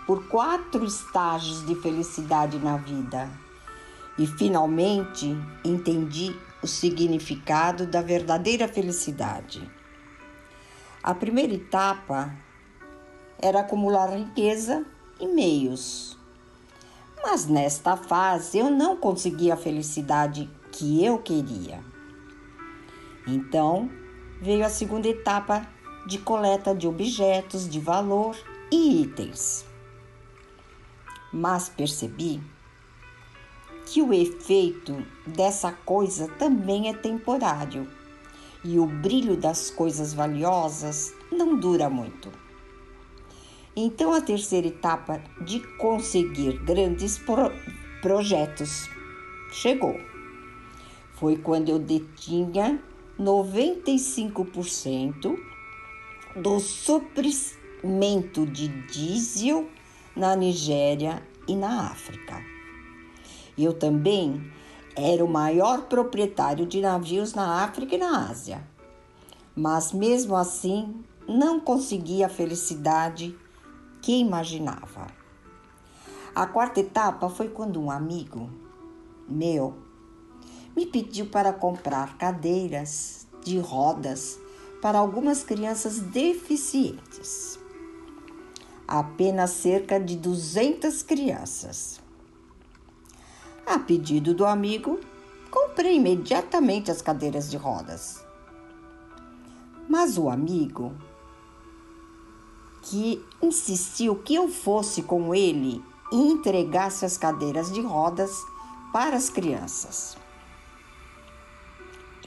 por 0.07 0.27
quatro 0.29 0.85
estágios 0.85 1.65
de 1.67 1.75
felicidade 1.77 2.59
na 2.59 2.77
vida 2.77 3.29
e 4.19 4.27
finalmente 4.27 5.37
entendi 5.65 6.37
o 6.63 6.67
significado 6.67 7.87
da 7.87 8.03
verdadeira 8.03 8.69
felicidade. 8.69 9.69
A 11.03 11.13
primeira 11.13 11.53
etapa 11.53 12.33
era 13.37 13.59
acumular 13.59 14.17
riqueza 14.17 14.87
e 15.19 15.27
meios. 15.27 16.17
Mas 17.21 17.45
nesta 17.47 17.97
fase 17.97 18.59
eu 18.59 18.71
não 18.71 18.97
consegui 18.97 19.51
a 19.51 19.57
felicidade 19.57 20.49
que 20.71 21.05
eu 21.05 21.19
queria. 21.19 21.83
Então 23.27 23.91
veio 24.41 24.65
a 24.65 24.69
segunda 24.69 25.09
etapa 25.09 25.67
de 26.07 26.19
coleta 26.19 26.73
de 26.73 26.87
objetos 26.87 27.69
de 27.69 27.81
valor 27.81 28.37
e 28.71 29.03
itens. 29.03 29.67
Mas 31.33 31.69
percebi 31.69 32.41
que 33.87 34.01
o 34.01 34.15
efeito 34.15 35.05
dessa 35.27 35.73
coisa 35.73 36.29
também 36.39 36.89
é 36.89 36.95
temporário 36.95 37.89
e 38.65 38.79
o 38.79 38.87
brilho 38.87 39.37
das 39.37 39.71
coisas 39.71 40.15
valiosas 40.15 41.13
não 41.31 41.59
dura 41.59 41.91
muito. 41.91 42.31
Então, 43.75 44.13
a 44.13 44.21
terceira 44.21 44.69
etapa 44.69 45.23
de 45.41 45.59
conseguir 45.79 46.59
grandes 46.59 47.19
pro 47.19 47.51
projetos 48.03 48.87
chegou. 49.51 49.99
Foi 51.15 51.37
quando 51.37 51.71
eu 51.71 51.79
detinha 51.79 52.79
95% 53.19 55.39
do 56.37 56.61
suprimento 56.61 58.45
de 58.47 58.69
diesel 58.69 59.67
na 60.17 60.37
Nigéria 60.37 61.27
e 61.49 61.57
na 61.57 61.91
África. 61.91 62.45
Eu 63.57 63.73
também 63.73 64.53
era 64.95 65.25
o 65.25 65.29
maior 65.29 65.83
proprietário 65.83 66.67
de 66.67 66.81
navios 66.81 67.35
na 67.35 67.65
África 67.65 67.95
e 67.95 67.99
na 67.99 68.29
Ásia. 68.29 68.67
Mas 69.55 69.93
mesmo 69.93 70.37
assim, 70.37 71.03
não 71.29 71.61
conseguia 71.61 72.27
a 72.27 72.31
felicidade 72.31 73.37
que 74.01 74.19
imaginava. 74.19 75.07
A 76.35 76.47
quarta 76.47 76.81
etapa 76.81 77.29
foi 77.29 77.49
quando 77.49 77.81
um 77.81 77.91
amigo 77.91 78.51
meu 79.29 79.77
me 80.75 80.87
pediu 80.87 81.27
para 81.27 81.53
comprar 81.53 82.17
cadeiras 82.17 83.27
de 83.45 83.59
rodas 83.59 84.39
para 84.81 84.99
algumas 84.99 85.45
crianças 85.45 86.01
deficientes. 86.01 87.59
Apenas 88.89 89.51
cerca 89.51 90.01
de 90.01 90.17
200 90.17 91.03
crianças. 91.03 92.02
A 93.73 93.79
pedido 93.79 94.35
do 94.35 94.45
amigo, 94.45 95.01
comprei 95.51 95.97
imediatamente 95.97 96.91
as 96.91 97.01
cadeiras 97.01 97.51
de 97.51 97.57
rodas. 97.57 98.23
Mas 99.89 100.19
o 100.19 100.29
amigo, 100.29 100.93
que 102.83 103.25
insistiu 103.41 104.17
que 104.17 104.35
eu 104.35 104.47
fosse 104.47 105.03
com 105.03 105.35
ele 105.35 105.83
e 106.13 106.17
entregasse 106.17 107.07
as 107.07 107.17
cadeiras 107.17 107.73
de 107.73 107.81
rodas 107.81 108.45
para 108.93 109.17
as 109.17 109.31
crianças. 109.31 110.19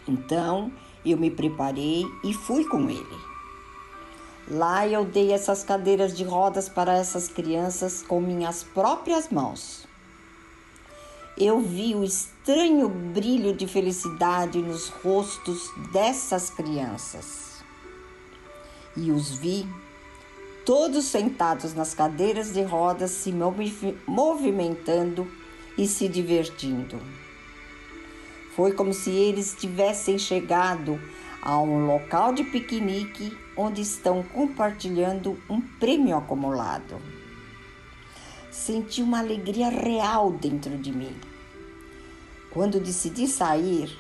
Então 0.08 0.72
eu 1.06 1.16
me 1.16 1.30
preparei 1.30 2.08
e 2.24 2.34
fui 2.34 2.66
com 2.66 2.90
ele. 2.90 3.18
Lá 4.50 4.88
eu 4.88 5.06
dei 5.06 5.32
essas 5.32 5.64
cadeiras 5.64 6.18
de 6.18 6.24
rodas 6.24 6.68
para 6.68 6.94
essas 6.94 7.28
crianças 7.28 8.02
com 8.02 8.20
minhas 8.20 8.64
próprias 8.64 9.30
mãos. 9.30 9.85
Eu 11.38 11.60
vi 11.60 11.94
o 11.96 12.04
estranho 12.04 12.88
brilho 12.88 13.54
de 13.54 13.68
felicidade 13.68 14.60
nos 14.62 14.88
rostos 14.90 15.70
dessas 15.92 16.50
crianças. 16.50 17.44
e 18.98 19.12
os 19.12 19.30
vi 19.32 19.68
todos 20.66 21.04
sentados 21.04 21.74
nas 21.74 21.94
cadeiras 21.94 22.54
de 22.54 22.62
rodas, 22.64 23.12
se 23.12 23.30
movi- 23.30 23.98
movimentando 24.08 25.28
e 25.78 25.86
se 25.86 26.08
divertindo. 26.08 26.98
Foi 28.56 28.72
como 28.72 28.94
se 28.94 29.10
eles 29.10 29.54
tivessem 29.54 30.18
chegado 30.18 30.98
a 31.42 31.60
um 31.60 31.86
local 31.86 32.34
de 32.34 32.46
piquenique 32.46 33.38
onde 33.58 33.82
estão 33.82 34.24
compartilhando 34.24 35.38
um 35.50 35.60
prêmio 35.60 36.16
acumulado. 36.16 36.96
Senti 38.56 39.02
uma 39.02 39.20
alegria 39.20 39.70
real 39.70 40.32
dentro 40.32 40.76
de 40.78 40.92
mim. 40.92 41.16
Quando 42.50 42.80
decidi 42.80 43.28
sair, 43.28 43.96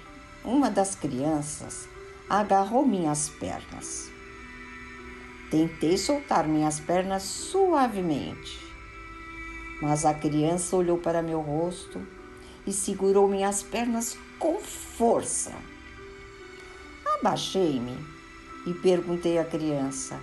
uma 0.45 0.71
das 0.71 0.95
crianças 0.95 1.87
agarrou 2.27 2.83
minhas 2.83 3.29
pernas. 3.29 4.09
Tentei 5.51 5.97
soltar 5.97 6.47
minhas 6.47 6.79
pernas 6.79 7.23
suavemente, 7.23 8.57
mas 9.81 10.03
a 10.05 10.13
criança 10.13 10.77
olhou 10.77 10.97
para 10.97 11.21
meu 11.21 11.41
rosto 11.41 12.01
e 12.65 12.71
segurou 12.71 13.27
minhas 13.27 13.61
pernas 13.61 14.17
com 14.39 14.59
força. 14.59 15.51
Abaixei-me 17.19 17.97
e 18.65 18.73
perguntei 18.73 19.37
à 19.37 19.43
criança: 19.43 20.19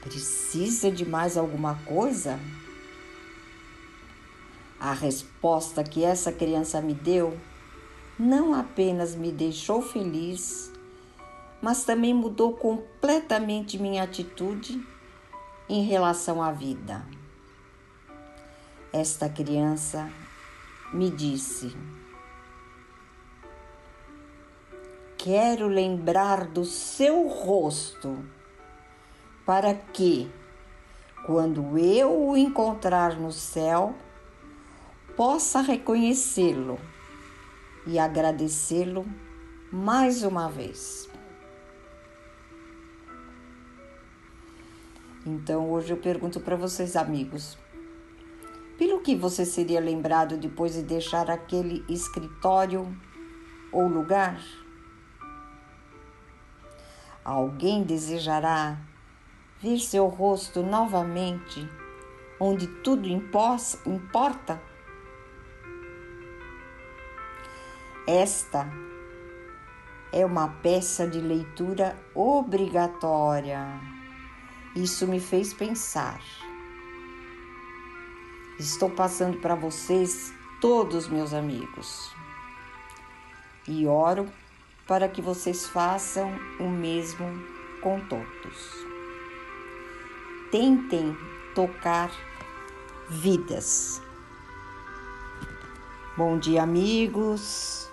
Precisa 0.00 0.90
de 0.90 1.04
mais 1.04 1.36
alguma 1.36 1.74
coisa? 1.84 2.38
A 4.80 4.92
resposta 4.92 5.82
que 5.82 6.04
essa 6.04 6.30
criança 6.30 6.80
me 6.80 6.94
deu 6.94 7.36
não 8.18 8.54
apenas 8.54 9.14
me 9.14 9.32
deixou 9.32 9.82
feliz, 9.82 10.72
mas 11.60 11.84
também 11.84 12.14
mudou 12.14 12.52
completamente 12.54 13.78
minha 13.78 14.04
atitude 14.04 14.80
em 15.68 15.84
relação 15.84 16.42
à 16.42 16.52
vida. 16.52 17.04
Esta 18.92 19.28
criança 19.28 20.10
me 20.92 21.10
disse: 21.10 21.76
Quero 25.16 25.66
lembrar 25.66 26.46
do 26.46 26.64
seu 26.64 27.26
rosto, 27.26 28.24
para 29.44 29.74
que, 29.74 30.30
quando 31.26 31.76
eu 31.76 32.28
o 32.28 32.36
encontrar 32.36 33.18
no 33.18 33.32
céu, 33.32 33.94
possa 35.18 35.60
reconhecê-lo 35.60 36.78
e 37.84 37.98
agradecê-lo 37.98 39.04
mais 39.72 40.22
uma 40.22 40.48
vez. 40.48 41.10
Então 45.26 45.72
hoje 45.72 45.92
eu 45.92 45.96
pergunto 45.96 46.38
para 46.38 46.54
vocês, 46.54 46.94
amigos, 46.94 47.58
pelo 48.78 49.00
que 49.00 49.16
você 49.16 49.44
seria 49.44 49.80
lembrado 49.80 50.36
depois 50.36 50.74
de 50.74 50.82
deixar 50.84 51.28
aquele 51.28 51.84
escritório 51.88 52.86
ou 53.72 53.88
lugar? 53.88 54.40
Alguém 57.24 57.82
desejará 57.82 58.78
ver 59.60 59.80
seu 59.80 60.06
rosto 60.06 60.62
novamente, 60.62 61.68
onde 62.38 62.68
tudo 62.68 63.08
importa? 63.08 64.67
Esta 68.08 68.66
é 70.10 70.24
uma 70.24 70.48
peça 70.62 71.06
de 71.06 71.20
leitura 71.20 71.94
obrigatória. 72.14 73.78
Isso 74.74 75.06
me 75.06 75.20
fez 75.20 75.52
pensar. 75.52 76.18
Estou 78.58 78.88
passando 78.88 79.36
para 79.42 79.54
vocês, 79.54 80.32
todos 80.58 81.06
meus 81.06 81.34
amigos, 81.34 82.10
e 83.68 83.86
oro 83.86 84.26
para 84.86 85.06
que 85.06 85.20
vocês 85.20 85.66
façam 85.66 86.32
o 86.58 86.66
mesmo 86.66 87.26
com 87.82 88.00
todos. 88.06 88.86
Tentem 90.50 91.14
tocar 91.54 92.10
vidas. 93.10 94.00
Bom 96.16 96.38
dia, 96.38 96.62
amigos. 96.62 97.87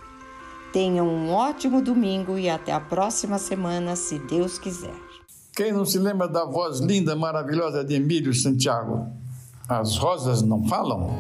Tenham 0.76 1.08
um 1.08 1.32
ótimo 1.32 1.82
domingo 1.82 2.38
e 2.38 2.50
até 2.50 2.74
a 2.74 2.82
próxima 2.82 3.38
semana, 3.38 3.96
se 3.96 4.20
Deus 4.20 4.60
quiser. 4.60 4.94
Quem 5.56 5.72
não 5.72 5.86
se 5.86 5.98
lembra 5.98 6.28
da 6.28 6.44
voz 6.44 6.82
linda, 6.82 7.16
maravilhosa 7.16 7.82
de 7.82 7.96
Emílio 7.96 8.34
Santiago? 8.34 9.08
As 9.70 9.96
rosas 9.96 10.42
não 10.42 10.68
falam? 10.68 11.12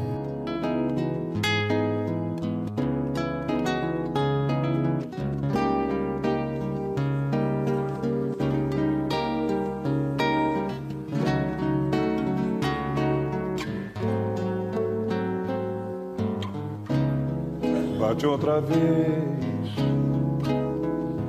Bate 17.97 18.27
outra 18.27 18.59
vez, 18.59 19.44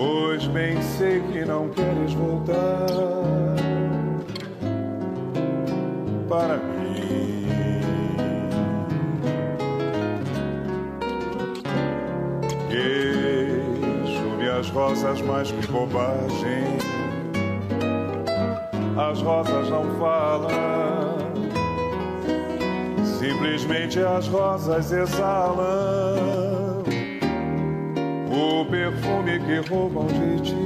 Pois 0.00 0.46
bem 0.46 0.80
sei 0.80 1.20
que 1.20 1.44
não 1.44 1.68
queres 1.68 2.14
voltar 2.14 2.86
para 6.26 6.56
mim. 6.56 7.46
Queixo-me 12.70 14.48
as 14.48 14.70
rosas 14.70 15.20
mais 15.20 15.52
que 15.52 15.66
bobagem. 15.66 16.78
As 18.96 19.20
rosas 19.20 19.68
não 19.68 19.84
falam, 19.98 21.18
simplesmente 23.04 23.98
as 24.00 24.26
rosas 24.28 24.92
exalam 24.92 26.49
o 28.30 28.64
perfume 28.64 29.40
que 29.40 29.68
roubam 29.68 30.06
de 30.06 30.40
ti. 30.42 30.60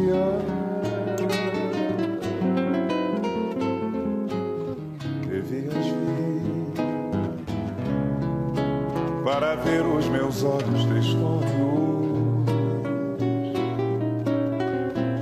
Devias 5.27 5.87
vir 5.87 6.05
para 9.25 9.57
ver 9.57 9.83
os 9.83 10.07
meus 10.09 10.45
olhos 10.45 10.85
tristonhos 10.85 11.45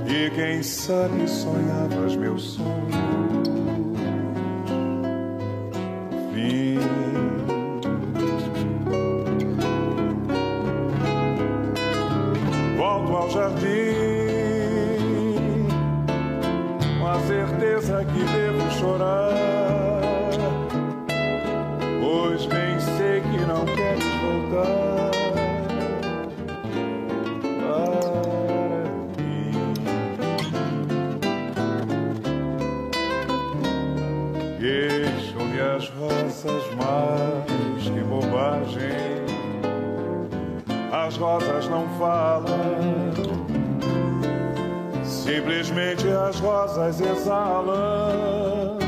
e 0.07 0.29
quem 0.35 0.61
sabe 0.61 1.27
sonhavas 1.27 2.15
meus 2.15 2.53
sonhos. 2.53 3.02
As 41.13 41.17
rosas 41.19 41.67
não 41.69 41.87
falam, 41.99 43.11
simplesmente 45.03 46.07
as 46.07 46.39
rosas 46.39 46.99
exalam 46.99 48.79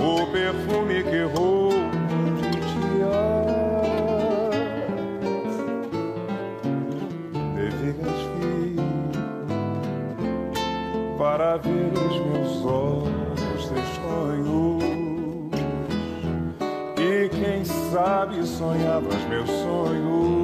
o 0.00 0.26
perfume 0.32 1.04
que 1.04 1.22
roubo 1.32 1.76
de 2.34 2.50
dia. 2.50 3.06
Devigas 7.54 8.22
vi 8.40 8.76
para 11.16 11.56
ver 11.58 11.92
os 11.92 12.16
meus 12.26 12.64
olhos 12.66 13.10
e 16.98 17.28
quem 17.28 17.64
sabe 17.64 18.44
sonhavas 18.44 19.24
meus 19.28 19.48
sonhos. 19.48 20.39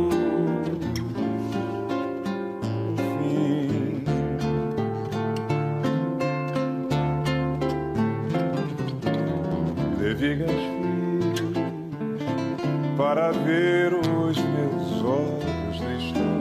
Para 12.99 13.30
ver 13.32 13.95
os 13.95 14.37
meus 14.37 15.03
olhos 15.03 15.80
tristonhos 15.80 16.37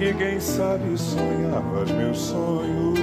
e 0.00 0.14
quem 0.14 0.38
sabe 0.38 0.96
sonhavas 0.96 1.90
meus 1.90 2.18
sonhos. 2.18 2.98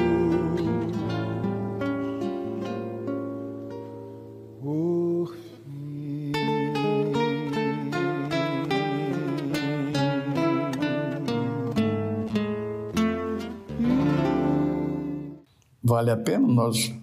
Vale 15.83 16.11
a 16.11 16.17
pena 16.17 16.47
nós 16.47 16.94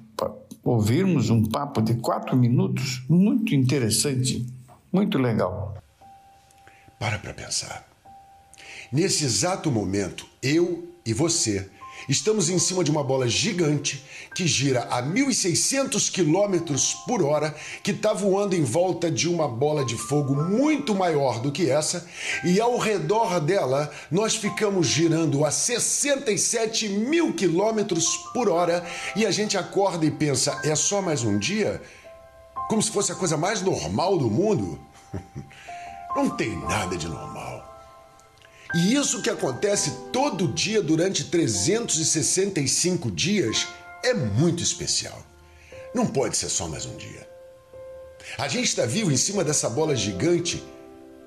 ouvirmos 0.92 1.30
um 1.30 1.42
papo 1.42 1.80
de 1.80 1.94
quatro 1.94 2.36
minutos, 2.36 3.02
muito 3.08 3.54
interessante, 3.54 4.46
muito 4.92 5.16
legal. 5.16 5.82
Para 6.98 7.18
para 7.18 7.32
pensar. 7.32 7.88
Nesse 8.92 9.24
exato 9.24 9.70
momento, 9.70 10.26
eu 10.42 10.86
e 11.06 11.14
você 11.14 11.70
estamos 12.08 12.48
em 12.48 12.58
cima 12.58 12.82
de 12.82 12.90
uma 12.90 13.02
bola 13.02 13.28
gigante 13.28 14.04
que 14.34 14.46
gira 14.46 14.82
a 14.90 15.02
1.600 15.02 16.10
quilômetros 16.10 16.94
por 17.06 17.22
hora, 17.22 17.54
que 17.82 17.90
está 17.90 18.12
voando 18.12 18.54
em 18.54 18.64
volta 18.64 19.10
de 19.10 19.28
uma 19.28 19.46
bola 19.46 19.84
de 19.84 19.96
fogo 19.96 20.34
muito 20.34 20.94
maior 20.94 21.40
do 21.40 21.52
que 21.52 21.70
essa, 21.70 22.06
e 22.44 22.60
ao 22.60 22.78
redor 22.78 23.40
dela 23.40 23.92
nós 24.10 24.34
ficamos 24.34 24.86
girando 24.86 25.44
a 25.44 25.50
67 25.50 26.88
mil 26.88 27.34
quilômetros 27.34 28.16
por 28.32 28.48
hora, 28.48 28.84
e 29.14 29.26
a 29.26 29.30
gente 29.30 29.56
acorda 29.56 30.04
e 30.06 30.10
pensa: 30.10 30.60
é 30.64 30.74
só 30.74 31.02
mais 31.02 31.22
um 31.22 31.38
dia? 31.38 31.82
Como 32.68 32.82
se 32.82 32.90
fosse 32.90 33.12
a 33.12 33.14
coisa 33.14 33.36
mais 33.36 33.60
normal 33.60 34.16
do 34.16 34.30
mundo? 34.30 34.80
Não 36.14 36.30
tem 36.30 36.56
nada 36.66 36.96
de 36.96 37.08
normal. 37.08 37.71
E 38.74 38.94
isso 38.94 39.20
que 39.20 39.28
acontece 39.28 39.92
todo 40.10 40.48
dia 40.48 40.82
durante 40.82 41.24
365 41.24 43.10
dias 43.10 43.68
é 44.02 44.14
muito 44.14 44.62
especial. 44.62 45.22
Não 45.94 46.06
pode 46.06 46.38
ser 46.38 46.48
só 46.48 46.66
mais 46.66 46.86
um 46.86 46.96
dia. 46.96 47.28
A 48.38 48.48
gente 48.48 48.64
está 48.64 48.86
vivo 48.86 49.12
em 49.12 49.16
cima 49.16 49.44
dessa 49.44 49.68
bola 49.68 49.94
gigante, 49.94 50.62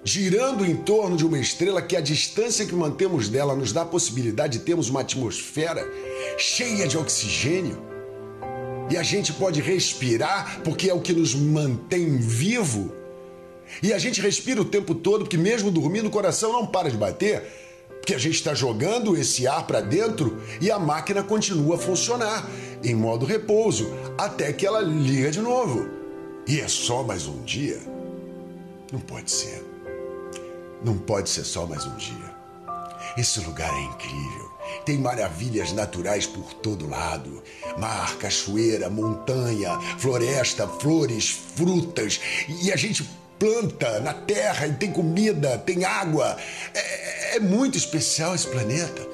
girando 0.04 0.66
em 0.66 0.76
torno 0.76 1.16
de 1.16 1.26
uma 1.26 1.38
estrela 1.38 1.84
que 1.84 1.96
a 1.96 2.02
distância 2.02 2.66
que 2.66 2.74
mantemos 2.74 3.30
dela 3.30 3.56
nos 3.56 3.72
dá 3.72 3.84
a 3.84 3.86
possibilidade 3.86 4.58
de 4.58 4.66
termos 4.66 4.90
uma 4.90 5.02
atmosfera 5.02 5.88
cheia 6.40 6.88
de 6.88 6.98
oxigênio. 6.98 7.80
E 8.90 8.98
a 8.98 9.04
gente 9.04 9.34
pode 9.34 9.62
respirar 9.62 10.62
porque 10.64 10.90
é 10.90 10.94
o 10.94 11.02
que 11.02 11.14
nos 11.14 11.36
mantém 11.36 12.18
vivo. 12.18 12.95
E 13.82 13.94
a 13.94 13.98
gente 13.98 14.22
respira 14.22 14.62
o 14.62 14.66
tempo 14.66 14.96
todo, 14.96 15.26
porque 15.26 15.38
mesmo 15.38 15.72
dormindo 15.72 16.08
o 16.08 16.12
coração 16.12 16.54
não 16.54 16.66
para 16.66 16.90
de 16.90 16.98
bater, 16.98 17.44
porque 18.06 18.14
a 18.14 18.20
gente 18.20 18.36
está 18.36 18.54
jogando 18.54 19.18
esse 19.18 19.48
ar 19.48 19.66
para 19.66 19.82
dentro 19.82 20.40
e 20.62 20.70
a 20.70 20.78
máquina 20.78 21.24
continua 21.24 21.76
a 21.76 21.80
funcionar 21.80 22.48
em 22.84 22.94
modo 22.94 23.26
repouso 23.26 23.92
até 24.18 24.54
que 24.54 24.66
ela 24.66 24.80
liga 24.80 25.32
de 25.32 25.42
novo. 25.42 25.90
E 26.48 26.60
é 26.60 26.68
só 26.68 27.02
mais 27.02 27.26
um 27.26 27.42
dia? 27.44 27.80
Não 28.92 29.00
pode 29.00 29.32
ser. 29.32 29.66
Não 30.84 30.96
pode 30.98 31.30
ser 31.30 31.44
só 31.44 31.66
mais 31.66 31.86
um 31.86 31.96
dia. 31.96 32.36
Esse 33.18 33.40
lugar 33.40 33.74
é 33.74 33.82
incrível. 33.82 34.52
Tem 34.86 34.98
maravilhas 34.98 35.72
naturais 35.72 36.28
por 36.28 36.54
todo 36.54 36.88
lado: 36.88 37.42
mar, 37.78 38.16
cachoeira, 38.18 38.90
montanha, 38.90 39.80
floresta, 39.98 40.68
flores, 40.68 41.30
frutas. 41.56 42.20
E 42.48 42.72
a 42.72 42.76
gente 42.76 43.08
planta 43.46 44.00
na 44.00 44.14
terra 44.14 44.66
e 44.66 44.74
tem 44.74 44.92
comida, 44.92 45.58
tem 45.60 45.86
água. 45.86 46.36
É, 46.74 47.36
é 47.36 47.40
muito 47.40 47.78
especial 47.78 48.34
esse 48.34 48.48
planeta. 48.48 49.08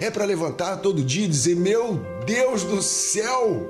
É 0.00 0.10
para 0.10 0.24
levantar 0.24 0.76
todo 0.76 1.02
dia 1.02 1.24
e 1.24 1.28
dizer: 1.28 1.56
Meu 1.56 2.00
Deus 2.24 2.62
do 2.62 2.80
céu, 2.80 3.68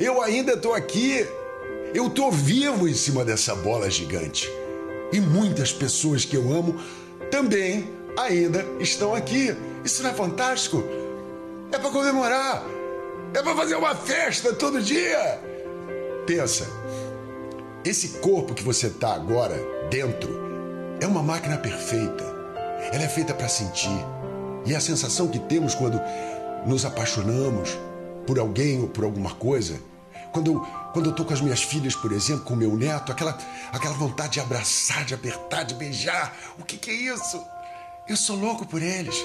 eu 0.00 0.22
ainda 0.22 0.54
estou 0.54 0.72
aqui. 0.72 1.26
Eu 1.92 2.08
estou 2.08 2.32
vivo 2.32 2.88
em 2.88 2.94
cima 2.94 3.24
dessa 3.24 3.54
bola 3.54 3.88
gigante. 3.88 4.50
E 5.12 5.20
muitas 5.20 5.72
pessoas 5.72 6.24
que 6.24 6.36
eu 6.36 6.52
amo 6.52 6.80
também 7.30 7.88
ainda 8.18 8.66
estão 8.80 9.14
aqui. 9.14 9.54
Isso 9.84 10.02
não 10.02 10.10
é 10.10 10.14
fantástico? 10.14 10.82
É 11.70 11.78
para 11.78 11.90
comemorar. 11.90 12.64
É 13.32 13.42
para 13.42 13.54
fazer 13.54 13.76
uma 13.76 13.94
festa 13.94 14.52
todo 14.52 14.82
dia. 14.82 15.40
Pensa, 16.26 16.66
esse 17.84 18.08
corpo 18.20 18.54
que 18.54 18.62
você 18.62 18.86
está 18.86 19.14
agora 19.14 19.54
dentro 19.90 20.30
é 21.00 21.06
uma 21.06 21.22
máquina 21.22 21.58
perfeita. 21.58 22.24
Ela 22.90 23.04
é 23.04 23.08
feita 23.08 23.34
para 23.34 23.46
sentir. 23.46 23.90
E 24.64 24.74
a 24.74 24.80
sensação 24.80 25.28
que 25.28 25.38
temos 25.38 25.74
quando 25.74 26.00
nos 26.64 26.86
apaixonamos 26.86 27.76
por 28.26 28.38
alguém 28.38 28.80
ou 28.80 28.88
por 28.88 29.04
alguma 29.04 29.34
coisa, 29.34 29.78
quando 30.32 30.52
eu, 30.52 30.60
quando 30.94 31.10
eu 31.10 31.14
tô 31.14 31.26
com 31.26 31.34
as 31.34 31.42
minhas 31.42 31.62
filhas, 31.62 31.94
por 31.94 32.10
exemplo, 32.10 32.44
com 32.44 32.56
meu 32.56 32.74
neto, 32.74 33.12
aquela, 33.12 33.36
aquela 33.70 33.94
vontade 33.94 34.32
de 34.32 34.40
abraçar, 34.40 35.04
de 35.04 35.12
apertar, 35.12 35.64
de 35.64 35.74
beijar. 35.74 36.34
O 36.58 36.64
que, 36.64 36.78
que 36.78 36.90
é 36.90 36.94
isso? 36.94 37.38
Eu 38.08 38.16
sou 38.16 38.36
louco 38.36 38.66
por 38.66 38.82
eles. 38.82 39.22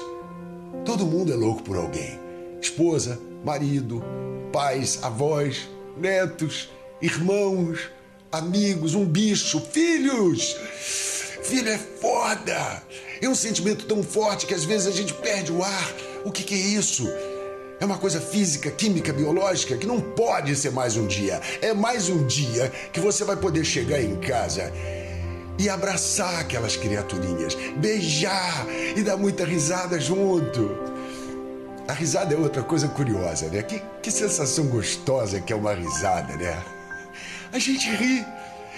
Todo 0.84 1.06
mundo 1.06 1.32
é 1.32 1.36
louco 1.36 1.64
por 1.64 1.78
alguém. 1.78 2.20
Esposa, 2.62 3.18
marido, 3.46 4.04
pais, 4.52 5.00
avós, 5.02 5.70
netos, 5.96 6.70
irmãos, 7.02 7.90
amigos, 8.32 8.96
um 8.96 9.06
bicho, 9.06 9.60
filhos. 9.72 10.56
Filho 11.44 11.70
é 11.70 11.78
foda. 11.78 12.84
É 13.22 13.28
um 13.28 13.36
sentimento 13.36 13.86
tão 13.86 14.04
forte 14.04 14.46
que 14.46 14.54
às 14.54 14.64
vezes 14.64 14.88
a 14.88 14.92
gente 14.92 15.14
perde 15.14 15.52
o 15.52 15.64
ar. 15.64 15.94
O 16.24 16.32
que, 16.32 16.44
que 16.44 16.54
é 16.54 16.58
isso? 16.58 17.08
É 17.80 17.86
uma 17.86 17.98
coisa 17.98 18.20
física, 18.20 18.70
química, 18.70 19.14
biológica 19.14 19.78
que 19.78 19.88
não 19.88 20.02
pode 20.02 20.56
ser 20.56 20.72
mais 20.72 20.98
um 20.98 21.08
dia. 21.08 21.42
É 21.62 21.74
mais 21.74 22.10
um 22.10 22.26
dia 22.28 22.72
que 22.92 23.00
você 23.00 23.24
vai 23.24 23.36
poder 23.36 23.64
chegar 23.64 24.02
em 24.02 24.16
casa 24.18 24.72
e 25.58 25.70
abraçar 25.70 26.40
aquelas 26.40 26.78
criaturinhas, 26.78 27.56
beijar 27.78 28.66
e 28.96 29.02
dar 29.02 29.18
muita 29.18 29.44
risada 29.44 30.00
junto. 30.00 30.78
A 31.88 31.94
risada 31.94 32.34
é 32.34 32.38
outra 32.38 32.64
coisa 32.64 32.88
curiosa, 32.88 33.48
né? 33.48 33.64
Que, 33.64 33.82
que 34.02 34.12
sensação 34.12 34.68
gostosa 34.68 35.42
que 35.42 35.52
é 35.52 35.56
uma 35.56 35.74
risada, 35.74 36.36
né? 36.36 36.79
A 37.52 37.58
gente 37.58 37.90
ri 37.90 38.26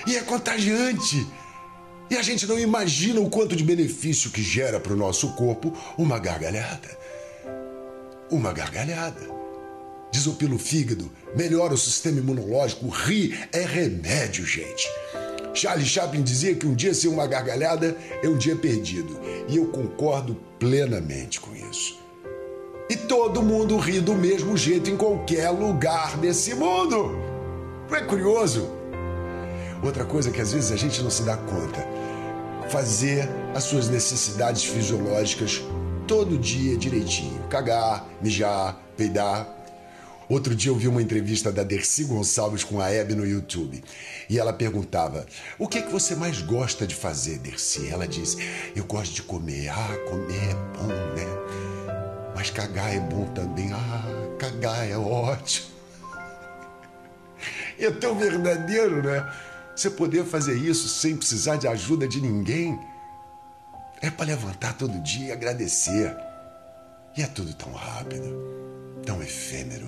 e 0.07 0.15
é 0.15 0.21
contagiante. 0.21 1.27
E 2.09 2.17
a 2.17 2.21
gente 2.21 2.45
não 2.47 2.59
imagina 2.59 3.19
o 3.19 3.29
quanto 3.29 3.55
de 3.55 3.63
benefício 3.63 4.31
que 4.31 4.41
gera 4.41 4.79
para 4.79 4.93
o 4.93 4.97
nosso 4.97 5.33
corpo 5.33 5.73
uma 5.97 6.19
gargalhada. 6.19 6.89
Uma 8.29 8.53
gargalhada. 8.53 9.29
Desopila 10.11 10.55
o 10.55 10.59
fígado, 10.59 11.09
melhora 11.35 11.73
o 11.73 11.77
sistema 11.77 12.19
imunológico. 12.19 12.89
Rir 12.89 13.47
é 13.53 13.65
remédio, 13.65 14.45
gente. 14.45 14.89
Charlie 15.53 15.87
Chaplin 15.87 16.21
dizia 16.21 16.55
que 16.55 16.67
um 16.67 16.73
dia 16.73 16.93
sem 16.93 17.09
uma 17.09 17.27
gargalhada 17.27 17.97
é 18.21 18.27
um 18.27 18.37
dia 18.37 18.55
perdido. 18.55 19.19
E 19.47 19.57
eu 19.57 19.67
concordo 19.67 20.35
plenamente 20.59 21.39
com 21.39 21.53
isso. 21.55 21.99
E 22.89 22.95
todo 22.95 23.41
mundo 23.41 23.77
ri 23.77 24.01
do 24.01 24.13
mesmo 24.13 24.57
jeito 24.57 24.89
em 24.89 24.97
qualquer 24.97 25.49
lugar 25.49 26.17
desse 26.17 26.53
mundo. 26.53 27.30
Não 27.91 27.97
é 27.97 28.03
curioso? 28.03 28.69
Outra 29.83 30.05
coisa 30.05 30.31
que 30.31 30.39
às 30.39 30.53
vezes 30.53 30.71
a 30.71 30.77
gente 30.77 31.01
não 31.01 31.09
se 31.09 31.23
dá 31.23 31.35
conta: 31.35 31.85
fazer 32.69 33.27
as 33.53 33.65
suas 33.65 33.89
necessidades 33.89 34.63
fisiológicas 34.63 35.61
todo 36.07 36.37
dia 36.37 36.77
direitinho. 36.77 37.43
Cagar, 37.49 38.07
mijar, 38.21 38.79
peidar. 38.95 39.45
Outro 40.29 40.55
dia 40.55 40.71
eu 40.71 40.77
vi 40.77 40.87
uma 40.87 41.01
entrevista 41.01 41.51
da 41.51 41.63
Dercy 41.63 42.05
Gonçalves 42.05 42.63
com 42.63 42.79
a 42.79 42.89
Hebe 42.89 43.13
no 43.13 43.27
YouTube. 43.27 43.83
E 44.29 44.39
ela 44.39 44.53
perguntava: 44.53 45.25
O 45.59 45.67
que 45.67 45.79
é 45.79 45.81
que 45.81 45.91
você 45.91 46.15
mais 46.15 46.41
gosta 46.41 46.87
de 46.87 46.95
fazer, 46.95 47.39
Dercy? 47.39 47.89
Ela 47.89 48.07
disse: 48.07 48.37
Eu 48.73 48.85
gosto 48.85 49.15
de 49.15 49.23
comer. 49.23 49.67
Ah, 49.67 49.97
comer 50.09 50.51
é 50.51 50.77
bom, 50.77 50.87
né? 50.87 52.31
Mas 52.33 52.49
cagar 52.51 52.95
é 52.95 53.01
bom 53.01 53.25
também. 53.33 53.73
Ah, 53.73 54.05
cagar 54.39 54.89
é 54.89 54.97
ótimo. 54.97 55.70
É 57.85 57.89
tão 57.89 58.15
verdadeiro, 58.15 59.01
né? 59.01 59.27
Você 59.75 59.89
poder 59.89 60.23
fazer 60.25 60.53
isso 60.53 60.87
sem 60.87 61.17
precisar 61.17 61.55
de 61.55 61.67
ajuda 61.67 62.07
de 62.07 62.21
ninguém. 62.21 62.79
É 64.01 64.09
para 64.09 64.27
levantar 64.27 64.77
todo 64.77 64.99
dia 64.99 65.27
e 65.27 65.31
agradecer. 65.31 66.15
E 67.17 67.21
é 67.23 67.27
tudo 67.27 67.53
tão 67.53 67.71
rápido, 67.73 69.01
tão 69.05 69.21
efêmero. 69.21 69.87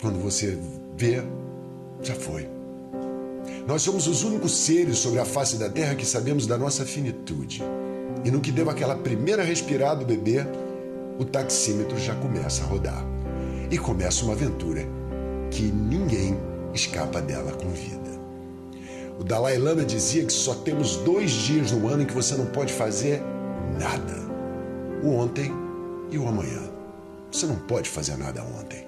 Quando 0.00 0.18
você 0.18 0.58
vê, 0.96 1.22
já 2.02 2.14
foi. 2.14 2.48
Nós 3.66 3.82
somos 3.82 4.06
os 4.06 4.22
únicos 4.22 4.54
seres 4.54 4.98
sobre 4.98 5.18
a 5.20 5.24
face 5.24 5.56
da 5.56 5.70
Terra 5.70 5.94
que 5.94 6.04
sabemos 6.04 6.46
da 6.46 6.58
nossa 6.58 6.84
finitude. 6.84 7.62
E 8.24 8.30
no 8.30 8.40
que 8.40 8.52
deu 8.52 8.68
aquela 8.68 8.96
primeira 8.96 9.42
respirada 9.42 10.00
do 10.00 10.06
bebê, 10.06 10.44
o 11.18 11.24
taxímetro 11.24 11.98
já 11.98 12.14
começa 12.16 12.62
a 12.62 12.66
rodar. 12.66 13.04
E 13.70 13.78
começa 13.78 14.24
uma 14.24 14.34
aventura 14.34 14.86
que 15.50 15.62
ninguém 15.62 16.36
escapa 16.74 17.20
dela 17.20 17.52
com 17.52 17.68
vida. 17.70 18.12
O 19.18 19.24
Dalai 19.24 19.58
Lama 19.58 19.84
dizia 19.84 20.24
que 20.24 20.32
só 20.32 20.54
temos 20.54 20.96
dois 20.98 21.30
dias 21.30 21.70
no 21.70 21.86
ano 21.88 22.02
em 22.02 22.06
que 22.06 22.14
você 22.14 22.34
não 22.34 22.46
pode 22.46 22.72
fazer 22.72 23.22
nada: 23.78 24.14
o 25.02 25.14
ontem 25.14 25.52
e 26.10 26.18
o 26.18 26.26
amanhã. 26.26 26.70
Você 27.30 27.46
não 27.46 27.56
pode 27.56 27.88
fazer 27.88 28.16
nada 28.16 28.42
ontem. 28.42 28.86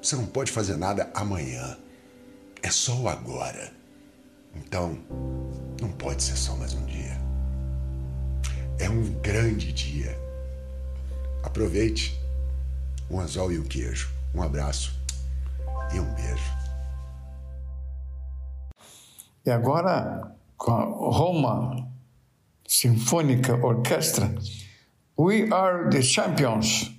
Você 0.00 0.16
não 0.16 0.26
pode 0.26 0.52
fazer 0.52 0.76
nada 0.76 1.10
amanhã. 1.14 1.76
É 2.62 2.70
só 2.70 2.94
o 2.94 3.08
agora. 3.08 3.72
Então, 4.54 4.98
não 5.80 5.90
pode 5.90 6.22
ser 6.22 6.36
só 6.36 6.54
mais 6.56 6.74
um 6.74 6.84
dia. 6.84 7.20
É 8.78 8.88
um 8.88 9.02
grande 9.20 9.72
dia. 9.72 10.16
Aproveite 11.42 12.18
um 13.10 13.18
anzol 13.20 13.52
e 13.52 13.58
um 13.58 13.64
queijo. 13.64 14.10
Um 14.34 14.42
abraço 14.42 14.94
e 15.92 15.98
um 15.98 16.14
beijo. 16.14 16.53
E 19.46 19.50
agora, 19.50 20.34
com 20.56 20.72
a 20.72 20.84
Roma 20.84 21.86
Sinfônica 22.66 23.54
Orquestra, 23.62 24.34
We 25.18 25.52
Are 25.52 25.90
the 25.90 26.00
Champions. 26.00 26.90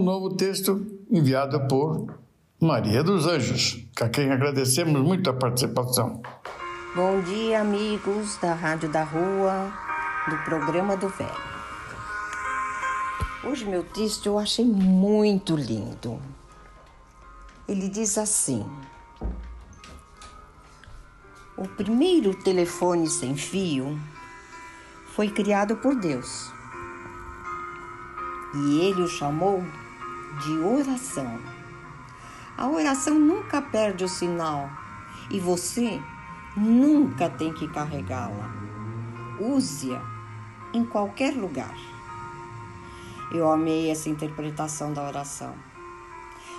Um 0.00 0.02
novo 0.02 0.34
texto 0.34 0.86
enviado 1.10 1.68
por 1.68 2.18
Maria 2.58 3.04
dos 3.04 3.26
Anjos, 3.26 3.86
a 4.00 4.08
quem 4.08 4.32
agradecemos 4.32 5.02
muito 5.02 5.28
a 5.28 5.34
participação. 5.34 6.22
Bom 6.96 7.20
dia, 7.20 7.60
amigos 7.60 8.38
da 8.38 8.54
Rádio 8.54 8.88
da 8.88 9.04
Rua, 9.04 9.70
do 10.26 10.38
programa 10.38 10.96
do 10.96 11.06
Velho. 11.10 11.50
Hoje 13.44 13.66
meu 13.66 13.82
texto 13.84 14.24
eu 14.24 14.38
achei 14.38 14.64
muito 14.64 15.54
lindo. 15.54 16.18
Ele 17.68 17.86
diz 17.86 18.16
assim: 18.16 18.64
O 21.58 21.68
primeiro 21.76 22.34
telefone 22.42 23.06
sem 23.06 23.36
fio 23.36 24.00
foi 25.08 25.28
criado 25.28 25.76
por 25.76 25.94
Deus. 25.94 26.50
e 28.52 28.80
ele 28.80 29.02
o 29.02 29.08
chamou 29.08 29.62
de 30.42 30.58
oração. 30.58 31.40
A 32.56 32.68
oração 32.68 33.18
nunca 33.18 33.60
perde 33.60 34.04
o 34.04 34.08
sinal 34.08 34.70
e 35.30 35.40
você 35.40 36.00
nunca 36.56 37.28
tem 37.28 37.52
que 37.52 37.68
carregá-la. 37.68 38.52
Use-a 39.40 40.02
em 40.72 40.84
qualquer 40.84 41.34
lugar. 41.34 41.74
Eu 43.32 43.50
amei 43.50 43.90
essa 43.90 44.08
interpretação 44.08 44.92
da 44.92 45.06
oração. 45.06 45.54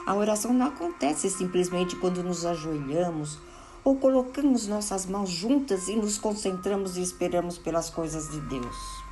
A 0.05 0.15
oração 0.15 0.53
não 0.53 0.67
acontece 0.67 1.29
simplesmente 1.29 1.95
quando 1.95 2.23
nos 2.23 2.45
ajoelhamos 2.45 3.39
ou 3.83 3.97
colocamos 3.97 4.67
nossas 4.67 5.05
mãos 5.05 5.29
juntas 5.29 5.87
e 5.87 5.95
nos 5.95 6.17
concentramos 6.17 6.97
e 6.97 7.01
esperamos 7.01 7.57
pelas 7.57 7.89
coisas 7.89 8.29
de 8.29 8.39
Deus. 8.41 9.03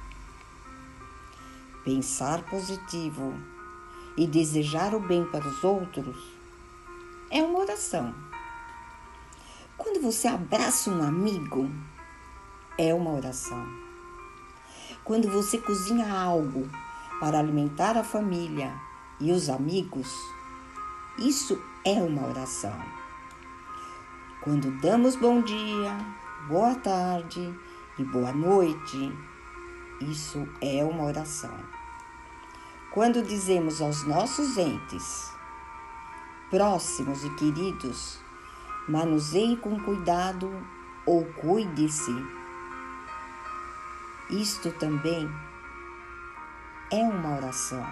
Pensar 1.84 2.44
positivo 2.44 3.34
e 4.20 4.28
desejar 4.28 4.94
o 4.94 5.00
bem 5.00 5.24
para 5.24 5.48
os 5.48 5.64
outros 5.64 6.18
é 7.32 7.42
uma 7.42 7.60
oração. 7.60 8.14
Quando 9.78 10.02
você 10.02 10.28
abraça 10.28 10.92
um 10.92 11.02
amigo, 11.02 11.72
é 12.78 12.94
uma 12.94 13.12
oração. 13.12 13.66
Quando 15.06 15.30
você 15.30 15.58
cozinha 15.58 16.14
algo 16.14 16.70
para 17.22 17.40
alimentar 17.40 17.96
a 17.96 18.04
família 18.04 18.74
e 19.22 19.32
os 19.32 19.50
amigos, 19.50 20.14
isso 21.18 21.58
é 21.86 21.94
uma 21.94 22.28
oração. 22.28 22.78
Quando 24.42 24.70
damos 24.82 25.16
bom 25.16 25.42
dia, 25.42 25.98
boa 26.50 26.76
tarde 26.76 27.58
e 27.98 28.04
boa 28.04 28.34
noite, 28.34 29.14
isso 30.02 30.46
é 30.60 30.84
uma 30.84 31.06
oração. 31.06 31.79
Quando 32.92 33.22
dizemos 33.22 33.84
aos 33.84 34.04
nossos 34.04 34.58
entes, 34.58 35.32
próximos 36.50 37.24
e 37.24 37.30
queridos, 37.36 38.20
manuseie 38.88 39.56
com 39.58 39.80
cuidado 39.80 40.52
ou 41.06 41.24
cuide-se, 41.34 42.12
isto 44.32 44.72
também 44.72 45.30
é 46.92 47.04
uma 47.04 47.38
oração. 47.38 47.86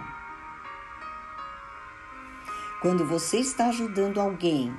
Quando 2.81 3.05
você 3.05 3.37
está 3.37 3.67
ajudando 3.67 4.19
alguém 4.19 4.75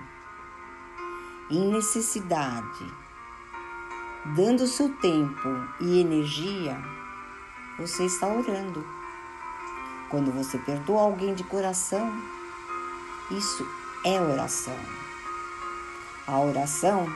em 1.48 1.70
necessidade, 1.70 2.92
dando 4.34 4.66
seu 4.66 4.92
tempo 4.96 5.48
e 5.80 6.00
energia, 6.00 6.76
você 7.78 8.04
está 8.06 8.26
orando. 8.26 8.97
Quando 10.10 10.32
você 10.32 10.58
perdoa 10.58 11.02
alguém 11.02 11.34
de 11.34 11.44
coração, 11.44 12.10
isso 13.30 13.66
é 14.04 14.20
oração. 14.20 14.78
A 16.26 16.38
oração 16.40 17.06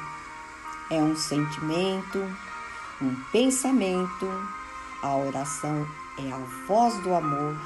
é 0.91 1.01
um 1.01 1.17
sentimento, 1.17 2.19
um 3.01 3.15
pensamento. 3.33 4.29
A 5.03 5.17
oração 5.17 5.87
é 6.19 6.31
a 6.31 6.39
voz 6.67 6.95
do 7.03 7.15
amor, 7.15 7.57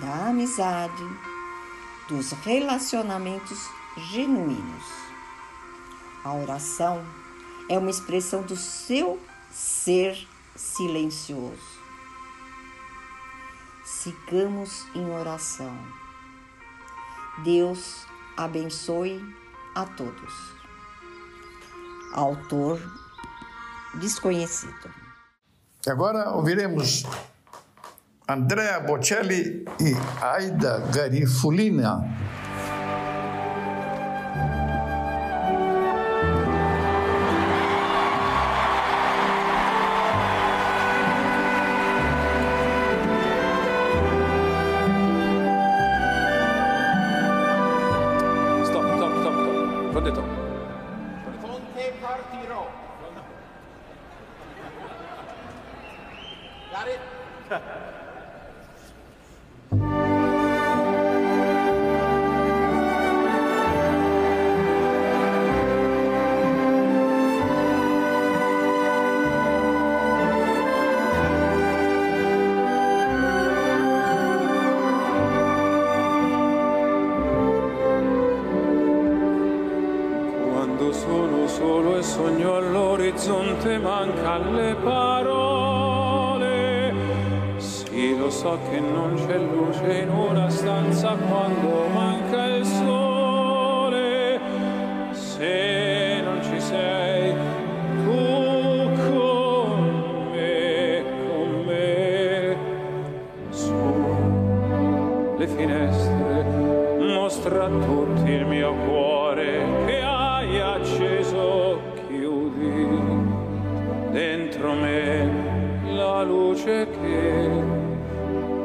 da 0.00 0.28
amizade, 0.28 1.04
dos 2.08 2.32
relacionamentos 2.32 3.68
genuínos. 3.96 4.84
A 6.24 6.32
oração 6.34 7.04
é 7.68 7.78
uma 7.78 7.90
expressão 7.90 8.42
do 8.42 8.56
seu 8.56 9.20
ser 9.50 10.26
silencioso. 10.56 11.69
Sigamos 14.02 14.86
em 14.94 15.10
oração. 15.10 15.76
Deus 17.44 18.06
abençoe 18.34 19.20
a 19.74 19.84
todos. 19.84 20.32
Autor 22.14 22.80
desconhecido. 23.96 24.90
Agora 25.86 26.30
ouviremos 26.30 27.04
Andrea 28.26 28.80
Bocelli 28.80 29.66
e 29.78 29.92
Aida 30.24 30.78
Garifulina. 30.94 32.00
Le 105.40 105.46
finestre 105.46 106.44
mostra 106.98 107.64
a 107.64 107.68
tutti 107.68 108.30
il 108.30 108.44
mio 108.44 108.74
cuore 108.74 109.86
che 109.86 110.02
hai 110.02 110.60
acceso 110.60 111.80
chiudi 112.06 112.86
dentro 114.10 114.74
me 114.74 115.92
la 115.94 116.22
luce 116.24 116.86
che 116.90 117.50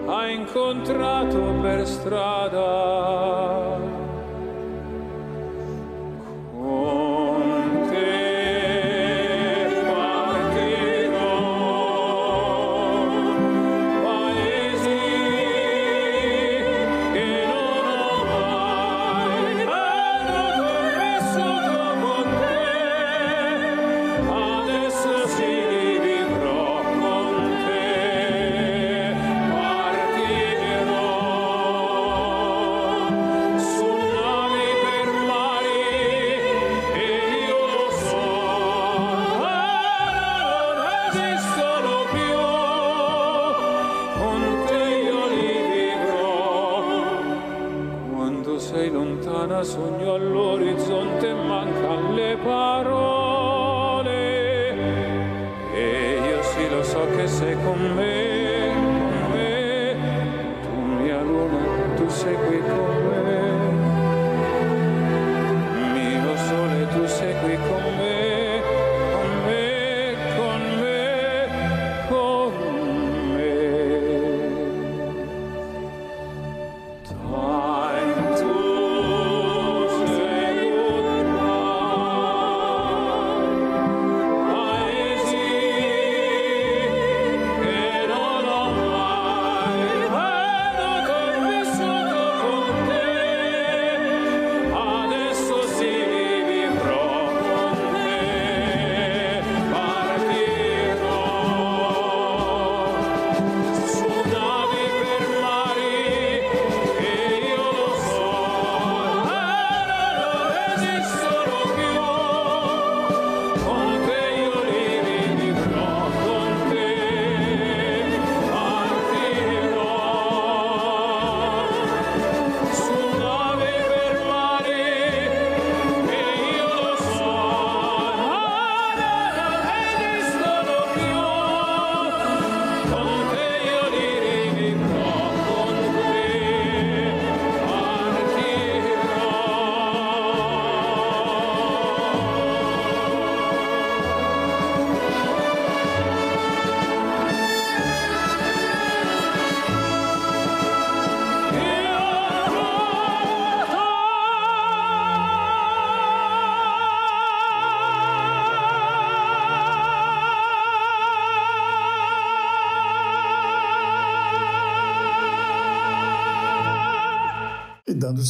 hai 0.05 0.35
incontrato 0.35 1.39
per 1.61 1.87
strada 1.87 3.64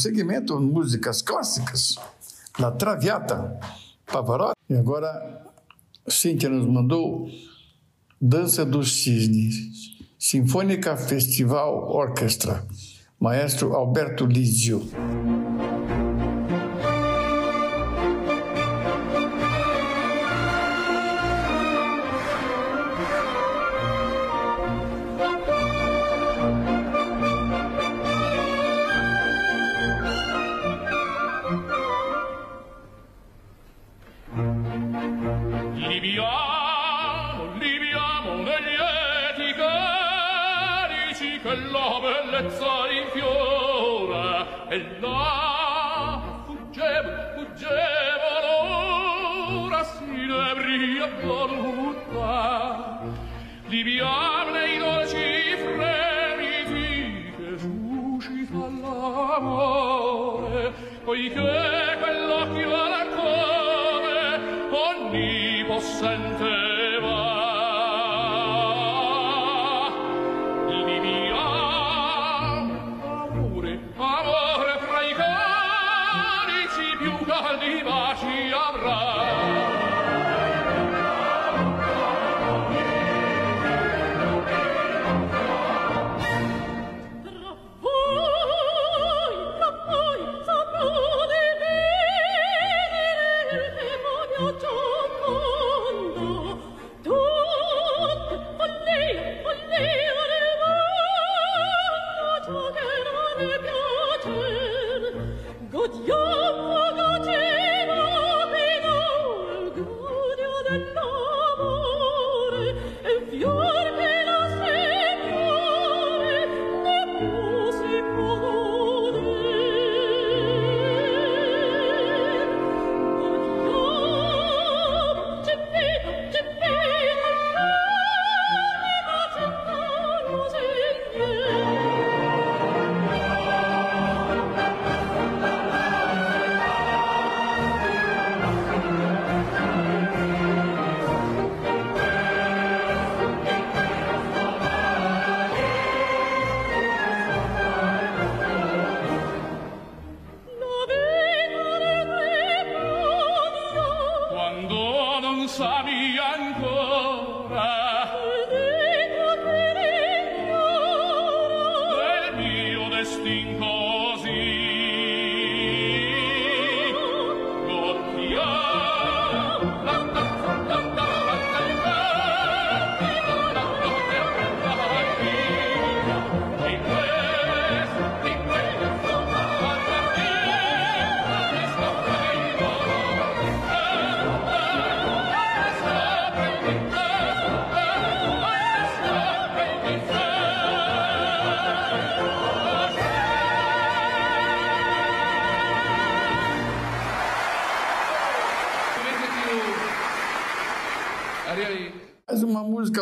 segmento, 0.06 0.60
músicas 0.60 1.20
clássicas, 1.20 1.96
La 2.60 2.70
Traviata, 2.70 3.58
Pavarotti. 4.06 4.54
E 4.70 4.74
agora, 4.74 5.44
Cíntia 6.08 6.48
nos 6.48 6.64
mandou 6.68 7.28
Dança 8.20 8.64
dos 8.64 9.02
Cisnes, 9.02 9.96
Sinfônica 10.16 10.96
Festival 10.96 11.90
Orquestra, 11.90 12.64
Maestro 13.18 13.74
Alberto 13.74 14.24
Lizio 14.26 14.88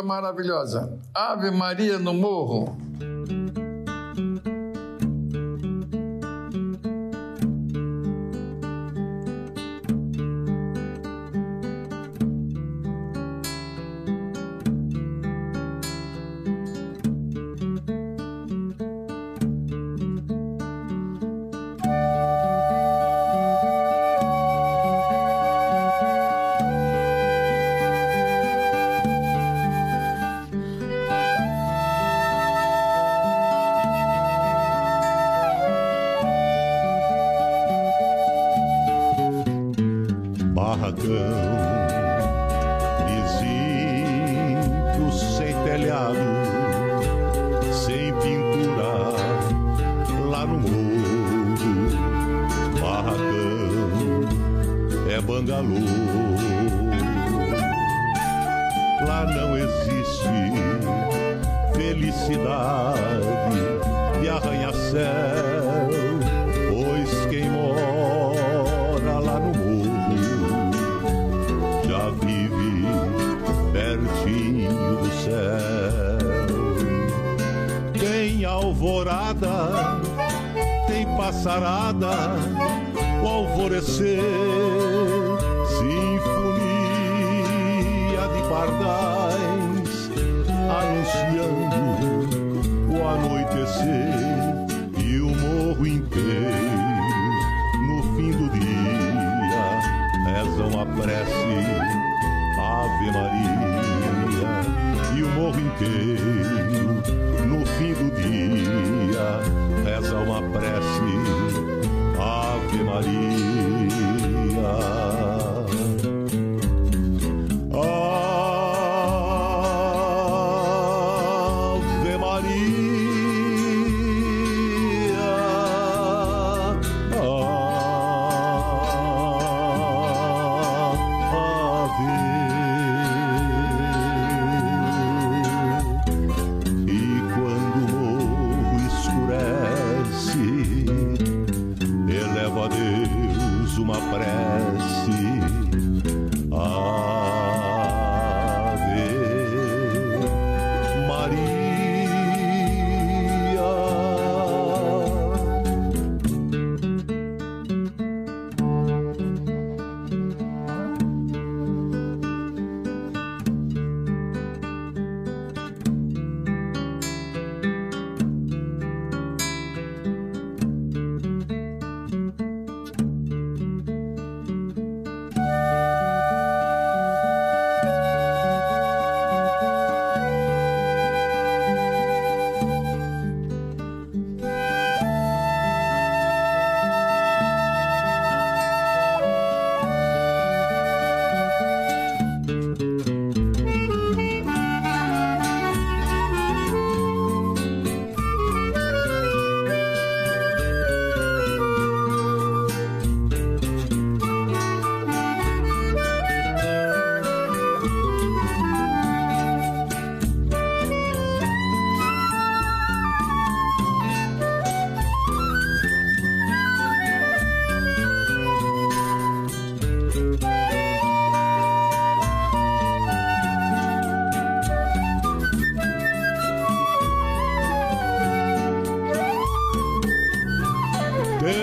maravilhosa. 0.05 0.97
Ave 1.13 1.51
Maria 1.51 1.99
no 1.99 2.13
Morro. 2.13 2.64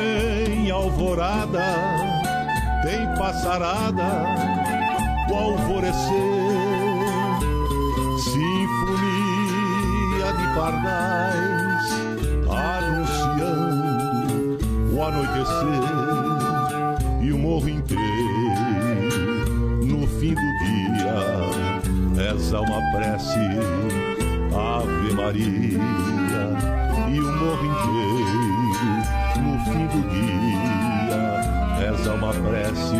Tem 0.02 0.68
alvorada, 0.68 1.62
tem 2.82 3.06
passarada, 3.16 4.26
o 5.30 5.34
alvorecer, 5.34 6.02
sinfonia 8.18 8.98
de 10.36 10.46
pardais, 10.56 11.86
anunciando 12.50 13.90
o 14.92 15.04
anoitecer 15.04 15.84
e 17.20 17.32
o 17.32 17.38
morro 17.38 17.68
inteiro, 17.68 18.02
no 19.86 20.04
fim 20.18 20.34
do 20.34 20.48
dia, 20.64 21.14
reza 22.16 22.58
uma 22.60 22.80
prece, 22.90 23.38
Ave 24.52 25.12
Maria, 25.14 26.50
e 27.08 27.20
o 27.20 27.32
morro 27.36 27.64
inteiro 27.64 28.51
do 29.86 30.02
dia, 30.08 31.78
reza 31.78 32.12
uma 32.14 32.32
prece, 32.32 32.96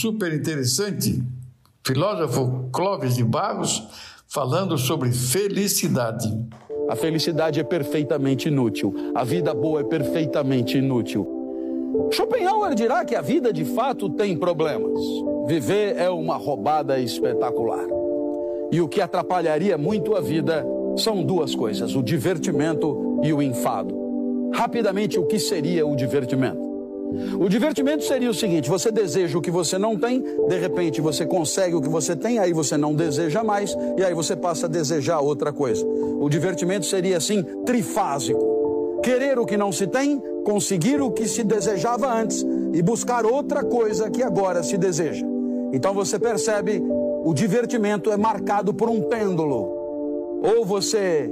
super 0.00 0.32
interessante. 0.32 1.22
Filósofo 1.84 2.70
Clóvis 2.72 3.16
de 3.16 3.24
Barros 3.24 3.86
falando 4.26 4.78
sobre 4.78 5.12
felicidade. 5.12 6.26
A 6.88 6.96
felicidade 6.96 7.60
é 7.60 7.64
perfeitamente 7.64 8.48
inútil. 8.48 8.94
A 9.14 9.22
vida 9.24 9.52
boa 9.52 9.80
é 9.80 9.84
perfeitamente 9.84 10.78
inútil. 10.78 11.28
Schopenhauer 12.10 12.74
dirá 12.74 13.04
que 13.04 13.14
a 13.14 13.20
vida 13.20 13.52
de 13.52 13.64
fato 13.64 14.08
tem 14.08 14.36
problemas. 14.36 14.98
Viver 15.46 15.96
é 15.96 16.08
uma 16.08 16.36
roubada 16.36 16.98
espetacular. 16.98 17.86
E 18.72 18.80
o 18.80 18.88
que 18.88 19.00
atrapalharia 19.00 19.76
muito 19.76 20.16
a 20.16 20.20
vida 20.20 20.64
são 20.96 21.22
duas 21.22 21.54
coisas: 21.54 21.94
o 21.94 22.02
divertimento 22.02 23.20
e 23.22 23.32
o 23.32 23.42
enfado. 23.42 23.94
Rapidamente, 24.52 25.18
o 25.18 25.26
que 25.26 25.38
seria 25.38 25.86
o 25.86 25.94
divertimento? 25.94 26.59
O 27.38 27.48
divertimento 27.48 28.04
seria 28.04 28.30
o 28.30 28.34
seguinte: 28.34 28.68
você 28.68 28.90
deseja 28.90 29.36
o 29.38 29.42
que 29.42 29.50
você 29.50 29.78
não 29.78 29.96
tem, 29.96 30.22
de 30.22 30.58
repente 30.58 31.00
você 31.00 31.26
consegue 31.26 31.74
o 31.74 31.80
que 31.80 31.88
você 31.88 32.14
tem, 32.14 32.38
aí 32.38 32.52
você 32.52 32.76
não 32.76 32.94
deseja 32.94 33.42
mais, 33.42 33.76
e 33.96 34.04
aí 34.04 34.14
você 34.14 34.36
passa 34.36 34.66
a 34.66 34.68
desejar 34.68 35.20
outra 35.20 35.52
coisa. 35.52 35.84
O 35.84 36.28
divertimento 36.28 36.86
seria 36.86 37.16
assim, 37.16 37.42
trifásico: 37.64 39.00
querer 39.02 39.38
o 39.38 39.46
que 39.46 39.56
não 39.56 39.72
se 39.72 39.86
tem, 39.86 40.20
conseguir 40.44 41.00
o 41.00 41.10
que 41.10 41.26
se 41.26 41.42
desejava 41.42 42.12
antes 42.12 42.44
e 42.72 42.82
buscar 42.82 43.26
outra 43.26 43.64
coisa 43.64 44.10
que 44.10 44.22
agora 44.22 44.62
se 44.62 44.76
deseja. 44.76 45.26
Então 45.72 45.94
você 45.94 46.18
percebe, 46.18 46.82
o 47.24 47.32
divertimento 47.32 48.10
é 48.10 48.16
marcado 48.16 48.72
por 48.72 48.88
um 48.88 49.02
pêndulo. 49.02 49.78
Ou 50.42 50.64
você 50.64 51.30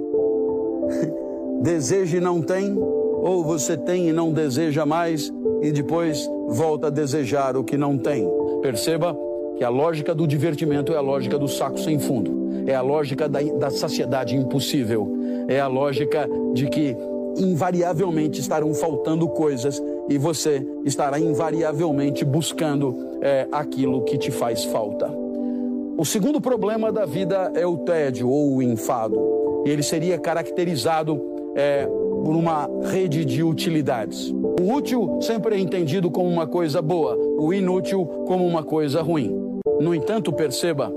deseja 1.63 2.19
e 2.19 2.21
não 2.21 2.43
tem, 2.43 2.77
ou 2.77 3.45
você 3.45 3.77
tem 3.77 4.09
e 4.09 4.13
não 4.13 4.33
deseja 4.33 4.87
mais 4.87 5.33
e 5.63 5.73
depois 5.73 6.29
volta 6.49 6.89
a 6.89 6.91
desejar 6.91 7.57
o 7.57 7.65
que 7.65 7.77
não 7.77 7.97
tem. 7.99 8.29
Perceba 8.63 9.17
que 9.57 9.65
a 9.65 9.69
lógica 9.69 10.15
do 10.15 10.27
divertimento 10.27 10.93
é 10.93 10.97
a 10.97 11.01
lógica 11.01 11.39
do 11.39 11.49
saco 11.49 11.79
sem 11.81 11.99
fundo, 11.99 12.65
é 12.67 12.75
a 12.75 12.81
lógica 12.81 13.29
da, 13.29 13.41
da 13.43 13.71
saciedade 13.71 14.37
impossível, 14.37 15.09
é 15.49 15.59
a 15.59 15.67
lógica 15.67 16.29
de 16.55 16.69
que 16.69 16.97
invariavelmente 17.37 18.41
estarão 18.41 18.75
faltando 18.75 19.29
coisas 19.29 19.83
e 20.09 20.19
você 20.19 20.67
estará 20.85 21.19
invariavelmente 21.19 22.25
buscando 22.25 22.97
é, 23.21 23.47
aquilo 23.53 24.03
que 24.03 24.17
te 24.17 24.31
faz 24.31 24.65
falta. 24.65 25.11
O 25.97 26.05
segundo 26.05 26.41
problema 26.41 26.93
da 26.93 27.05
vida 27.05 27.51
é 27.55 27.67
o 27.67 27.79
tédio 27.79 28.29
ou 28.29 28.57
o 28.57 28.63
enfado. 28.63 29.63
Ele 29.67 29.83
seria 29.83 30.17
caracterizado 30.17 31.21
é, 31.57 31.89
por 32.29 32.37
uma 32.37 32.69
rede 32.91 33.25
de 33.25 33.43
utilidades. 33.43 34.31
O 34.61 34.75
útil 34.75 35.17
sempre 35.23 35.55
é 35.55 35.59
entendido 35.59 36.11
como 36.11 36.29
uma 36.29 36.47
coisa 36.47 36.83
boa, 36.83 37.17
o 37.17 37.55
inútil 37.55 38.05
como 38.27 38.47
uma 38.47 38.63
coisa 38.63 39.01
ruim. 39.01 39.59
No 39.81 39.95
entanto, 39.95 40.31
perceba, 40.31 40.93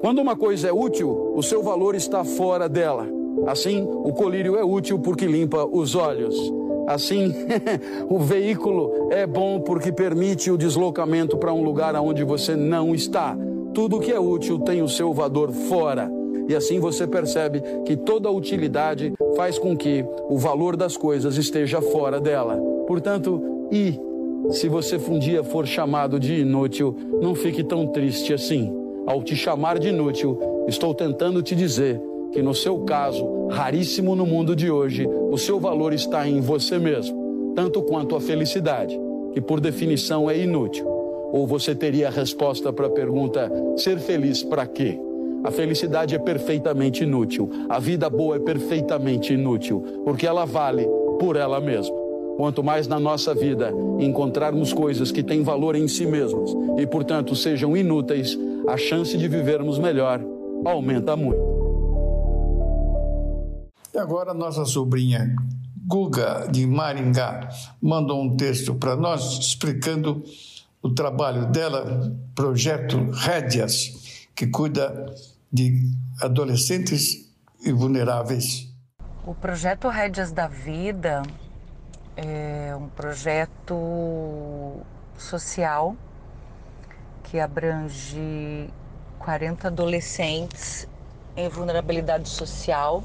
quando 0.00 0.20
uma 0.20 0.34
coisa 0.34 0.66
é 0.66 0.72
útil, 0.72 1.32
o 1.36 1.44
seu 1.44 1.62
valor 1.62 1.94
está 1.94 2.24
fora 2.24 2.68
dela. 2.68 3.06
Assim, 3.46 3.86
o 3.88 4.12
colírio 4.12 4.56
é 4.56 4.64
útil 4.64 4.98
porque 4.98 5.26
limpa 5.26 5.64
os 5.64 5.94
olhos. 5.94 6.34
Assim, 6.88 7.32
o 8.10 8.18
veículo 8.18 9.10
é 9.12 9.28
bom 9.28 9.60
porque 9.60 9.92
permite 9.92 10.50
o 10.50 10.58
deslocamento 10.58 11.38
para 11.38 11.54
um 11.54 11.62
lugar 11.62 11.94
onde 11.94 12.24
você 12.24 12.56
não 12.56 12.96
está. 12.96 13.38
Tudo 13.72 14.00
que 14.00 14.10
é 14.10 14.18
útil 14.18 14.58
tem 14.58 14.82
o 14.82 14.88
seu 14.88 15.12
valor 15.12 15.52
fora. 15.52 16.10
E 16.48 16.54
assim 16.54 16.78
você 16.78 17.06
percebe 17.06 17.62
que 17.84 17.96
toda 17.96 18.30
utilidade 18.30 19.12
faz 19.36 19.58
com 19.58 19.76
que 19.76 20.04
o 20.28 20.38
valor 20.38 20.76
das 20.76 20.96
coisas 20.96 21.36
esteja 21.36 21.80
fora 21.80 22.20
dela. 22.20 22.56
Portanto, 22.86 23.42
e 23.70 23.98
se 24.50 24.68
você 24.68 24.96
um 25.08 25.18
dia 25.18 25.42
for 25.42 25.66
chamado 25.66 26.20
de 26.20 26.40
inútil, 26.40 26.94
não 27.20 27.34
fique 27.34 27.64
tão 27.64 27.86
triste 27.86 28.32
assim. 28.32 28.72
Ao 29.06 29.22
te 29.22 29.34
chamar 29.34 29.78
de 29.78 29.88
inútil, 29.88 30.38
estou 30.68 30.94
tentando 30.94 31.42
te 31.42 31.54
dizer 31.54 32.00
que 32.32 32.42
no 32.42 32.54
seu 32.54 32.80
caso, 32.80 33.48
raríssimo 33.48 34.14
no 34.14 34.26
mundo 34.26 34.54
de 34.54 34.70
hoje, 34.70 35.06
o 35.30 35.38
seu 35.38 35.58
valor 35.60 35.92
está 35.92 36.28
em 36.28 36.40
você 36.40 36.78
mesmo, 36.78 37.52
tanto 37.54 37.82
quanto 37.82 38.16
a 38.16 38.20
felicidade, 38.20 38.98
que 39.32 39.40
por 39.40 39.60
definição 39.60 40.28
é 40.28 40.38
inútil. 40.38 40.86
Ou 41.32 41.46
você 41.46 41.74
teria 41.74 42.08
a 42.08 42.10
resposta 42.10 42.72
para 42.72 42.86
a 42.86 42.90
pergunta: 42.90 43.50
ser 43.76 43.98
feliz 43.98 44.42
para 44.42 44.66
quê? 44.66 44.98
A 45.44 45.50
felicidade 45.50 46.14
é 46.14 46.18
perfeitamente 46.18 47.04
inútil. 47.04 47.50
A 47.68 47.78
vida 47.78 48.08
boa 48.08 48.36
é 48.36 48.38
perfeitamente 48.38 49.34
inútil, 49.34 50.02
porque 50.02 50.26
ela 50.26 50.46
vale 50.46 50.88
por 51.20 51.36
ela 51.36 51.60
mesma. 51.60 51.94
Quanto 52.38 52.64
mais 52.64 52.88
na 52.88 52.98
nossa 52.98 53.34
vida 53.34 53.70
encontrarmos 54.00 54.72
coisas 54.72 55.12
que 55.12 55.22
têm 55.22 55.42
valor 55.42 55.76
em 55.76 55.86
si 55.86 56.06
mesmas 56.06 56.50
e, 56.78 56.86
portanto, 56.86 57.36
sejam 57.36 57.76
inúteis, 57.76 58.36
a 58.66 58.76
chance 58.76 59.16
de 59.16 59.28
vivermos 59.28 59.78
melhor 59.78 60.20
aumenta 60.64 61.14
muito. 61.14 61.40
E 63.94 63.98
agora 63.98 64.32
nossa 64.34 64.64
sobrinha 64.64 65.36
Guga 65.86 66.48
de 66.50 66.66
Maringá 66.66 67.50
mandou 67.80 68.20
um 68.20 68.34
texto 68.34 68.74
para 68.74 68.96
nós 68.96 69.38
explicando 69.38 70.24
o 70.82 70.90
trabalho 70.90 71.46
dela, 71.52 72.10
projeto 72.34 73.10
Rédeas, 73.12 74.26
que 74.34 74.46
cuida 74.46 75.14
de 75.54 75.88
adolescentes 76.20 77.32
e 77.64 77.72
vulneráveis. 77.72 78.68
O 79.24 79.32
projeto 79.32 79.88
Rédeas 79.88 80.32
da 80.32 80.48
Vida 80.48 81.22
é 82.16 82.74
um 82.76 82.88
projeto 82.88 84.82
social 85.16 85.94
que 87.22 87.38
abrange 87.38 88.68
40 89.20 89.68
adolescentes 89.68 90.88
em 91.36 91.48
vulnerabilidade 91.48 92.28
social 92.28 93.04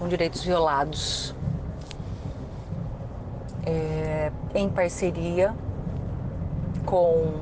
com 0.00 0.08
direitos 0.08 0.42
violados, 0.42 1.32
é, 3.64 4.32
em 4.52 4.68
parceria 4.68 5.54
com 6.84 7.40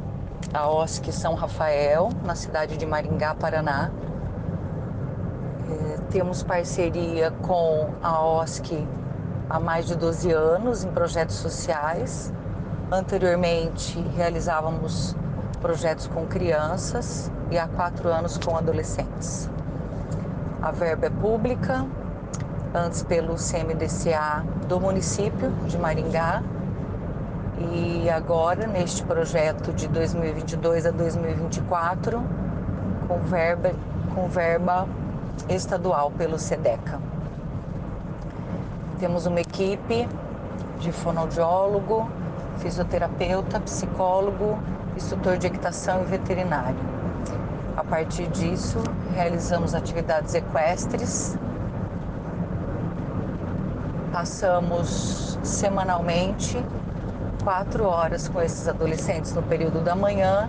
a 0.52 0.68
OSC 0.70 1.10
São 1.10 1.34
Rafael, 1.34 2.10
na 2.22 2.34
cidade 2.34 2.76
de 2.76 2.84
Maringá, 2.84 3.34
Paraná. 3.34 3.90
É, 5.68 5.98
temos 6.10 6.42
parceria 6.42 7.32
com 7.42 7.90
a 8.02 8.24
OSC 8.24 8.86
há 9.50 9.58
mais 9.58 9.86
de 9.86 9.96
12 9.96 10.30
anos 10.32 10.84
em 10.84 10.90
projetos 10.90 11.36
sociais. 11.36 12.32
Anteriormente 12.90 13.98
realizávamos 14.16 15.16
projetos 15.60 16.06
com 16.06 16.24
crianças 16.26 17.30
e 17.50 17.58
há 17.58 17.66
quatro 17.66 18.08
anos 18.08 18.38
com 18.38 18.56
adolescentes. 18.56 19.50
A 20.62 20.70
verba 20.70 21.06
é 21.06 21.10
pública, 21.10 21.84
antes 22.74 23.02
pelo 23.02 23.34
CMDCA 23.34 24.44
do 24.68 24.80
município 24.80 25.50
de 25.66 25.76
Maringá 25.78 26.42
e 27.58 28.08
agora 28.10 28.66
neste 28.66 29.02
projeto 29.02 29.72
de 29.72 29.88
2022 29.88 30.86
a 30.86 30.90
2024 30.90 32.22
com 33.08 33.18
verba, 33.20 33.72
com 34.14 34.28
verba 34.28 34.86
estadual 35.48 36.10
pelo 36.10 36.38
SEDECA. 36.38 37.00
Temos 38.98 39.26
uma 39.26 39.40
equipe 39.40 40.08
de 40.80 40.92
fonoaudiólogo, 40.92 42.10
fisioterapeuta, 42.58 43.60
psicólogo, 43.60 44.58
instrutor 44.96 45.36
de 45.36 45.46
equitação 45.46 46.02
e 46.02 46.04
veterinário. 46.04 46.78
A 47.76 47.84
partir 47.84 48.26
disso, 48.28 48.78
realizamos 49.14 49.74
atividades 49.74 50.34
equestres 50.34 51.36
Passamos 54.16 55.38
semanalmente 55.42 56.56
quatro 57.44 57.84
horas 57.84 58.26
com 58.26 58.40
esses 58.40 58.66
adolescentes 58.66 59.34
no 59.34 59.42
período 59.42 59.84
da 59.84 59.94
manhã 59.94 60.48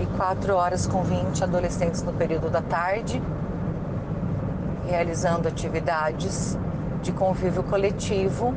e 0.00 0.06
quatro 0.16 0.56
horas 0.56 0.86
com 0.86 1.02
20 1.02 1.44
adolescentes 1.44 2.02
no 2.02 2.14
período 2.14 2.48
da 2.48 2.62
tarde, 2.62 3.22
realizando 4.92 5.48
atividades 5.48 6.58
de 7.02 7.12
convívio 7.12 7.62
coletivo, 7.62 8.54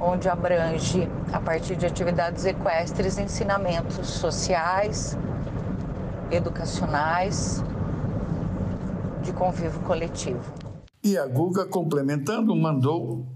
onde 0.00 0.30
abrange, 0.30 1.06
a 1.30 1.38
partir 1.38 1.76
de 1.76 1.84
atividades 1.84 2.46
equestres, 2.46 3.18
ensinamentos 3.18 4.06
sociais, 4.06 5.16
educacionais, 6.30 7.62
de 9.22 9.30
convívio 9.32 9.78
coletivo. 9.80 10.40
E 11.04 11.18
a 11.18 11.26
Guga, 11.26 11.66
complementando, 11.66 12.56
mandou 12.56 13.26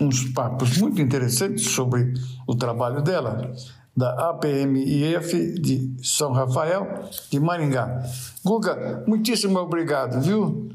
uns 0.00 0.22
papos 0.32 0.78
muito 0.78 1.02
interessantes 1.02 1.70
sobre 1.70 2.14
o 2.46 2.54
trabalho 2.54 3.02
dela, 3.02 3.52
da 3.96 4.30
APMIF 4.30 5.60
de 5.60 5.96
São 6.02 6.30
Rafael, 6.32 7.02
de 7.30 7.40
Maringá. 7.40 8.00
Guga, 8.44 9.02
muitíssimo 9.08 9.58
obrigado, 9.58 10.20
viu? 10.20 10.68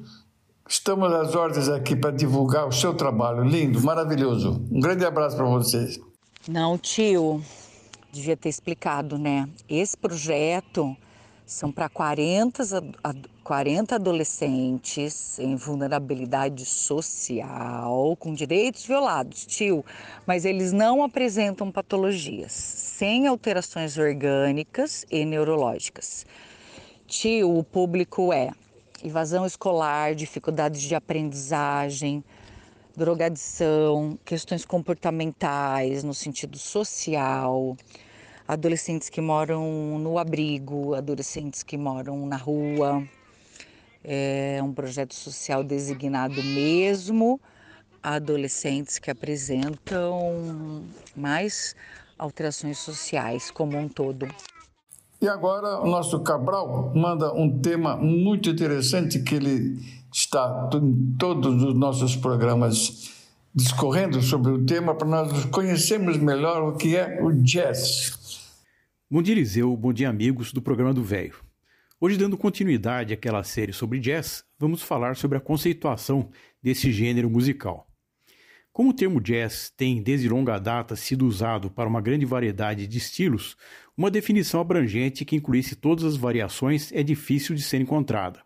Estamos 0.72 1.12
às 1.12 1.36
ordens 1.36 1.68
aqui 1.68 1.98
para 1.98 2.12
divulgar 2.12 2.66
o 2.66 2.72
seu 2.72 2.94
trabalho. 2.94 3.44
Lindo, 3.44 3.82
maravilhoso. 3.82 4.66
Um 4.72 4.80
grande 4.80 5.04
abraço 5.04 5.36
para 5.36 5.46
vocês. 5.46 6.00
Não, 6.48 6.78
tio, 6.78 7.44
devia 8.10 8.38
ter 8.38 8.48
explicado, 8.48 9.18
né? 9.18 9.50
Esse 9.68 9.98
projeto 9.98 10.96
são 11.46 11.74
para 11.74 11.90
40, 11.90 12.64
40 13.44 13.96
adolescentes 13.96 15.38
em 15.40 15.58
vulnerabilidade 15.58 16.64
social, 16.64 18.16
com 18.16 18.34
direitos 18.34 18.86
violados, 18.86 19.46
tio, 19.46 19.84
mas 20.26 20.46
eles 20.46 20.72
não 20.72 21.04
apresentam 21.04 21.70
patologias, 21.70 22.54
sem 22.54 23.28
alterações 23.28 23.98
orgânicas 23.98 25.06
e 25.12 25.26
neurológicas. 25.26 26.26
Tio, 27.08 27.58
o 27.58 27.62
público 27.62 28.32
é 28.32 28.52
evasão 29.04 29.46
escolar, 29.46 30.16
dificuldades 30.16 30.82
de 30.82 30.96
aprendizagem, 30.96 32.24
drogadição, 32.96 34.18
questões 34.26 34.66
comportamentais 34.66 36.04
no 36.04 36.14
sentido 36.14 36.58
social, 36.58 37.76
adolescentes 38.48 39.10
que 39.10 39.22
moram 39.22 39.98
no 39.98 40.18
abrigo, 40.18 40.94
adolescentes 40.94 41.64
que 41.64 41.78
moram 41.78 42.26
na 42.26 42.38
rua. 42.38 43.04
É 44.04 44.60
um 44.64 44.74
projeto 44.74 45.14
social 45.14 45.64
designado 45.64 46.44
mesmo 46.44 47.40
a 48.02 48.16
adolescentes 48.16 48.98
que 48.98 49.12
apresentam 49.12 50.84
mais 51.16 51.76
alterações 52.18 52.80
sociais 52.80 53.52
como 53.52 53.78
um 53.78 53.88
todo. 53.88 54.28
E 55.22 55.28
agora 55.28 55.80
o 55.80 55.86
nosso 55.86 56.20
Cabral 56.22 56.92
manda 56.96 57.32
um 57.32 57.62
tema 57.62 57.96
muito 57.96 58.50
interessante 58.50 59.22
que 59.22 59.36
ele 59.36 59.78
está 60.12 60.68
em 60.74 61.16
todos 61.20 61.62
os 61.62 61.76
nossos 61.76 62.16
programas 62.16 63.12
discorrendo 63.54 64.20
sobre 64.24 64.52
o 64.52 64.66
tema 64.66 64.96
para 64.96 65.08
nós 65.08 65.46
conhecermos 65.46 66.18
melhor 66.18 66.64
o 66.64 66.76
que 66.76 66.98
é 66.98 67.22
o 67.22 67.32
jazz. 67.32 68.18
Bom 69.12 69.22
dia, 69.22 69.36
Eliseu. 69.36 69.78
Bom 69.78 69.94
dia, 69.94 70.10
amigos 70.10 70.52
do 70.52 70.60
programa 70.60 70.92
do 70.92 71.04
Velho. 71.04 71.36
Hoje, 72.00 72.18
dando 72.18 72.36
continuidade 72.36 73.14
àquela 73.14 73.44
série 73.44 73.74
sobre 73.74 74.00
jazz, 74.00 74.44
vamos 74.58 74.82
falar 74.82 75.16
sobre 75.16 75.38
a 75.38 75.42
conceituação 75.42 76.32
desse 76.64 76.92
gênero 76.92 77.30
musical. 77.30 77.86
Como 78.74 78.92
o 78.92 78.94
termo 78.94 79.20
jazz 79.20 79.72
tem 79.76 80.02
desde 80.02 80.30
longa 80.30 80.58
data 80.58 80.96
sido 80.96 81.28
usado 81.28 81.70
para 81.70 81.90
uma 81.90 82.00
grande 82.00 82.26
variedade 82.26 82.88
de 82.88 82.98
estilos, 82.98 83.58
uma 83.98 84.10
definição 84.10 84.62
abrangente 84.62 85.26
que 85.26 85.36
incluísse 85.36 85.76
todas 85.76 86.06
as 86.06 86.16
variações 86.16 86.92
é 86.92 87.04
difícil 87.04 87.56
de 87.56 87.62
ser 87.62 87.82
encontrada. 87.82 88.42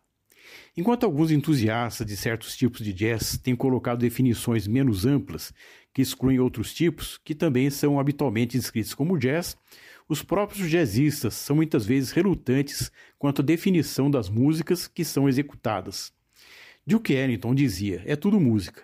Enquanto 0.77 1.05
alguns 1.05 1.31
entusiastas 1.31 2.05
de 2.05 2.17
certos 2.17 2.57
tipos 2.57 2.81
de 2.83 2.91
jazz 2.91 3.37
têm 3.37 3.55
colocado 3.55 3.99
definições 3.99 4.67
menos 4.67 5.05
amplas, 5.05 5.53
que 5.93 6.01
excluem 6.01 6.39
outros 6.39 6.73
tipos, 6.73 7.17
que 7.23 7.33
também 7.33 7.69
são 7.69 7.99
habitualmente 7.99 8.57
descritos 8.57 8.93
como 8.93 9.17
jazz, 9.17 9.55
os 10.09 10.21
próprios 10.21 10.69
jazzistas 10.69 11.33
são 11.33 11.55
muitas 11.55 11.85
vezes 11.85 12.11
relutantes 12.11 12.91
quanto 13.17 13.41
à 13.41 13.45
definição 13.45 14.11
das 14.11 14.29
músicas 14.29 14.87
que 14.87 15.05
são 15.05 15.29
executadas. 15.29 16.11
Duke 16.85 17.13
Ellington 17.13 17.55
dizia: 17.55 18.03
é 18.05 18.15
tudo 18.15 18.39
música. 18.39 18.83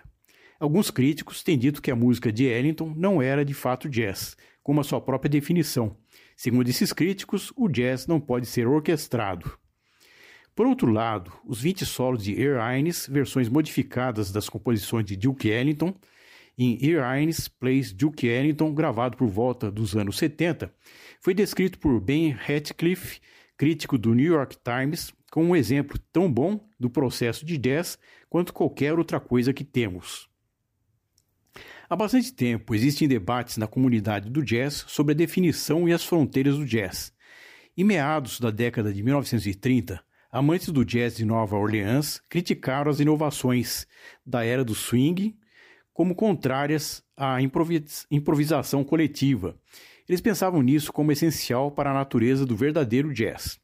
Alguns 0.58 0.90
críticos 0.90 1.42
têm 1.42 1.58
dito 1.58 1.82
que 1.82 1.90
a 1.90 1.96
música 1.96 2.32
de 2.32 2.44
Ellington 2.44 2.94
não 2.96 3.20
era 3.20 3.44
de 3.44 3.52
fato 3.52 3.88
jazz, 3.88 4.36
como 4.62 4.80
a 4.80 4.84
sua 4.84 5.00
própria 5.00 5.28
definição. 5.28 5.96
Segundo 6.42 6.68
esses 6.68 6.92
críticos, 6.92 7.52
o 7.54 7.68
jazz 7.68 8.08
não 8.08 8.18
pode 8.18 8.46
ser 8.46 8.66
orquestrado. 8.66 9.56
Por 10.56 10.66
outro 10.66 10.90
lado, 10.90 11.32
os 11.46 11.62
20 11.62 11.86
solos 11.86 12.24
de 12.24 12.32
Ear 12.32 12.58
versões 13.08 13.48
modificadas 13.48 14.32
das 14.32 14.48
composições 14.48 15.04
de 15.04 15.16
Duke 15.16 15.48
Ellington, 15.48 15.94
em 16.58 16.84
Ear 16.84 17.16
Plays 17.60 17.92
Duke 17.92 18.26
Ellington, 18.26 18.74
gravado 18.74 19.16
por 19.16 19.28
volta 19.28 19.70
dos 19.70 19.94
anos 19.96 20.18
70, 20.18 20.74
foi 21.20 21.32
descrito 21.32 21.78
por 21.78 22.00
Ben 22.00 22.30
Ratcliffe, 22.30 23.20
crítico 23.56 23.96
do 23.96 24.12
New 24.12 24.26
York 24.26 24.56
Times, 24.64 25.14
como 25.30 25.50
um 25.50 25.54
exemplo 25.54 25.96
tão 26.12 26.28
bom 26.28 26.68
do 26.76 26.90
processo 26.90 27.46
de 27.46 27.56
jazz 27.56 27.96
quanto 28.28 28.52
qualquer 28.52 28.98
outra 28.98 29.20
coisa 29.20 29.52
que 29.52 29.62
temos. 29.62 30.28
Há 31.92 31.96
bastante 31.96 32.32
tempo 32.32 32.74
existem 32.74 33.06
debates 33.06 33.58
na 33.58 33.66
comunidade 33.66 34.30
do 34.30 34.42
jazz 34.42 34.82
sobre 34.88 35.12
a 35.12 35.14
definição 35.14 35.86
e 35.86 35.92
as 35.92 36.02
fronteiras 36.02 36.56
do 36.56 36.64
jazz. 36.64 37.12
Em 37.76 37.84
meados 37.84 38.40
da 38.40 38.50
década 38.50 38.90
de 38.90 39.02
1930, 39.02 40.02
amantes 40.30 40.70
do 40.70 40.86
jazz 40.86 41.14
de 41.14 41.26
Nova 41.26 41.54
Orleans 41.54 42.18
criticaram 42.30 42.90
as 42.90 42.98
inovações 42.98 43.86
da 44.24 44.42
era 44.42 44.64
do 44.64 44.74
swing 44.74 45.36
como 45.92 46.14
contrárias 46.14 47.04
à 47.14 47.36
improvisação 48.10 48.82
coletiva. 48.82 49.54
Eles 50.08 50.22
pensavam 50.22 50.62
nisso 50.62 50.90
como 50.94 51.12
essencial 51.12 51.70
para 51.70 51.90
a 51.90 51.94
natureza 51.94 52.46
do 52.46 52.56
verdadeiro 52.56 53.12
jazz. 53.12 53.60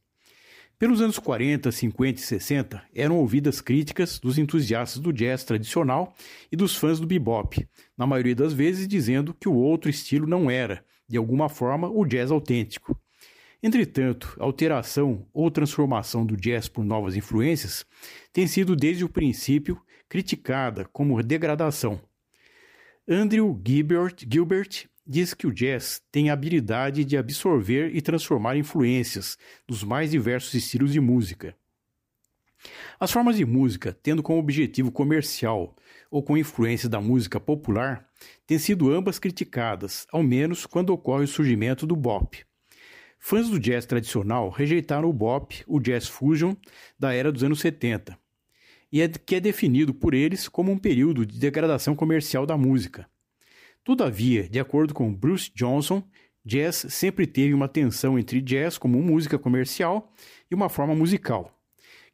Pelos 0.79 1.01
anos 1.01 1.19
40, 1.19 1.73
50 1.73 2.21
e 2.21 2.23
60, 2.23 2.83
eram 2.95 3.17
ouvidas 3.17 3.61
críticas 3.61 4.21
dos 4.21 4.39
entusiastas 4.39 5.03
do 5.03 5.13
jazz 5.13 5.43
tradicional 5.43 6.15
e 6.53 6.57
dos 6.57 6.77
fãs 6.77 7.01
do 7.01 7.07
bebop, 7.07 7.69
na 7.97 8.07
maioria 8.07 8.37
das 8.37 8.53
vezes 8.53 8.87
dizendo 8.87 9.35
que 9.35 9.49
o 9.49 9.55
outro 9.57 9.91
estilo 9.91 10.25
não 10.25 10.49
era, 10.49 10.85
de 11.09 11.17
alguma 11.17 11.49
forma, 11.49 11.91
o 11.91 12.05
jazz 12.05 12.31
autêntico. 12.31 12.97
Entretanto, 13.61 14.37
a 14.39 14.45
alteração 14.45 15.27
ou 15.33 15.51
transformação 15.51 16.25
do 16.25 16.37
jazz 16.37 16.69
por 16.69 16.85
novas 16.85 17.17
influências 17.17 17.85
tem 18.33 18.47
sido 18.47 18.77
desde 18.77 19.05
o 19.05 19.09
princípio 19.09 19.83
criticada 20.09 20.85
como 20.93 21.21
degradação. 21.25 22.01
Andrew 23.09 23.61
Gilbert, 23.67 24.15
Gilbert 24.31 24.89
diz 25.09 25.33
que 25.33 25.47
o 25.47 25.53
jazz 25.53 26.03
tem 26.13 26.29
a 26.29 26.35
habilidade 26.35 27.03
de 27.03 27.17
absorver 27.17 27.97
e 27.97 28.03
transformar 28.03 28.57
influências 28.57 29.39
dos 29.67 29.83
mais 29.83 30.11
diversos 30.11 30.53
estilos 30.53 30.93
de 30.93 31.01
música. 31.01 31.57
As 33.01 33.11
formas 33.11 33.37
de 33.37 33.47
música, 33.47 33.97
tendo 34.03 34.23
como 34.23 34.39
objetivo 34.39 34.93
comercial 34.93 35.75
ou 36.11 36.23
com 36.23 36.37
influência 36.37 36.89
da 36.89 37.01
música 37.01 37.41
popular, 37.41 38.07
têm 38.47 38.59
sido 38.59 38.93
ambas 38.93 39.19
criticadas, 39.19 40.07
ao 40.13 40.23
menos 40.23 40.67
quando 40.67 40.91
ocorre 40.91 41.25
o 41.25 41.29
surgimento 41.29 41.87
do 41.87 41.97
bop. 41.97 42.45
Fãs 43.19 43.49
do 43.49 43.59
jazz 43.59 43.87
tradicional 43.87 44.51
rejeitaram 44.51 45.09
o 45.09 45.13
bop, 45.13 45.65
o 45.67 45.81
jazz 45.81 46.07
fusion, 46.07 46.55
da 46.99 47.15
era 47.15 47.33
dos 47.33 47.43
anos 47.43 47.61
70, 47.61 48.19
e 48.93 49.01
é 49.01 49.09
que 49.09 49.37
é 49.37 49.41
definido 49.41 49.95
por 49.95 50.15
eles 50.15 50.49
como 50.49 50.71
um 50.71 50.79
período 50.79 51.25
de 51.25 51.39
degradação 51.39 51.95
comercial 51.95 52.45
da 52.45 52.57
música. 52.57 53.09
Todavia, 53.89 54.47
de 54.47 54.61
acordo 54.61 54.93
com 54.93 55.11
Bruce 55.11 55.51
Johnson, 55.55 56.03
jazz 56.45 56.85
sempre 56.91 57.27
teve 57.27 57.55
uma 57.55 57.67
tensão 57.67 58.19
entre 58.19 58.39
jazz 58.43 58.77
como 58.77 59.03
música 59.03 59.39
comercial 59.39 60.13
e 60.51 60.55
uma 60.55 60.69
forma 60.69 60.95
musical. 60.95 61.59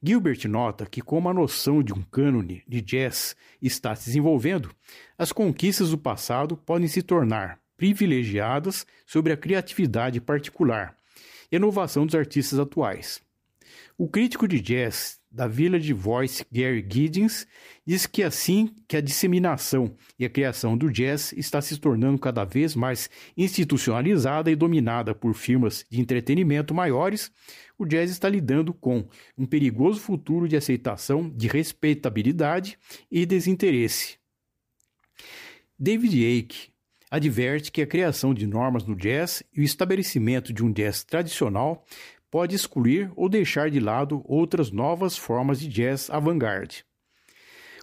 Gilbert 0.00 0.46
nota 0.46 0.86
que, 0.86 1.02
como 1.02 1.28
a 1.28 1.34
noção 1.34 1.82
de 1.82 1.92
um 1.92 2.00
cânone 2.00 2.62
de 2.68 2.80
jazz 2.80 3.34
está 3.60 3.92
se 3.96 4.06
desenvolvendo, 4.06 4.70
as 5.18 5.32
conquistas 5.32 5.90
do 5.90 5.98
passado 5.98 6.56
podem 6.56 6.86
se 6.86 7.02
tornar 7.02 7.58
privilegiadas 7.76 8.86
sobre 9.04 9.32
a 9.32 9.36
criatividade 9.36 10.20
particular 10.20 10.94
e 11.50 11.56
inovação 11.56 12.06
dos 12.06 12.14
artistas 12.14 12.56
atuais. 12.56 13.20
O 13.96 14.08
crítico 14.08 14.48
de 14.48 14.60
jazz 14.60 15.18
da 15.30 15.48
Village 15.48 15.92
Voice 15.92 16.44
Gary 16.50 16.86
Giddens 16.88 17.46
diz 17.84 18.06
que 18.06 18.22
assim 18.22 18.74
que 18.86 18.96
a 18.96 19.00
disseminação 19.00 19.96
e 20.18 20.24
a 20.24 20.30
criação 20.30 20.76
do 20.76 20.90
jazz 20.90 21.32
está 21.32 21.60
se 21.60 21.76
tornando 21.78 22.18
cada 22.18 22.44
vez 22.44 22.74
mais 22.76 23.10
institucionalizada 23.36 24.50
e 24.50 24.56
dominada 24.56 25.14
por 25.14 25.34
firmas 25.34 25.84
de 25.90 26.00
entretenimento 26.00 26.72
maiores, 26.72 27.32
o 27.76 27.84
jazz 27.84 28.10
está 28.10 28.28
lidando 28.28 28.72
com 28.72 29.08
um 29.36 29.44
perigoso 29.44 30.00
futuro 30.00 30.48
de 30.48 30.56
aceitação, 30.56 31.28
de 31.28 31.48
respeitabilidade 31.48 32.78
e 33.10 33.26
desinteresse. 33.26 34.18
David 35.76 36.16
Icke 36.16 36.74
adverte 37.10 37.70
que 37.70 37.82
a 37.82 37.86
criação 37.86 38.34
de 38.34 38.46
normas 38.46 38.84
no 38.84 38.96
jazz 38.96 39.42
e 39.52 39.60
o 39.60 39.64
estabelecimento 39.64 40.52
de 40.52 40.64
um 40.64 40.72
jazz 40.72 41.04
tradicional 41.04 41.84
pode 42.34 42.56
excluir 42.56 43.12
ou 43.14 43.28
deixar 43.28 43.70
de 43.70 43.78
lado 43.78 44.20
outras 44.24 44.72
novas 44.72 45.16
formas 45.16 45.60
de 45.60 45.68
jazz 45.68 46.10
avant-garde. 46.10 46.84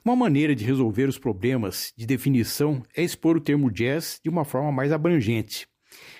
Uma 0.03 0.13
maneira 0.13 0.53
de 0.53 0.65
resolver 0.65 1.07
os 1.07 1.17
problemas 1.17 1.93
de 1.95 2.05
definição 2.05 2.83
é 2.93 3.01
expor 3.01 3.37
o 3.37 3.39
termo 3.39 3.71
jazz 3.71 4.19
de 4.21 4.29
uma 4.29 4.43
forma 4.43 4.69
mais 4.69 4.91
abrangente. 4.91 5.65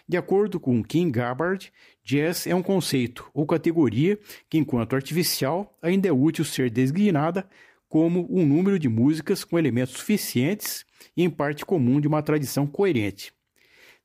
De 0.08 0.16
acordo 0.16 0.62
com 0.62 0.82
Kim 0.82 1.12
Gabbard, 1.12 1.74
jazz 2.06 2.48
é 2.48 2.56
um 2.56 2.64
conceito 2.64 3.30
ou 3.34 3.46
categoria 3.46 4.18
que, 4.50 4.58
enquanto 4.58 4.96
artificial, 4.96 5.78
ainda 5.82 6.08
é 6.08 6.14
útil 6.14 6.46
ser 6.46 6.70
designada 6.70 7.46
como 7.90 8.26
um 8.30 8.46
número 8.46 8.80
de 8.80 8.88
músicas 8.88 9.44
com 9.44 9.60
elementos 9.60 9.96
suficientes 9.96 10.86
e 11.18 11.22
em 11.22 11.30
parte 11.30 11.66
comum 11.66 12.00
de 12.00 12.08
uma 12.08 12.24
tradição 12.24 12.66
coerente. 12.66 13.34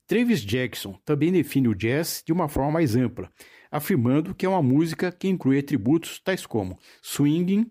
Travis 0.05 0.41
Jackson 0.41 0.99
também 1.05 1.31
define 1.31 1.69
o 1.69 1.77
jazz 1.77 2.25
de 2.27 2.33
uma 2.33 2.49
forma 2.49 2.73
mais 2.73 2.97
ampla, 2.97 3.31
afirmando 3.77 4.35
que 4.35 4.47
é 4.47 4.49
uma 4.49 4.63
música 4.63 5.13
que 5.13 5.29
inclui 5.29 5.59
atributos 5.59 6.19
tais 6.19 6.47
como 6.47 6.79
swinging, 7.03 7.71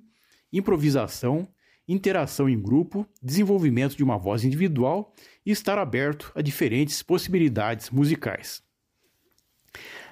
improvisação, 0.52 1.48
interação 1.88 2.48
em 2.49 2.60
grupo, 2.60 3.07
desenvolvimento 3.22 3.95
de 3.95 4.03
uma 4.03 4.18
voz 4.18 4.44
individual 4.44 5.14
e 5.45 5.52
estar 5.52 5.77
aberto 5.77 6.32
a 6.36 6.41
diferentes 6.41 7.02
possibilidades 7.03 7.90
musicais. 7.90 8.64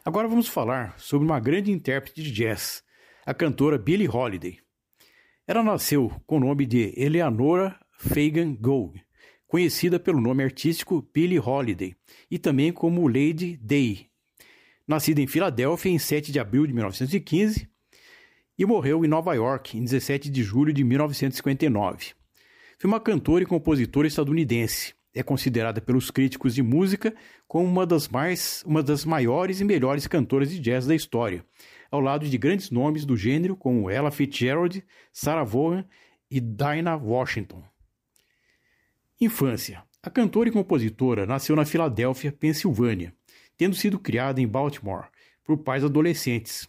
Agora 0.03 0.27
vamos 0.27 0.47
falar 0.47 0.99
sobre 0.99 1.25
uma 1.25 1.39
grande 1.39 1.71
intérprete 1.71 2.21
de 2.21 2.31
jazz, 2.31 2.83
a 3.25 3.33
cantora 3.33 3.77
Billie 3.77 4.09
Holiday. 4.09 4.59
Ela 5.47 5.63
nasceu 5.63 6.11
com 6.25 6.37
o 6.37 6.39
nome 6.39 6.65
de 6.65 6.93
Eleanora 6.97 7.79
Fagan 7.97 8.53
Gould 8.55 9.03
conhecida 9.53 9.99
pelo 9.99 10.19
nome 10.19 10.43
artístico 10.43 11.07
Billie 11.13 11.39
Holiday 11.39 11.95
e 12.31 12.39
também 12.39 12.73
como 12.73 13.07
Lady 13.07 13.55
Day. 13.55 14.12
Nascida 14.87 15.21
em 15.21 15.27
Filadélfia 15.27 15.91
em 15.91 15.97
7 15.97 16.31
de 16.31 16.39
abril 16.39 16.67
de 16.67 16.73
1915 16.73 17.69
e 18.57 18.65
morreu 18.65 19.05
em 19.05 19.07
Nova 19.07 19.33
York 19.33 19.77
em 19.77 19.83
17 19.83 20.29
de 20.29 20.43
julho 20.43 20.73
de 20.73 20.83
1959. 20.83 22.13
Foi 22.77 22.87
uma 22.89 22.99
cantora 22.99 23.43
e 23.43 23.47
compositora 23.47 24.07
estadunidense. 24.07 24.93
É 25.15 25.23
considerada 25.23 25.79
pelos 25.79 26.11
críticos 26.11 26.53
de 26.53 26.61
música 26.61 27.15
como 27.47 27.65
uma 27.65 27.85
das, 27.85 28.09
mais, 28.09 28.63
uma 28.65 28.83
das 28.83 29.05
maiores 29.05 29.61
e 29.61 29.63
melhores 29.63 30.05
cantoras 30.05 30.49
de 30.49 30.59
jazz 30.59 30.85
da 30.85 30.95
história, 30.95 31.45
ao 31.89 32.01
lado 32.01 32.27
de 32.27 32.37
grandes 32.37 32.69
nomes 32.69 33.05
do 33.05 33.15
gênero 33.15 33.55
como 33.55 33.89
Ella 33.89 34.11
Fitzgerald, 34.11 34.83
Sarah 35.13 35.43
Vaughan 35.43 35.85
e 36.29 36.41
Dinah 36.41 36.97
Washington. 36.97 37.63
Infância. 39.21 39.83
A 40.01 40.09
cantora 40.09 40.49
e 40.49 40.51
compositora 40.51 41.25
nasceu 41.25 41.55
na 41.55 41.63
Filadélfia, 41.63 42.31
Pensilvânia, 42.31 43.15
tendo 43.57 43.75
sido 43.75 43.99
criada 43.99 44.41
em 44.41 44.47
Baltimore 44.47 45.07
por 45.43 45.57
pais 45.57 45.83
adolescentes. 45.83 46.67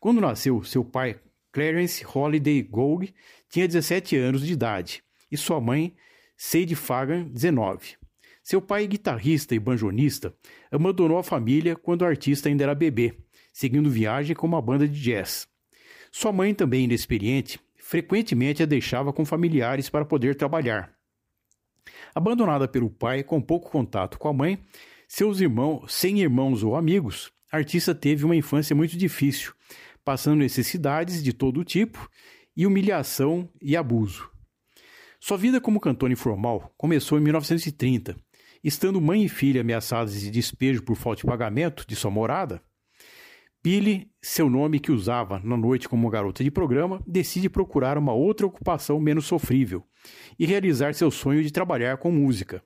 Quando 0.00 0.20
nasceu, 0.20 0.62
seu 0.62 0.84
pai, 0.84 1.18
Clarence 1.52 2.04
Holiday 2.06 2.62
Gould, 2.62 3.14
tinha 3.48 3.66
17 3.66 4.16
anos 4.16 4.46
de 4.46 4.52
idade 4.52 5.02
e 5.30 5.36
sua 5.36 5.60
mãe, 5.60 5.94
Sadie 6.36 6.74
Fagan, 6.74 7.24
19. 7.24 7.96
Seu 8.42 8.60
pai, 8.60 8.86
guitarrista 8.86 9.54
e 9.54 9.58
banjonista, 9.58 10.34
abandonou 10.70 11.18
a 11.18 11.22
família 11.22 11.74
quando 11.74 12.02
o 12.02 12.06
artista 12.06 12.48
ainda 12.48 12.64
era 12.64 12.74
bebê, 12.74 13.18
seguindo 13.52 13.90
viagem 13.90 14.36
com 14.36 14.46
uma 14.46 14.62
banda 14.62 14.86
de 14.86 15.00
jazz. 15.00 15.48
Sua 16.12 16.32
mãe, 16.32 16.54
também 16.54 16.84
inexperiente, 16.84 17.58
frequentemente 17.76 18.62
a 18.62 18.66
deixava 18.66 19.12
com 19.12 19.24
familiares 19.24 19.88
para 19.90 20.04
poder 20.04 20.36
trabalhar. 20.36 20.94
Abandonada 22.14 22.68
pelo 22.68 22.90
pai, 22.90 23.22
com 23.22 23.40
pouco 23.40 23.70
contato 23.70 24.18
com 24.18 24.28
a 24.28 24.32
mãe, 24.32 24.58
seus 25.08 25.40
irmãos, 25.40 25.92
sem 25.92 26.20
irmãos 26.20 26.62
ou 26.62 26.74
amigos, 26.74 27.32
a 27.50 27.58
artista 27.58 27.94
teve 27.94 28.24
uma 28.24 28.34
infância 28.34 28.74
muito 28.74 28.96
difícil, 28.96 29.52
passando 30.04 30.38
necessidades 30.38 31.22
de 31.22 31.32
todo 31.32 31.64
tipo 31.64 32.08
e 32.56 32.66
humilhação 32.66 33.48
e 33.62 33.76
abuso. 33.76 34.28
Sua 35.20 35.36
vida 35.36 35.60
como 35.60 35.80
cantora 35.80 36.12
informal 36.12 36.72
começou 36.76 37.18
em 37.18 37.22
1930. 37.22 38.16
Estando 38.62 39.00
mãe 39.00 39.24
e 39.24 39.28
filha 39.28 39.60
ameaçadas 39.60 40.20
de 40.20 40.30
despejo 40.30 40.82
por 40.82 40.96
falta 40.96 41.20
de 41.20 41.26
pagamento 41.26 41.86
de 41.86 41.94
sua 41.94 42.10
morada, 42.10 42.60
Billy, 43.62 44.08
seu 44.22 44.48
nome 44.48 44.78
que 44.78 44.92
usava 44.92 45.40
na 45.42 45.56
noite 45.56 45.88
como 45.88 46.08
garota 46.08 46.44
de 46.44 46.52
programa, 46.52 47.02
decide 47.04 47.48
procurar 47.48 47.98
uma 47.98 48.12
outra 48.12 48.46
ocupação 48.46 49.00
menos 49.00 49.26
sofrível 49.26 49.82
e 50.38 50.46
realizar 50.46 50.94
seu 50.94 51.10
sonho 51.10 51.42
de 51.42 51.50
trabalhar 51.50 51.96
com 51.96 52.12
música. 52.12 52.62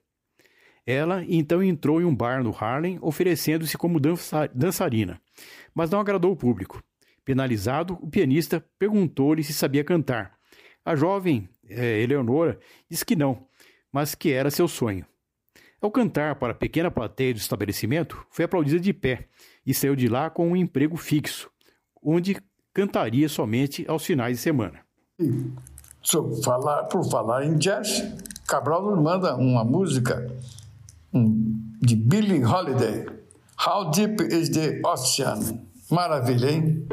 Ela 0.85 1.23
então 1.27 1.63
entrou 1.63 2.01
em 2.01 2.05
um 2.05 2.15
bar 2.15 2.43
no 2.43 2.55
Harlem 2.55 2.97
oferecendo-se 3.01 3.77
como 3.77 3.99
dança 3.99 4.49
dançarina, 4.53 5.21
mas 5.73 5.89
não 5.89 5.99
agradou 5.99 6.31
o 6.31 6.35
público. 6.35 6.83
Penalizado, 7.23 7.97
o 8.01 8.09
pianista 8.09 8.65
perguntou-lhe 8.79 9.43
se 9.43 9.53
sabia 9.53 9.83
cantar. 9.83 10.33
A 10.83 10.95
jovem 10.95 11.47
é, 11.69 12.01
Eleonora 12.01 12.59
disse 12.89 13.05
que 13.05 13.15
não, 13.15 13.45
mas 13.91 14.15
que 14.15 14.31
era 14.31 14.49
seu 14.49 14.67
sonho. 14.67 15.05
Ao 15.79 15.91
cantar 15.91 16.35
para 16.35 16.53
a 16.53 16.55
pequena 16.55 16.91
plateia 16.91 17.33
do 17.33 17.37
estabelecimento, 17.37 18.23
foi 18.29 18.45
aplaudida 18.45 18.79
de 18.79 18.93
pé 18.93 19.27
e 19.65 19.73
saiu 19.73 19.95
de 19.95 20.07
lá 20.07 20.29
com 20.29 20.49
um 20.49 20.55
emprego 20.55 20.97
fixo, 20.97 21.49
onde 22.03 22.37
cantaria 22.73 23.29
somente 23.29 23.85
aos 23.87 24.05
finais 24.05 24.37
de 24.37 24.43
semana. 24.43 24.79
E, 25.19 25.51
falar, 26.43 26.83
por 26.85 27.03
falar 27.09 27.45
em 27.45 27.57
jazz, 27.57 28.03
Cabral 28.47 28.83
nos 28.83 29.01
manda 29.01 29.35
uma 29.35 29.63
música 29.63 30.27
de 31.13 31.95
Billie 31.95 32.41
Holiday, 32.41 33.05
How 33.57 33.91
Deep 33.91 34.21
is 34.21 34.49
the 34.51 34.81
Ocean? 34.85 35.67
Maravilha, 35.89 36.49
hein? 36.49 36.87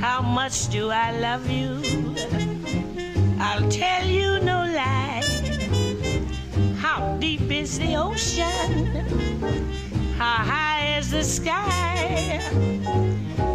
How 0.00 0.20
much 0.20 0.68
do 0.68 0.90
I 0.90 1.18
love 1.18 1.48
you? 1.50 1.80
I'll 3.40 3.66
tell 3.70 4.04
you 4.04 4.40
no 4.40 4.66
lie. 4.66 5.22
How 6.76 7.16
deep 7.18 7.50
is 7.50 7.78
the 7.78 7.96
ocean? 7.96 8.86
How 10.18 10.44
high 10.44 10.98
is 10.98 11.10
the 11.10 11.24
sky? 11.24 12.42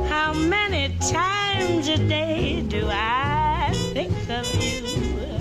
How 0.09 0.33
many 0.33 0.97
times 0.97 1.89
a 1.89 1.97
day 1.97 2.63
do 2.67 2.87
I 2.89 3.69
think 3.93 4.13
of 4.29 4.47
you? 4.55 5.32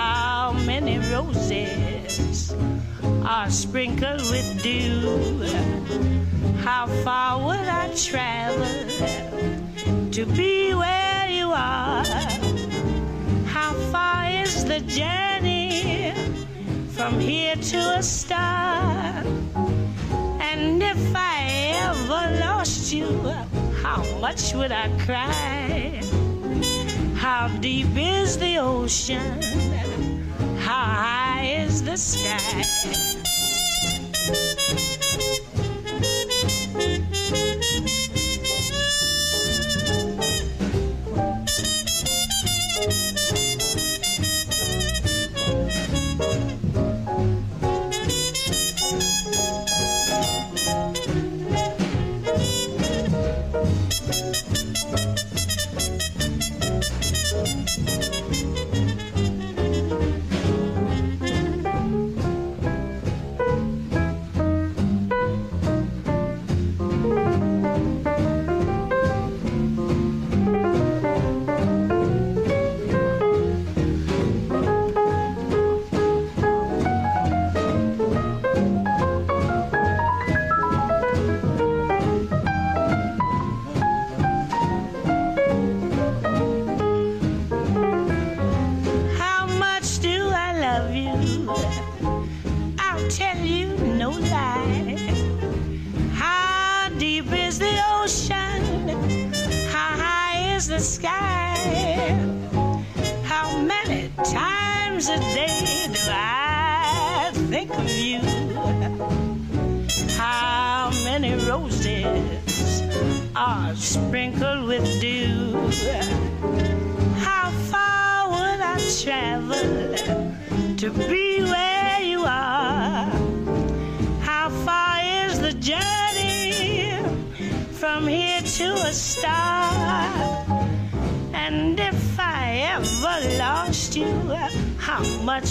How 0.00 0.52
many 0.64 0.96
roses 1.12 2.54
are 3.22 3.50
sprinkled 3.50 4.22
with 4.30 4.62
dew? 4.62 5.44
How 6.64 6.86
far 7.04 7.38
would 7.44 7.68
I 7.68 7.92
travel 7.94 8.66
to 10.10 10.24
be 10.24 10.72
where 10.72 11.28
you 11.28 11.52
are? 11.52 12.04
How 13.44 13.74
far 13.92 14.30
is 14.30 14.64
the 14.64 14.80
journey 14.80 16.14
from 16.88 17.20
here 17.20 17.56
to 17.56 17.80
a 17.98 18.02
star? 18.02 19.22
And 20.50 20.82
if 20.82 21.14
I 21.14 21.36
ever 21.84 22.40
lost 22.40 22.90
you, 22.90 23.12
how 23.82 24.02
much 24.18 24.54
would 24.54 24.72
I 24.72 24.88
cry? 25.04 26.00
How 27.16 27.48
deep 27.60 27.94
is 27.96 28.38
the 28.38 28.56
ocean? 28.56 29.79
How 30.70 30.84
high 30.84 31.46
is 31.66 31.82
the 31.82 31.96
sky? 31.96 32.62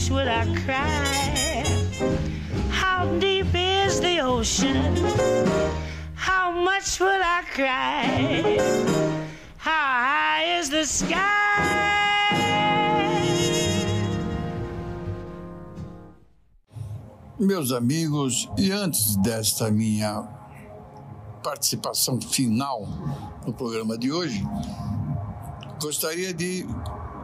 Would 0.08 0.28
I 0.28 0.46
cry? 0.64 1.66
How 2.70 3.06
deep 3.20 3.48
is 3.54 4.00
the 4.00 4.20
ocean? 4.22 4.96
How 6.16 6.52
much 6.52 7.00
would 7.00 7.22
I 7.22 7.42
cry? 7.56 8.58
How 9.58 9.88
high 10.08 10.60
is 10.60 10.70
the 10.70 10.86
sky? 10.86 11.90
Meus 17.38 17.72
amigos, 17.72 18.50
e 18.58 18.72
antes 18.72 19.16
desta 19.18 19.72
minha 19.72 20.28
participação 21.44 22.22
final 22.22 22.88
no 23.46 23.54
programa 23.54 23.98
de 23.98 24.12
hoje, 24.12 24.44
gostaria 25.82 26.34
de 26.34 26.66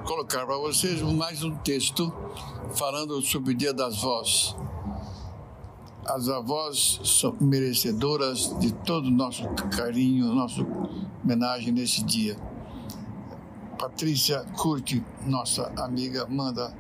colocar 0.06 0.45
para 0.45 0.57
vocês 0.57 1.02
mais 1.02 1.44
um 1.44 1.56
texto 1.57 2.14
falando 2.76 3.19
sobre 3.23 3.53
o 3.53 3.57
Dia 3.57 3.73
das 3.73 4.03
Vós. 4.03 4.56
As 6.06 6.30
avós 6.30 6.99
são 7.03 7.36
merecedoras 7.41 8.56
de 8.60 8.72
todo 8.72 9.07
o 9.07 9.11
nosso 9.11 9.44
carinho, 9.76 10.27
nossa 10.27 10.61
homenagem 11.23 11.73
nesse 11.73 12.03
dia. 12.03 12.38
Patrícia 13.80 14.45
Curte, 14.56 15.03
nossa 15.26 15.73
amiga, 15.76 16.27
manda 16.27 16.72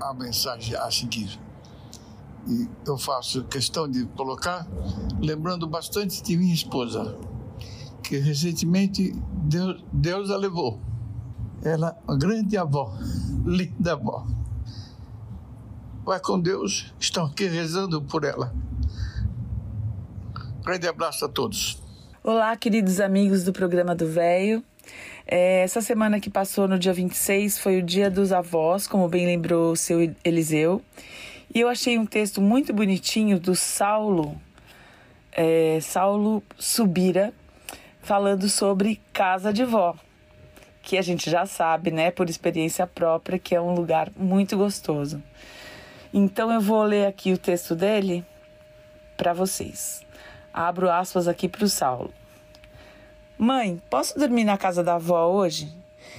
a 0.00 0.12
mensagem 0.14 0.74
a 0.74 0.90
seguir. 0.90 1.38
E 2.48 2.68
eu 2.84 2.98
faço 2.98 3.44
questão 3.44 3.88
de 3.88 4.04
colocar, 4.16 4.66
lembrando 5.20 5.64
bastante 5.68 6.20
de 6.24 6.36
minha 6.36 6.54
esposa, 6.54 7.16
que 8.02 8.18
recentemente 8.18 9.12
Deus, 9.44 9.80
Deus 9.92 10.30
a 10.30 10.36
levou. 10.36 10.93
Ela, 11.64 11.96
uma 12.06 12.18
grande 12.18 12.58
avó, 12.58 12.94
linda 13.46 13.94
avó. 13.94 14.26
Vai 16.04 16.20
com 16.20 16.38
Deus, 16.38 16.92
estão 17.00 17.24
aqui 17.24 17.46
rezando 17.46 18.02
por 18.02 18.22
ela. 18.22 18.54
Grande 20.62 20.86
abraço 20.86 21.24
a 21.24 21.28
todos. 21.28 21.82
Olá, 22.22 22.54
queridos 22.54 23.00
amigos 23.00 23.44
do 23.44 23.52
programa 23.52 23.94
do 23.94 24.06
Véio. 24.06 24.62
É, 25.26 25.62
essa 25.62 25.80
semana 25.80 26.20
que 26.20 26.28
passou, 26.28 26.68
no 26.68 26.78
dia 26.78 26.92
26, 26.92 27.58
foi 27.58 27.78
o 27.78 27.82
dia 27.82 28.10
dos 28.10 28.30
avós, 28.30 28.86
como 28.86 29.08
bem 29.08 29.24
lembrou 29.24 29.72
o 29.72 29.76
seu 29.76 30.14
Eliseu. 30.22 30.82
E 31.54 31.60
eu 31.60 31.68
achei 31.68 31.98
um 31.98 32.04
texto 32.04 32.42
muito 32.42 32.74
bonitinho 32.74 33.40
do 33.40 33.56
Saulo, 33.56 34.38
é, 35.32 35.78
Saulo 35.80 36.42
Subira, 36.58 37.32
falando 38.02 38.50
sobre 38.50 39.00
casa 39.14 39.50
de 39.50 39.64
vó, 39.64 39.96
que 40.84 40.98
a 40.98 41.02
gente 41.02 41.30
já 41.30 41.46
sabe, 41.46 41.90
né, 41.90 42.10
por 42.10 42.28
experiência 42.28 42.86
própria, 42.86 43.38
que 43.38 43.54
é 43.54 43.60
um 43.60 43.74
lugar 43.74 44.10
muito 44.16 44.56
gostoso. 44.56 45.22
Então 46.12 46.52
eu 46.52 46.60
vou 46.60 46.82
ler 46.82 47.06
aqui 47.06 47.32
o 47.32 47.38
texto 47.38 47.74
dele 47.74 48.24
para 49.16 49.32
vocês. 49.32 50.04
Abro 50.52 50.90
aspas 50.90 51.26
aqui 51.26 51.48
para 51.48 51.64
o 51.64 51.68
Saulo. 51.68 52.12
Mãe, 53.36 53.82
posso 53.90 54.16
dormir 54.18 54.44
na 54.44 54.56
casa 54.56 54.84
da 54.84 54.94
avó 54.94 55.26
hoje? 55.26 55.72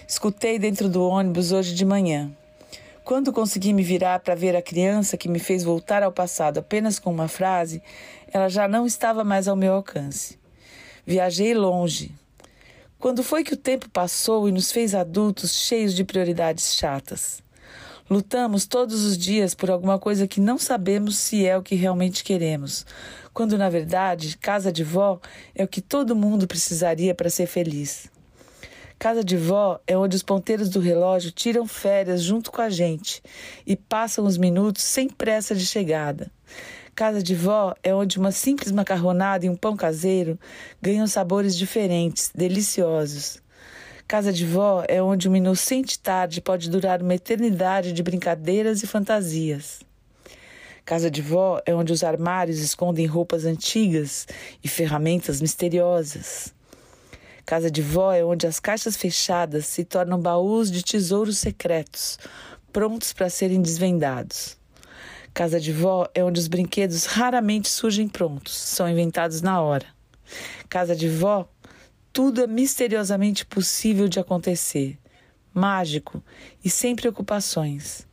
Escutei 0.08 0.60
dentro 0.60 0.90
do 0.90 1.08
ônibus 1.08 1.52
hoje 1.52 1.74
de 1.74 1.86
manhã. 1.86 2.32
Quando 3.04 3.32
consegui 3.32 3.72
me 3.72 3.84
virar 3.84 4.20
para 4.20 4.34
ver 4.34 4.56
a 4.56 4.62
criança 4.62 5.16
que 5.16 5.30
me 5.30 5.40
fez 5.40 5.64
voltar 5.64 6.02
ao 6.02 6.12
passado 6.12 6.58
apenas 6.58 6.98
com 6.98 7.12
uma 7.12 7.28
frase, 7.28 7.82
ela 8.34 8.50
já 8.50 8.68
não 8.68 8.86
estava 8.86 9.24
mais 9.24 9.48
ao 9.48 9.56
meu 9.56 9.76
alcance. 9.76 10.40
Viajei 11.06 11.54
longe. 11.54 12.12
Quando 13.00 13.24
foi 13.24 13.44
que 13.44 13.54
o 13.54 13.58
tempo 13.58 13.90
passou 13.90 14.48
e 14.48 14.52
nos 14.52 14.72
fez 14.72 14.96
adultos 14.96 15.54
cheios 15.54 15.94
de 15.94 16.04
prioridades 16.04 16.76
chatas? 16.76 17.44
Lutamos 18.10 18.66
todos 18.66 19.04
os 19.04 19.18
dias 19.18 19.54
por 19.54 19.70
alguma 19.70 20.00
coisa 20.00 20.28
que 20.28 20.40
não 20.40 20.58
sabemos 20.58 21.18
se 21.18 21.46
é 21.46 21.58
o 21.58 21.62
que 21.62 21.76
realmente 21.76 22.24
queremos, 22.24 22.86
quando 23.34 23.58
na 23.58 23.70
verdade, 23.70 24.38
casa 24.38 24.72
de 24.72 24.84
vó 24.84 25.20
é 25.54 25.64
o 25.64 25.68
que 25.68 25.82
todo 25.82 26.16
mundo 26.16 26.48
precisaria 26.48 27.14
para 27.14 27.30
ser 27.30 27.48
feliz. 27.48 28.10
Casa 28.98 29.24
de 29.24 29.36
vó 29.36 29.80
é 29.86 29.98
onde 29.98 30.16
os 30.16 30.24
ponteiros 30.24 30.70
do 30.70 30.80
relógio 30.80 31.32
tiram 31.32 31.68
férias 31.68 32.24
junto 32.24 32.52
com 32.52 32.62
a 32.62 32.70
gente 32.70 33.22
e 33.68 33.76
passam 33.76 34.26
os 34.26 34.38
minutos 34.38 34.84
sem 34.84 35.10
pressa 35.10 35.54
de 35.54 35.66
chegada. 35.66 36.32
Casa 36.96 37.22
de 37.22 37.36
vó 37.36 37.76
é 37.84 37.94
onde 37.94 38.18
uma 38.18 38.32
simples 38.32 38.72
macarronada 38.72 39.46
e 39.46 39.50
um 39.50 39.56
pão 39.56 39.76
caseiro 39.76 40.40
ganham 40.82 41.06
sabores 41.06 41.58
diferentes, 41.58 42.32
deliciosos. 42.34 43.44
Casa 44.08 44.32
de 44.32 44.46
vó 44.46 44.82
é 44.88 45.04
onde 45.04 45.28
uma 45.28 45.38
inocente 45.38 46.00
tarde 46.00 46.40
pode 46.40 46.70
durar 46.70 47.02
uma 47.02 47.14
eternidade 47.14 47.92
de 47.92 48.02
brincadeiras 48.02 48.82
e 48.82 48.88
fantasias. 48.88 49.82
Casa 50.86 51.12
de 51.12 51.22
vó 51.22 51.62
é 51.66 51.76
onde 51.76 51.92
os 51.92 52.02
armários 52.02 52.60
escondem 52.60 53.06
roupas 53.06 53.44
antigas 53.44 54.26
e 54.64 54.70
ferramentas 54.70 55.42
misteriosas. 55.42 56.54
Casa 57.46 57.70
de 57.70 57.82
vó 57.82 58.14
é 58.14 58.24
onde 58.24 58.48
as 58.48 58.58
caixas 58.58 58.96
fechadas 58.96 59.66
se 59.66 59.84
tornam 59.84 60.18
baús 60.18 60.72
de 60.72 60.82
tesouros 60.82 61.40
secretos, 61.40 62.18
prontos 62.72 63.12
para 63.12 63.30
serem 63.30 63.62
desvendados. 63.62 64.58
Casa 65.36 65.60
de 65.60 65.74
vó 65.74 66.08
é 66.16 66.24
onde 66.24 66.40
os 66.40 66.48
brinquedos 66.48 67.04
raramente 67.04 67.68
surgem 67.68 68.08
prontos, 68.08 68.56
são 68.56 68.90
inventados 68.90 69.42
na 69.42 69.60
hora. 69.60 69.86
Casa 70.70 70.96
de 70.96 71.10
vó 71.10 71.46
tudo 72.14 72.42
é 72.42 72.48
misteriosamente 72.48 73.46
possível 73.46 74.08
de 74.08 74.18
acontecer, 74.18 74.98
mágico 75.54 76.24
e 76.64 76.70
sem 76.70 76.96
preocupações. 76.96 78.08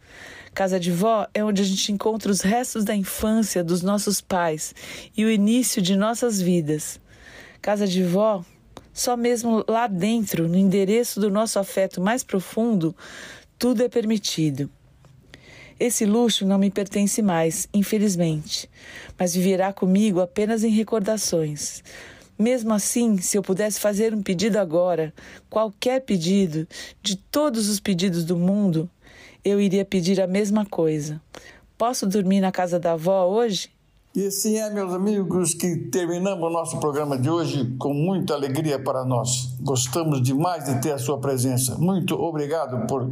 Casa 0.52 0.80
de 0.80 0.90
vó 0.90 1.24
é 1.32 1.44
onde 1.44 1.62
a 1.62 1.64
gente 1.64 1.92
encontra 1.92 2.28
os 2.28 2.40
restos 2.40 2.82
da 2.82 2.92
infância 2.92 3.62
dos 3.62 3.82
nossos 3.82 4.20
pais 4.20 4.74
e 5.16 5.24
o 5.24 5.30
início 5.30 5.80
de 5.80 5.94
nossas 5.94 6.42
vidas. 6.42 7.00
Casa 7.60 7.86
de 7.86 8.02
vó, 8.02 8.44
só 8.92 9.16
mesmo 9.16 9.64
lá 9.68 9.86
dentro, 9.86 10.48
no 10.48 10.58
endereço 10.58 11.20
do 11.20 11.30
nosso 11.30 11.60
afeto 11.60 12.00
mais 12.00 12.24
profundo, 12.24 12.92
tudo 13.56 13.80
é 13.84 13.88
permitido. 13.88 14.68
Esse 15.84 16.06
luxo 16.06 16.46
não 16.46 16.58
me 16.58 16.70
pertence 16.70 17.20
mais, 17.20 17.68
infelizmente, 17.74 18.70
mas 19.18 19.34
viverá 19.34 19.72
comigo 19.72 20.20
apenas 20.20 20.62
em 20.62 20.70
recordações, 20.70 21.82
mesmo 22.38 22.72
assim, 22.72 23.18
se 23.18 23.36
eu 23.36 23.42
pudesse 23.42 23.80
fazer 23.80 24.14
um 24.14 24.22
pedido 24.22 24.58
agora, 24.58 25.12
qualquer 25.50 26.02
pedido, 26.02 26.68
de 27.02 27.16
todos 27.16 27.68
os 27.68 27.80
pedidos 27.80 28.24
do 28.24 28.36
mundo, 28.36 28.88
eu 29.44 29.60
iria 29.60 29.84
pedir 29.84 30.20
a 30.20 30.26
mesma 30.28 30.64
coisa. 30.64 31.20
Posso 31.76 32.06
dormir 32.06 32.40
na 32.40 32.52
casa 32.52 32.78
da 32.78 32.92
avó 32.92 33.26
hoje? 33.26 33.68
E 34.14 34.24
assim 34.24 34.58
é, 34.58 34.70
meus 34.70 34.94
amigos, 34.94 35.52
que 35.52 35.76
terminamos 35.90 36.48
o 36.48 36.52
nosso 36.52 36.78
programa 36.78 37.18
de 37.18 37.28
hoje 37.28 37.74
com 37.76 37.92
muita 37.92 38.34
alegria 38.34 38.78
para 38.78 39.04
nós. 39.04 39.52
Gostamos 39.60 40.22
demais 40.22 40.64
de 40.64 40.80
ter 40.80 40.92
a 40.92 40.98
sua 40.98 41.18
presença. 41.18 41.76
Muito 41.76 42.14
obrigado 42.14 42.86
por 42.86 43.10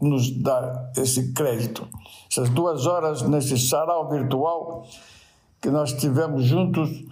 nos 0.00 0.30
dar 0.42 0.92
esse 0.96 1.32
crédito. 1.32 1.86
Essas 2.30 2.48
duas 2.50 2.86
horas 2.86 3.22
nesse 3.22 3.58
sarau 3.58 4.08
virtual 4.10 4.86
que 5.60 5.70
nós 5.70 5.92
tivemos 5.92 6.44
juntos 6.44 7.04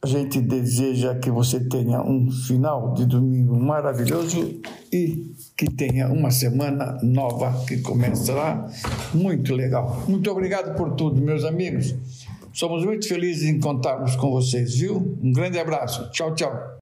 a 0.00 0.06
gente 0.06 0.40
deseja 0.40 1.16
que 1.16 1.28
você 1.28 1.58
tenha 1.58 2.00
um 2.00 2.30
final 2.30 2.94
de 2.94 3.04
domingo 3.04 3.58
maravilhoso 3.58 4.60
e 4.92 5.34
que 5.56 5.68
tenha 5.68 6.06
uma 6.06 6.30
semana 6.30 6.98
nova 7.02 7.64
que 7.66 7.78
começará 7.78 8.68
muito 9.12 9.54
legal. 9.54 10.04
Muito 10.06 10.30
obrigado 10.30 10.76
por 10.76 10.94
tudo, 10.94 11.20
meus 11.20 11.44
amigos. 11.44 11.96
Somos 12.52 12.84
muito 12.84 13.08
felizes 13.08 13.48
em 13.48 13.58
contarmos 13.58 14.14
com 14.14 14.30
vocês, 14.30 14.76
viu? 14.76 15.18
Um 15.20 15.32
grande 15.32 15.58
abraço. 15.58 16.08
Tchau, 16.12 16.32
tchau. 16.32 16.76